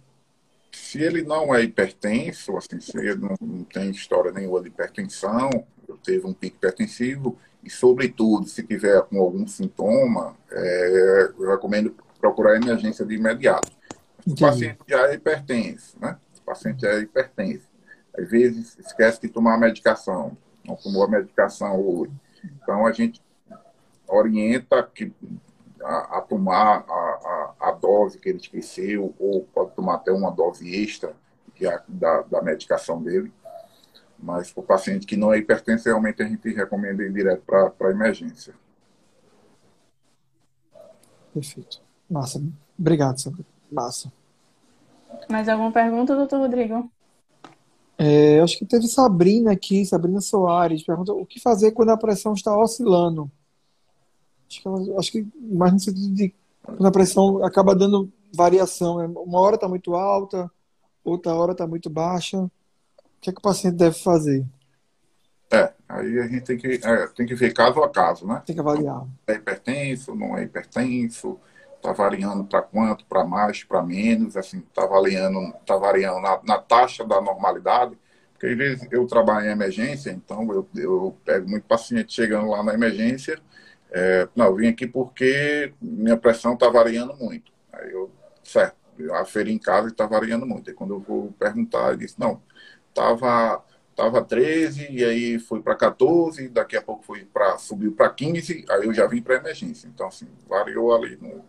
Se 0.72 1.00
ele 1.02 1.22
não 1.22 1.54
é 1.54 1.62
hipertenso, 1.62 2.56
assim, 2.56 2.80
se 2.80 2.96
ele 2.96 3.16
não, 3.16 3.34
não 3.40 3.64
tem 3.64 3.90
história 3.90 4.32
nenhuma 4.32 4.60
de 4.60 4.68
hipertensão, 4.68 5.50
teve 6.04 6.26
um 6.26 6.32
pico 6.32 6.56
hipertensivo, 6.56 7.38
e 7.62 7.70
sobretudo, 7.70 8.46
se 8.46 8.62
tiver 8.62 9.00
com 9.02 9.20
algum 9.20 9.46
sintoma, 9.46 10.36
é, 10.50 11.32
eu 11.38 11.50
recomendo 11.50 11.94
procurar 12.20 12.56
emergência 12.56 13.04
de 13.04 13.14
imediato. 13.14 13.70
O 14.26 14.34
paciente 14.34 14.78
já 14.88 15.08
é 15.08 15.14
hipertenso, 15.14 15.96
né? 16.00 16.16
O 16.38 16.42
paciente 16.42 16.86
é 16.86 17.00
hipertenso. 17.00 17.68
Às 18.16 18.28
vezes 18.28 18.78
esquece 18.78 19.20
de 19.22 19.28
tomar 19.28 19.54
a 19.54 19.58
medicação, 19.58 20.36
não 20.66 20.76
tomou 20.76 21.04
a 21.04 21.08
medicação 21.08 21.80
hoje. 21.80 22.12
Então 22.62 22.86
a 22.86 22.92
gente 22.92 23.22
orienta 24.08 24.82
que 24.82 25.12
a, 25.85 26.18
a 26.18 26.20
tomar 26.20 26.85
a, 26.89 26.93
a, 26.93 27.55
a, 27.68 27.72
dose 27.72 28.18
que 28.18 28.28
ele 28.28 28.39
esqueceu, 28.39 29.14
ou 29.18 29.45
pode 29.53 29.72
tomar 29.72 29.97
até 29.97 30.11
uma 30.12 30.30
dose 30.30 30.68
extra 30.74 31.14
é 31.61 31.80
da, 31.87 32.22
da 32.22 32.43
medicação 32.43 33.01
dele. 33.01 33.33
Mas 34.18 34.53
para 34.53 34.62
o 34.62 34.66
paciente 34.66 35.07
que 35.07 35.16
não 35.16 35.33
é 35.33 35.39
hipertenso, 35.39 35.85
realmente 35.85 36.22
a 36.22 36.26
gente 36.26 36.53
recomenda 36.53 37.03
ir 37.03 37.12
direto 37.12 37.43
para 37.45 37.72
a 37.80 37.91
emergência. 37.91 38.55
Perfeito. 41.33 41.80
Massa. 42.11 42.43
Obrigado, 42.78 43.20
Sandra. 43.20 43.45
Massa. 43.70 44.12
Mais 45.28 45.49
alguma 45.49 45.72
pergunta, 45.72 46.16
doutor 46.16 46.41
Rodrigo? 46.41 46.91
É, 47.99 48.41
acho 48.41 48.59
que 48.59 48.66
teve 48.66 48.87
Sabrina 48.87 49.53
aqui, 49.53 49.85
Sabrina 49.85 50.20
Soares, 50.20 50.83
pergunta 50.85 51.12
o 51.12 51.26
que 51.26 51.41
fazer 51.41 51.72
quando 51.72 51.91
a 51.91 51.97
pressão 51.97 52.33
está 52.33 52.57
oscilando? 52.57 53.30
Acho 54.53 54.62
que, 54.62 54.96
acho 54.98 55.12
que 55.12 55.26
mais 55.40 55.72
no 55.72 55.80
sentido 55.80 56.14
de 56.14 56.34
quando 56.62 56.86
a 56.86 56.92
pressão 56.92 57.44
acaba 57.44 57.74
dando 57.74 58.11
variação. 58.34 58.98
Né? 58.98 59.11
Uma 59.16 59.40
hora 59.40 59.55
está 59.55 59.68
muito 59.68 59.94
alta, 59.94 60.50
outra 61.05 61.34
hora 61.34 61.53
está 61.53 61.66
muito 61.66 61.88
baixa. 61.88 62.38
O 62.38 62.50
que 63.20 63.30
é 63.30 63.32
que 63.32 63.38
o 63.38 63.42
paciente 63.42 63.76
deve 63.76 63.96
fazer? 63.98 64.44
É, 65.50 65.72
aí 65.88 66.18
a 66.18 66.26
gente 66.26 66.42
tem 66.42 66.57
que, 66.57 66.80
é, 66.82 67.07
tem 67.09 67.26
que 67.26 67.34
ver 67.34 67.53
caso 67.53 67.82
a 67.82 67.88
caso, 67.88 68.26
né? 68.26 68.42
Tem 68.46 68.55
que 68.55 68.61
avaliar. 68.61 69.07
É 69.26 69.34
hipertenso, 69.34 70.14
não 70.14 70.36
é 70.36 70.44
hipertenso, 70.44 71.38
está 71.76 71.92
variando 71.92 72.44
para 72.44 72.62
quanto, 72.62 73.05
para 73.05 73.24
mais, 73.24 73.62
para 73.62 73.82
menos, 73.82 74.36
assim, 74.36 74.59
está 74.59 74.86
variando, 74.86 75.53
tá 75.66 75.76
variando 75.76 76.20
na, 76.20 76.40
na, 76.42 76.59
taxa 76.59 77.05
da 77.05 77.20
normalidade, 77.20 77.98
porque 78.32 78.46
às 78.46 78.57
vezes 78.57 78.88
eu 78.90 79.07
trabalho 79.07 79.46
em 79.46 79.50
emergência, 79.50 80.11
então 80.11 80.50
eu, 80.53 80.66
eu 80.74 81.16
pego 81.24 81.48
muito 81.50 81.64
paciente 81.64 82.14
chegando 82.14 82.48
lá 82.48 82.62
na 82.62 82.72
emergência, 82.72 83.38
é, 83.93 84.28
não, 84.34 84.47
eu 84.47 84.57
vim 84.57 84.68
aqui 84.68 84.86
porque 84.86 85.72
minha 85.80 86.16
pressão 86.16 86.55
está 86.55 86.68
variando 86.68 87.14
muito. 87.16 87.53
Aí 87.72 87.93
eu, 87.93 88.11
certo, 88.43 88.76
eu 88.99 89.14
aferi 89.14 89.53
em 89.53 89.59
casa 89.59 89.88
e 89.88 89.90
está 89.90 90.07
variando 90.07 90.47
muito. 90.47 90.70
Aí 90.70 90.74
quando 90.74 90.95
eu 90.95 91.01
vou 91.01 91.32
perguntar, 91.38 91.90
ele 91.90 91.99
disse, 91.99 92.18
não, 92.18 92.43
estava 92.88 93.62
tava 93.95 94.24
13 94.24 94.88
e 94.90 95.05
aí 95.05 95.38
foi 95.38 95.61
para 95.61 95.74
14, 95.76 96.49
daqui 96.49 96.76
a 96.76 96.82
pouco 96.82 97.05
foi 97.05 97.24
para 97.26 97.59
subiu 97.59 97.93
para 97.93 98.09
15, 98.09 98.64
aí 98.70 98.86
eu 98.86 98.95
já 98.95 99.07
vim 99.07 99.20
para 99.22 99.36
emergência. 99.36 99.86
Então 99.86 100.09
assim, 100.09 100.26
variou 100.49 100.95
ali 100.95 101.16
no, 101.20 101.45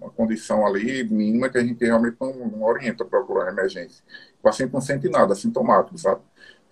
uma 0.00 0.10
condição 0.10 0.66
ali 0.66 1.04
mínima 1.04 1.48
que 1.48 1.58
a 1.58 1.64
gente 1.64 1.84
realmente 1.84 2.16
não, 2.20 2.32
não 2.48 2.62
orienta 2.62 3.04
para 3.04 3.18
procurar 3.18 3.50
emergência. 3.52 4.04
O 4.38 4.42
paciente 4.42 4.72
não 4.72 4.80
sente 4.80 5.08
nada, 5.08 5.32
assintomático, 5.32 5.96
sabe? 5.98 6.20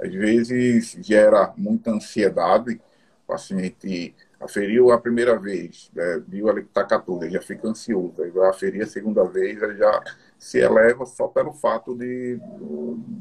Às 0.00 0.12
vezes 0.12 0.96
gera 1.00 1.52
muita 1.56 1.90
ansiedade, 1.90 2.80
o 3.24 3.26
paciente 3.26 4.14
aferiu 4.40 4.92
a 4.92 5.00
primeira 5.00 5.38
vez, 5.38 5.90
né, 5.92 6.22
viu 6.26 6.48
ali 6.48 6.62
que 6.62 6.68
está 6.68 6.84
14, 6.84 7.30
já 7.30 7.40
fica 7.40 7.68
ansioso, 7.68 8.22
aí 8.22 8.30
vai 8.30 8.48
aferir 8.48 8.82
a 8.82 8.86
segunda 8.86 9.24
vez, 9.24 9.58
já 9.76 10.02
se 10.38 10.58
eleva 10.58 11.04
só 11.04 11.26
pelo 11.26 11.52
fato 11.52 11.96
de, 11.96 12.38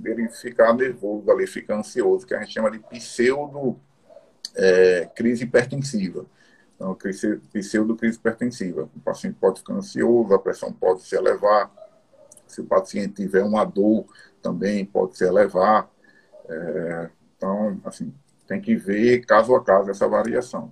ele 0.05 0.29
ficar 0.29 0.73
nervoso 0.73 1.29
ali, 1.31 1.47
ficar 1.47 1.77
ansioso, 1.77 2.25
que 2.25 2.35
a 2.35 2.39
gente 2.39 2.53
chama 2.53 2.69
de 2.69 2.79
pseudo 2.79 3.79
é, 4.55 5.09
crise 5.15 5.43
hipertensiva. 5.43 6.25
Então, 6.75 6.95
pseudo 7.51 7.95
crise 7.95 8.17
hipertensiva. 8.17 8.87
O 8.95 8.99
paciente 8.99 9.37
pode 9.39 9.59
ficar 9.59 9.73
ansioso, 9.73 10.33
a 10.33 10.39
pressão 10.39 10.71
pode 10.71 11.01
se 11.01 11.15
elevar. 11.15 11.71
Se 12.45 12.61
o 12.61 12.65
paciente 12.65 13.15
tiver 13.15 13.43
uma 13.43 13.65
dor, 13.65 14.05
também 14.41 14.85
pode 14.85 15.17
se 15.17 15.25
elevar. 15.25 15.89
É, 16.47 17.09
então, 17.35 17.81
assim, 17.83 18.13
tem 18.47 18.61
que 18.61 18.75
ver 18.75 19.25
caso 19.25 19.55
a 19.55 19.63
caso 19.63 19.89
essa 19.89 20.07
variação. 20.07 20.71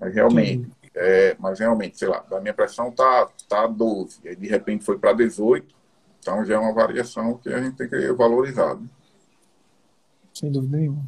Mas 0.00 0.14
realmente, 0.14 0.70
é, 0.94 1.36
mas 1.38 1.58
realmente, 1.58 1.98
sei 1.98 2.08
lá, 2.08 2.24
a 2.32 2.40
minha 2.40 2.54
pressão 2.54 2.90
tá, 2.90 3.28
tá 3.48 3.66
12, 3.66 4.20
e 4.24 4.28
aí 4.28 4.36
de 4.36 4.48
repente 4.48 4.84
foi 4.84 4.98
para 4.98 5.12
18, 5.12 5.74
então 6.18 6.44
já 6.44 6.54
é 6.54 6.58
uma 6.58 6.72
variação 6.72 7.36
que 7.36 7.50
a 7.50 7.62
gente 7.62 7.76
tem 7.76 7.88
que 7.88 8.12
valorizar. 8.12 8.74
Né? 8.74 8.88
Sem 10.34 10.50
dúvida 10.50 10.76
nenhuma. 10.76 11.04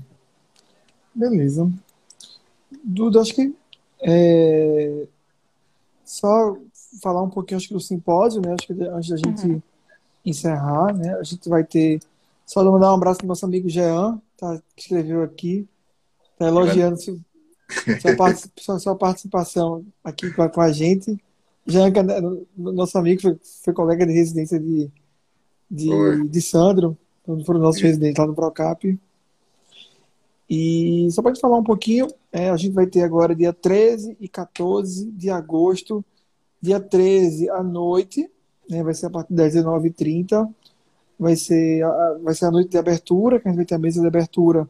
Beleza. 1.15 1.71
Duda, 2.85 3.21
acho 3.21 3.35
que 3.35 3.55
é, 4.03 5.07
só 6.05 6.57
falar 7.03 7.23
um 7.23 7.31
pouquinho 7.31 7.59
acho 7.59 7.69
que 7.69 7.75
do 7.75 7.81
simpósio, 7.81 8.43
né? 8.43 8.53
Acho 8.53 8.67
que 8.67 8.73
antes 8.83 9.11
da 9.11 9.17
gente 9.17 9.47
uhum. 9.47 9.63
encerrar, 10.25 10.93
né? 10.95 11.15
A 11.15 11.23
gente 11.23 11.49
vai 11.49 11.65
ter. 11.65 12.01
Só 12.45 12.63
mandar 12.65 12.91
um 12.91 12.97
abraço 12.97 13.19
para 13.19 13.29
nosso 13.29 13.47
amigo 13.47 13.69
Jean, 13.69 14.21
tá, 14.37 14.61
que 14.75 14.83
escreveu 14.83 15.23
aqui, 15.23 15.67
tá 16.39 16.49
elogiando 16.49 16.97
sua, 18.01 18.35
sua, 18.57 18.79
sua, 18.79 18.97
participação 18.97 19.85
aqui 20.03 20.31
com 20.33 20.43
a, 20.43 20.49
com 20.49 20.61
a 20.61 20.73
gente. 20.73 21.17
Jean, 21.67 21.89
é 21.89 22.21
nosso 22.57 22.99
amigo, 22.99 23.23
foi, 23.23 23.39
foi, 23.65 23.73
colega 23.73 24.07
de 24.07 24.13
residência 24.13 24.59
de, 24.59 24.91
de, 25.71 26.29
de 26.29 26.43
Sandro, 26.43 26.97
quando 27.23 27.45
foram 27.45 27.61
nossos 27.61 27.81
residentes 27.81 28.19
lá 28.19 28.27
no 28.27 28.35
Procap. 28.35 28.99
E 30.51 31.09
só 31.11 31.23
para 31.23 31.33
te 31.33 31.41
falar 31.41 31.59
um 31.59 31.65
pouquinho, 31.65 32.09
é, 32.31 32.51
a 32.51 32.57
gente 32.57 32.75
vai 32.75 32.87
ter 32.87 33.03
agora 33.03 33.35
dia 33.35 33.53
13 33.53 34.17
e 34.21 34.29
14 34.29 35.11
de 35.13 35.31
agosto, 35.31 36.05
dia 36.61 36.81
13 36.81 37.49
à 37.51 37.63
noite, 37.63 38.29
né, 38.69 38.83
vai 38.83 38.93
ser 38.93 39.07
a 39.07 39.11
partir 39.11 39.33
das 39.33 39.55
19h30, 39.55 40.53
vai 41.19 41.37
ser, 41.37 41.85
a, 41.85 42.19
vai 42.23 42.35
ser 42.35 42.47
a 42.47 42.51
noite 42.51 42.71
de 42.71 42.79
abertura, 42.79 43.41
que 43.41 43.49
a 43.49 43.51
gente 43.51 43.59
vai 43.59 43.67
ter 43.67 43.75
a 43.77 43.79
mesa 43.79 44.01
de 44.01 44.07
abertura 44.07 44.69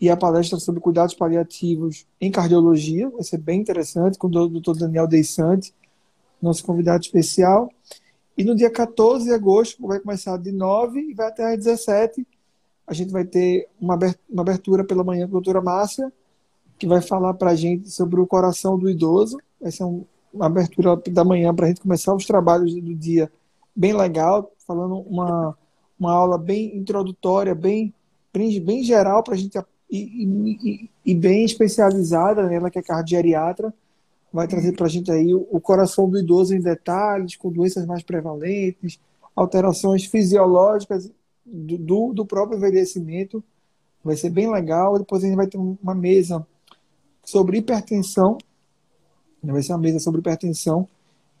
e 0.00 0.10
a 0.10 0.16
palestra 0.16 0.58
sobre 0.58 0.80
cuidados 0.80 1.14
paliativos 1.14 2.06
em 2.20 2.30
cardiologia, 2.30 3.08
vai 3.10 3.22
ser 3.22 3.38
bem 3.38 3.60
interessante, 3.60 4.18
com 4.18 4.26
o 4.26 4.48
Dr. 4.48 4.76
Daniel 4.78 5.06
Deissante, 5.06 5.72
nosso 6.42 6.64
convidado 6.64 7.02
especial. 7.02 7.70
E 8.36 8.44
no 8.44 8.54
dia 8.54 8.70
14 8.70 9.24
de 9.24 9.32
agosto, 9.32 9.86
vai 9.86 10.00
começar 10.00 10.36
de 10.36 10.50
9 10.50 11.00
e 11.00 11.14
vai 11.14 11.28
até 11.28 11.54
às 11.54 11.58
17 11.58 12.26
a 12.86 12.92
gente 12.92 13.10
vai 13.10 13.24
ter 13.24 13.68
uma 13.80 13.98
abertura 14.38 14.84
pela 14.84 15.02
manhã 15.02 15.26
com 15.26 15.36
a 15.36 15.40
doutora 15.40 15.62
Márcia, 15.62 16.12
que 16.78 16.86
vai 16.86 17.00
falar 17.00 17.34
para 17.34 17.50
a 17.50 17.54
gente 17.54 17.90
sobre 17.90 18.20
o 18.20 18.26
coração 18.26 18.78
do 18.78 18.90
idoso. 18.90 19.38
Vai 19.60 19.72
ser 19.72 19.84
uma 19.84 20.46
abertura 20.46 20.96
da 21.10 21.24
manhã 21.24 21.54
para 21.54 21.66
a 21.66 21.68
gente 21.68 21.80
começar 21.80 22.14
os 22.14 22.26
trabalhos 22.26 22.74
do 22.74 22.94
dia 22.94 23.30
bem 23.74 23.94
legal, 23.94 24.52
falando 24.66 24.98
uma, 24.98 25.56
uma 25.98 26.12
aula 26.12 26.36
bem 26.36 26.76
introdutória, 26.76 27.54
bem, 27.54 27.92
bem 28.32 28.82
geral 28.82 29.22
para 29.22 29.34
a 29.34 29.36
gente 29.36 29.56
e, 29.96 30.58
e, 30.62 30.90
e, 31.06 31.14
bem 31.14 31.44
especializada 31.44 32.46
nela, 32.48 32.70
que 32.70 32.78
é 32.78 32.82
cardiariatra. 32.82 33.72
Vai 34.32 34.48
trazer 34.48 34.72
para 34.72 34.86
a 34.86 34.88
gente 34.88 35.10
aí 35.12 35.32
o, 35.32 35.46
o 35.50 35.60
coração 35.60 36.08
do 36.08 36.18
idoso 36.18 36.54
em 36.54 36.60
detalhes, 36.60 37.36
com 37.36 37.52
doenças 37.52 37.86
mais 37.86 38.02
prevalentes, 38.02 38.98
alterações 39.36 40.04
fisiológicas 40.04 41.10
do, 41.46 42.12
do 42.12 42.26
próprio 42.26 42.56
envelhecimento. 42.56 43.42
Vai 44.02 44.16
ser 44.16 44.30
bem 44.30 44.50
legal. 44.50 44.98
Depois 44.98 45.22
a 45.22 45.26
gente 45.26 45.36
vai 45.36 45.46
ter 45.46 45.58
uma 45.58 45.94
mesa 45.94 46.44
sobre 47.24 47.58
hipertensão. 47.58 48.36
Vai 49.42 49.62
ser 49.62 49.72
uma 49.72 49.78
mesa 49.78 50.00
sobre 50.00 50.20
hipertensão. 50.20 50.88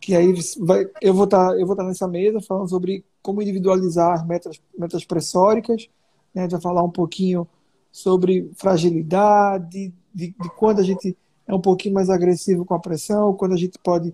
Que 0.00 0.14
aí 0.14 0.32
vai, 0.60 0.88
eu 1.00 1.14
vou 1.14 1.24
estar 1.24 1.48
tá, 1.48 1.54
eu 1.54 1.66
vou 1.66 1.72
estar 1.72 1.82
tá 1.82 1.88
nessa 1.88 2.06
mesa 2.06 2.40
falando 2.40 2.68
sobre 2.68 3.04
como 3.20 3.42
individualizar 3.42 4.26
metas, 4.26 4.60
metas 4.78 5.04
pressóricas. 5.04 5.88
Né? 6.32 6.42
A 6.42 6.44
gente 6.44 6.52
vai 6.52 6.60
falar 6.60 6.82
um 6.84 6.90
pouquinho 6.90 7.48
sobre 7.94 8.50
fragilidade, 8.56 9.94
de, 10.12 10.34
de 10.36 10.48
quando 10.56 10.80
a 10.80 10.82
gente 10.82 11.16
é 11.46 11.54
um 11.54 11.60
pouquinho 11.60 11.94
mais 11.94 12.10
agressivo 12.10 12.64
com 12.64 12.74
a 12.74 12.80
pressão, 12.80 13.36
quando 13.36 13.52
a 13.52 13.56
gente 13.56 13.78
pode 13.78 14.12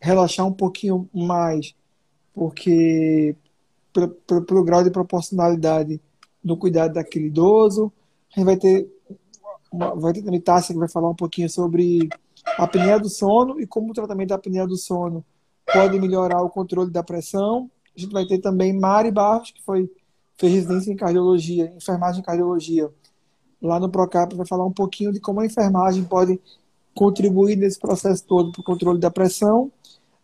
relaxar 0.00 0.46
um 0.46 0.52
pouquinho 0.52 1.06
mais, 1.12 1.74
porque 2.32 3.36
pelo, 3.92 4.64
grau 4.64 4.82
de 4.82 4.90
proporcionalidade 4.90 6.00
do 6.42 6.56
cuidado 6.56 6.94
daquele 6.94 7.26
idoso. 7.26 7.92
A 8.32 8.40
gente 8.40 8.46
vai 8.46 8.56
ter, 8.56 8.90
uma, 9.70 9.94
vai 9.94 10.14
ter 10.14 10.22
também 10.22 10.40
Tássia 10.40 10.72
que 10.72 10.78
vai 10.78 10.88
falar 10.88 11.10
um 11.10 11.14
pouquinho 11.14 11.50
sobre 11.50 12.08
a 12.56 12.64
apneia 12.64 12.98
do 12.98 13.10
sono 13.10 13.60
e 13.60 13.66
como 13.66 13.90
o 13.90 13.94
tratamento 13.94 14.30
da 14.30 14.36
apneia 14.36 14.66
do 14.66 14.78
sono 14.78 15.22
pode 15.70 16.00
melhorar 16.00 16.40
o 16.40 16.48
controle 16.48 16.90
da 16.90 17.02
pressão. 17.02 17.70
A 17.94 18.00
gente 18.00 18.12
vai 18.14 18.24
ter 18.24 18.38
também 18.38 18.72
Mari 18.72 19.10
Barros, 19.10 19.50
que 19.50 19.62
foi, 19.62 19.90
fez 20.36 20.52
residência 20.52 20.92
em 20.92 20.96
cardiologia, 20.96 21.72
enfermagem 21.76 22.20
em 22.20 22.24
cardiologia, 22.24 22.90
lá 23.60 23.80
no 23.80 23.88
Procap, 23.88 24.34
vai 24.34 24.46
falar 24.46 24.64
um 24.64 24.72
pouquinho 24.72 25.12
de 25.12 25.20
como 25.20 25.40
a 25.40 25.46
enfermagem 25.46 26.04
pode 26.04 26.40
contribuir 26.94 27.56
nesse 27.56 27.78
processo 27.78 28.24
todo 28.24 28.52
para 28.52 28.60
o 28.60 28.64
controle 28.64 29.00
da 29.00 29.10
pressão. 29.10 29.70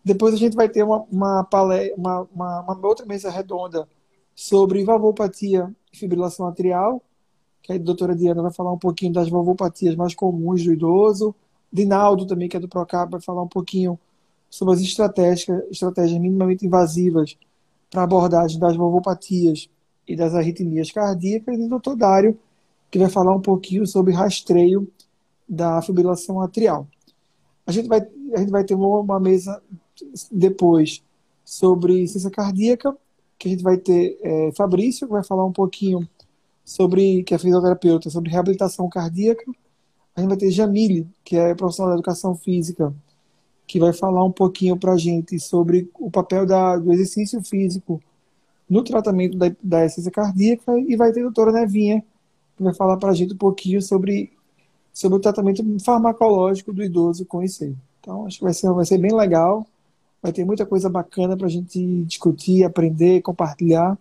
Depois 0.05 0.35
a 0.35 0.37
gente 0.37 0.55
vai 0.55 0.69
ter 0.69 0.83
uma, 0.83 1.05
uma, 1.11 1.49
uma, 1.97 2.29
uma, 2.35 2.61
uma 2.61 2.87
outra 2.87 3.05
mesa 3.07 3.31
redonda 3.31 3.89
sobre 4.35 4.85
valvopatia 4.85 5.71
e 5.93 5.97
fibrilação 5.97 6.47
atrial, 6.47 7.03
que 7.63 7.73
a 7.73 7.79
doutora 7.79 8.15
Diana 8.15 8.43
vai 8.43 8.53
falar 8.53 8.73
um 8.73 8.79
pouquinho 8.79 9.13
das 9.13 9.29
valvopatias 9.29 9.95
mais 9.97 10.15
comuns 10.15 10.65
do 10.65 10.73
idoso. 10.73 11.35
Dinaldo 11.73 12.27
também, 12.27 12.49
que 12.49 12.57
é 12.57 12.61
do 12.61 12.69
Procap, 12.69 13.11
vai 13.11 13.21
falar 13.21 13.43
um 13.43 13.49
pouquinho 13.49 13.99
sobre 14.49 14.75
as 14.75 14.81
estratégias, 14.81 15.63
estratégias 15.71 16.19
minimamente 16.19 16.67
invasivas 16.67 17.37
para 17.91 18.03
abordagem 18.03 18.59
das 18.59 18.77
valvopatias 18.77 19.69
e 20.11 20.17
das 20.17 20.35
arritmias 20.35 20.91
cardíacas. 20.91 21.57
E 21.57 21.63
o 21.63 21.69
doutor 21.69 21.95
Dário, 21.95 22.37
que 22.91 22.99
vai 22.99 23.09
falar 23.09 23.35
um 23.35 23.41
pouquinho 23.41 23.87
sobre 23.87 24.13
rastreio 24.13 24.91
da 25.49 25.81
fibrilação 25.81 26.41
atrial. 26.41 26.89
A 27.65 27.71
gente 27.71 27.87
vai, 27.87 28.01
a 28.35 28.39
gente 28.41 28.51
vai 28.51 28.65
ter 28.65 28.75
uma, 28.75 29.21
mesa 29.21 29.63
depois 30.33 31.01
sobre 31.45 32.09
ciência 32.09 32.31
cardíaca, 32.31 32.97
que 33.39 33.47
a 33.47 33.51
gente 33.53 33.63
vai 33.63 33.77
ter 33.77 34.19
é, 34.21 34.51
Fabrício, 34.57 35.07
que 35.07 35.13
vai 35.13 35.23
falar 35.23 35.45
um 35.45 35.53
pouquinho 35.53 36.07
sobre, 36.65 37.23
que 37.23 37.33
é 37.33 37.39
fisioterapeuta, 37.39 38.11
sobre 38.11 38.33
reabilitação 38.33 38.89
cardíaca. 38.89 39.45
A 40.17 40.21
gente 40.21 40.29
vai 40.29 40.37
ter 40.37 40.51
Jamile, 40.51 41.07
que 41.25 41.37
é 41.37 41.55
profissional 41.55 41.93
da 41.93 41.99
educação 41.99 42.35
física, 42.35 42.93
que 43.65 43.79
vai 43.79 43.93
falar 43.93 44.25
um 44.25 44.33
pouquinho 44.33 44.77
para 44.77 44.95
a 44.95 44.99
gente 44.99 45.39
sobre 45.39 45.89
o 45.95 46.11
papel 46.11 46.45
da, 46.45 46.77
do 46.77 46.93
exercício 46.93 47.41
físico 47.45 48.03
no 48.71 48.85
tratamento 48.85 49.37
da, 49.37 49.51
da 49.61 49.85
essência 49.85 50.13
cardíaca. 50.13 50.79
E 50.79 50.95
vai 50.95 51.13
ter 51.13 51.21
a 51.21 51.25
doutora 51.25 51.51
Nevinha, 51.51 52.05
que 52.57 52.63
vai 52.63 52.73
falar 52.73 52.97
para 52.97 53.11
a 53.11 53.15
gente 53.15 53.35
um 53.35 53.39
pouquinho 53.39 53.83
sobre, 53.83 54.33
sobre 54.93 55.19
o 55.19 55.21
tratamento 55.21 55.65
farmacológico 55.85 56.73
do 56.73 56.85
idoso 56.85 57.27
com 57.27 57.43
IC. 57.43 57.75
Então, 58.01 58.27
acho 58.27 58.39
que 58.39 58.45
vai 58.45 58.55
ser, 58.55 58.73
vai 58.73 58.85
ser 58.85 58.99
bem 58.99 59.13
legal. 59.13 59.67
Vai 60.23 60.33
ter 60.33 60.45
muita 60.45 60.65
coisa 60.65 60.89
bacana 60.89 61.37
para 61.37 61.47
a 61.47 61.51
gente 61.51 62.05
discutir, 62.05 62.63
aprender, 62.63 63.23
compartilhar. 63.23 63.99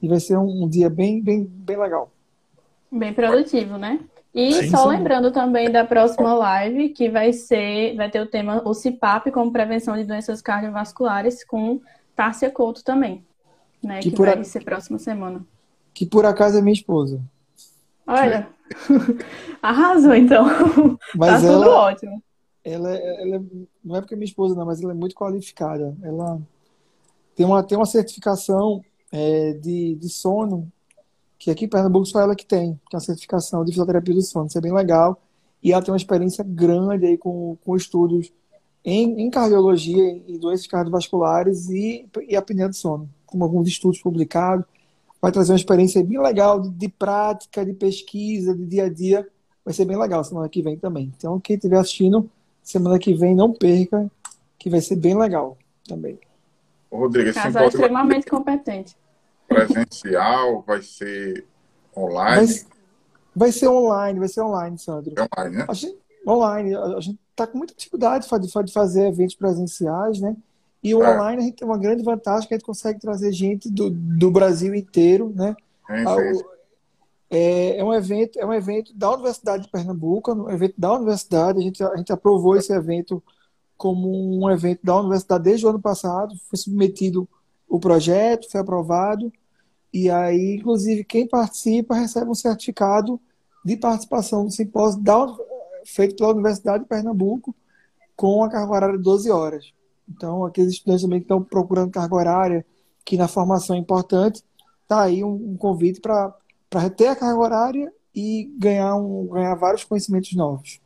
E 0.00 0.08
vai 0.08 0.20
ser 0.20 0.38
um, 0.38 0.64
um, 0.64 0.68
dia 0.68 0.88
bem, 0.88 1.20
bem, 1.20 1.44
bem 1.44 1.76
legal. 1.76 2.10
Bem 2.90 3.12
produtivo, 3.12 3.76
né? 3.76 4.00
E 4.32 4.52
sim, 4.52 4.70
só 4.70 4.84
sim. 4.84 4.96
lembrando 4.96 5.32
também 5.32 5.70
da 5.70 5.84
próxima 5.84 6.32
live, 6.32 6.90
que 6.90 7.10
vai 7.10 7.32
ser, 7.32 7.96
vai 7.96 8.08
ter 8.08 8.20
o 8.20 8.26
tema 8.26 8.62
o 8.64 8.72
CIPAP 8.72 9.30
como 9.32 9.52
prevenção 9.52 9.96
de 9.96 10.04
doenças 10.04 10.40
cardiovasculares 10.40 11.44
com 11.44 11.80
Tárcia 12.14 12.50
Couto 12.50 12.84
também, 12.84 13.24
né? 13.82 14.00
Que, 14.00 14.10
que 14.10 14.16
vai 14.16 14.38
a... 14.38 14.44
ser 14.44 14.64
próxima 14.64 14.98
semana. 14.98 15.44
Que 15.94 16.06
por 16.06 16.24
acaso 16.26 16.58
é 16.58 16.62
minha 16.62 16.72
esposa. 16.72 17.20
Olha, 18.06 18.48
arrasou 19.62 20.14
então. 20.14 20.46
Mas 21.14 21.42
tá 21.42 21.48
ela, 21.48 21.58
tudo 21.58 21.70
ótimo 21.70 22.22
ela, 22.72 22.94
é, 22.94 23.22
ela 23.22 23.36
é, 23.36 23.40
não 23.82 23.96
é 23.96 24.00
porque 24.00 24.14
é 24.14 24.16
minha 24.16 24.28
esposa, 24.28 24.54
não, 24.54 24.66
mas 24.66 24.82
ela 24.82 24.92
é 24.92 24.94
muito 24.94 25.14
qualificada. 25.14 25.96
Ela 26.02 26.40
tem 27.34 27.46
uma, 27.46 27.62
tem 27.62 27.78
uma 27.78 27.86
certificação 27.86 28.84
é, 29.10 29.52
de, 29.54 29.94
de 29.96 30.08
sono, 30.08 30.70
que 31.38 31.50
aqui 31.50 31.64
em 31.64 31.68
Pernambuco 31.68 32.06
só 32.06 32.20
ela 32.20 32.34
que 32.34 32.44
tem, 32.44 32.74
que 32.88 32.94
é 32.94 32.96
uma 32.96 33.00
certificação 33.00 33.64
de 33.64 33.72
fisioterapia 33.72 34.14
do 34.14 34.22
sono. 34.22 34.46
Isso 34.46 34.58
é 34.58 34.60
bem 34.60 34.72
legal. 34.72 35.20
E 35.62 35.72
ela 35.72 35.82
tem 35.82 35.92
uma 35.92 35.96
experiência 35.96 36.44
grande 36.44 37.06
aí 37.06 37.18
com, 37.18 37.56
com 37.64 37.76
estudos 37.76 38.32
em, 38.84 39.22
em 39.22 39.30
cardiologia 39.30 40.22
e 40.26 40.38
doenças 40.38 40.66
cardiovasculares 40.66 41.68
e, 41.68 42.08
e 42.28 42.36
apneia 42.36 42.68
do 42.68 42.76
sono, 42.76 43.08
com 43.28 43.42
alguns 43.42 43.68
estudos 43.68 44.00
publicados. 44.00 44.64
Vai 45.20 45.32
trazer 45.32 45.52
uma 45.52 45.58
experiência 45.58 46.02
bem 46.02 46.20
legal 46.20 46.60
de, 46.60 46.70
de 46.70 46.88
prática, 46.88 47.64
de 47.64 47.72
pesquisa, 47.72 48.54
de 48.54 48.64
dia 48.64 48.84
a 48.84 48.88
dia. 48.88 49.28
Vai 49.64 49.74
ser 49.74 49.84
bem 49.84 49.98
legal 49.98 50.22
semana 50.24 50.48
que 50.48 50.62
vem 50.62 50.78
também. 50.78 51.12
Então, 51.16 51.38
quem 51.40 51.56
estiver 51.56 51.78
assistindo, 51.78 52.30
semana 52.62 52.98
que 52.98 53.14
vem, 53.14 53.34
não 53.34 53.52
perca, 53.52 54.10
que 54.58 54.70
vai 54.70 54.80
ser 54.80 54.96
bem 54.96 55.16
legal 55.16 55.58
também. 55.86 56.18
Rodrigo, 56.90 57.28
esse 57.28 57.38
Casal 57.38 57.68
extremamente 57.68 58.26
competente. 58.26 58.96
Presencial, 59.46 60.62
vai 60.66 60.82
ser 60.82 61.44
online? 61.96 62.46
Vai, 62.46 62.66
vai, 63.34 63.52
ser 63.52 63.68
online, 63.68 64.18
vai 64.18 64.28
ser 64.28 64.40
online, 64.42 64.78
Sandro. 64.78 65.14
É 65.16 65.22
online, 65.22 65.56
né? 65.56 65.66
A 65.68 65.74
gente, 65.74 65.98
online. 66.26 66.74
A 66.74 67.00
gente 67.00 67.18
está 67.30 67.46
com 67.46 67.58
muita 67.58 67.74
dificuldade 67.74 68.26
de 68.66 68.72
fazer 68.72 69.08
eventos 69.08 69.34
presenciais, 69.34 70.20
né? 70.20 70.36
E 70.82 70.94
o 70.94 71.02
é. 71.02 71.14
online 71.14 71.42
a 71.42 71.44
gente 71.44 71.56
tem 71.56 71.66
uma 71.66 71.78
grande 71.78 72.02
vantagem 72.02 72.46
que 72.46 72.54
a 72.54 72.56
gente 72.56 72.66
consegue 72.66 73.00
trazer 73.00 73.32
gente 73.32 73.70
do, 73.70 73.90
do 73.90 74.30
Brasil 74.30 74.74
inteiro, 74.74 75.32
né? 75.34 75.56
É, 77.30 77.76
é, 77.76 77.78
é, 77.78 77.84
um 77.84 77.92
evento, 77.92 78.38
é 78.38 78.46
um 78.46 78.52
evento 78.52 78.94
da 78.94 79.12
Universidade 79.12 79.64
de 79.64 79.70
Pernambuco, 79.70 80.32
um 80.32 80.50
evento 80.50 80.74
da 80.78 80.92
universidade. 80.94 81.58
A 81.58 81.62
gente, 81.62 81.82
a 81.82 81.96
gente 81.96 82.12
aprovou 82.12 82.56
esse 82.56 82.72
evento 82.72 83.22
como 83.76 84.08
um 84.10 84.50
evento 84.50 84.80
da 84.82 84.98
universidade 84.98 85.44
desde 85.44 85.66
o 85.66 85.68
ano 85.68 85.80
passado. 85.80 86.34
Foi 86.48 86.58
submetido 86.58 87.28
o 87.68 87.78
projeto, 87.78 88.50
foi 88.50 88.60
aprovado. 88.60 89.32
E 89.92 90.10
aí, 90.10 90.56
inclusive, 90.56 91.04
quem 91.04 91.26
participa 91.26 91.94
recebe 91.94 92.30
um 92.30 92.34
certificado 92.34 93.20
de 93.64 93.76
participação 93.76 94.44
no 94.44 94.50
simpósio 94.50 95.02
da, 95.02 95.26
feito 95.84 96.16
pela 96.16 96.32
Universidade 96.32 96.84
de 96.84 96.88
Pernambuco 96.88 97.54
com 98.16 98.42
a 98.42 98.50
carga 98.50 98.72
horária 98.72 98.96
de 98.96 99.02
12 99.02 99.30
horas. 99.30 99.72
Então, 100.08 100.44
aqueles 100.44 100.72
estudantes 100.72 101.02
também 101.02 101.20
que 101.20 101.24
estão 101.24 101.42
procurando 101.42 101.90
carga 101.90 102.14
horária, 102.14 102.66
que 103.04 103.16
na 103.16 103.28
formação 103.28 103.76
é 103.76 103.78
importante, 103.78 104.42
está 104.82 105.02
aí 105.02 105.22
um, 105.22 105.52
um 105.52 105.56
convite 105.56 106.00
para 106.00 106.90
ter 106.96 107.08
a 107.08 107.16
carga 107.16 107.38
horária 107.38 107.92
e 108.14 108.50
ganhar, 108.58 108.96
um, 108.96 109.26
ganhar 109.28 109.54
vários 109.54 109.84
conhecimentos 109.84 110.34
novos. 110.34 110.80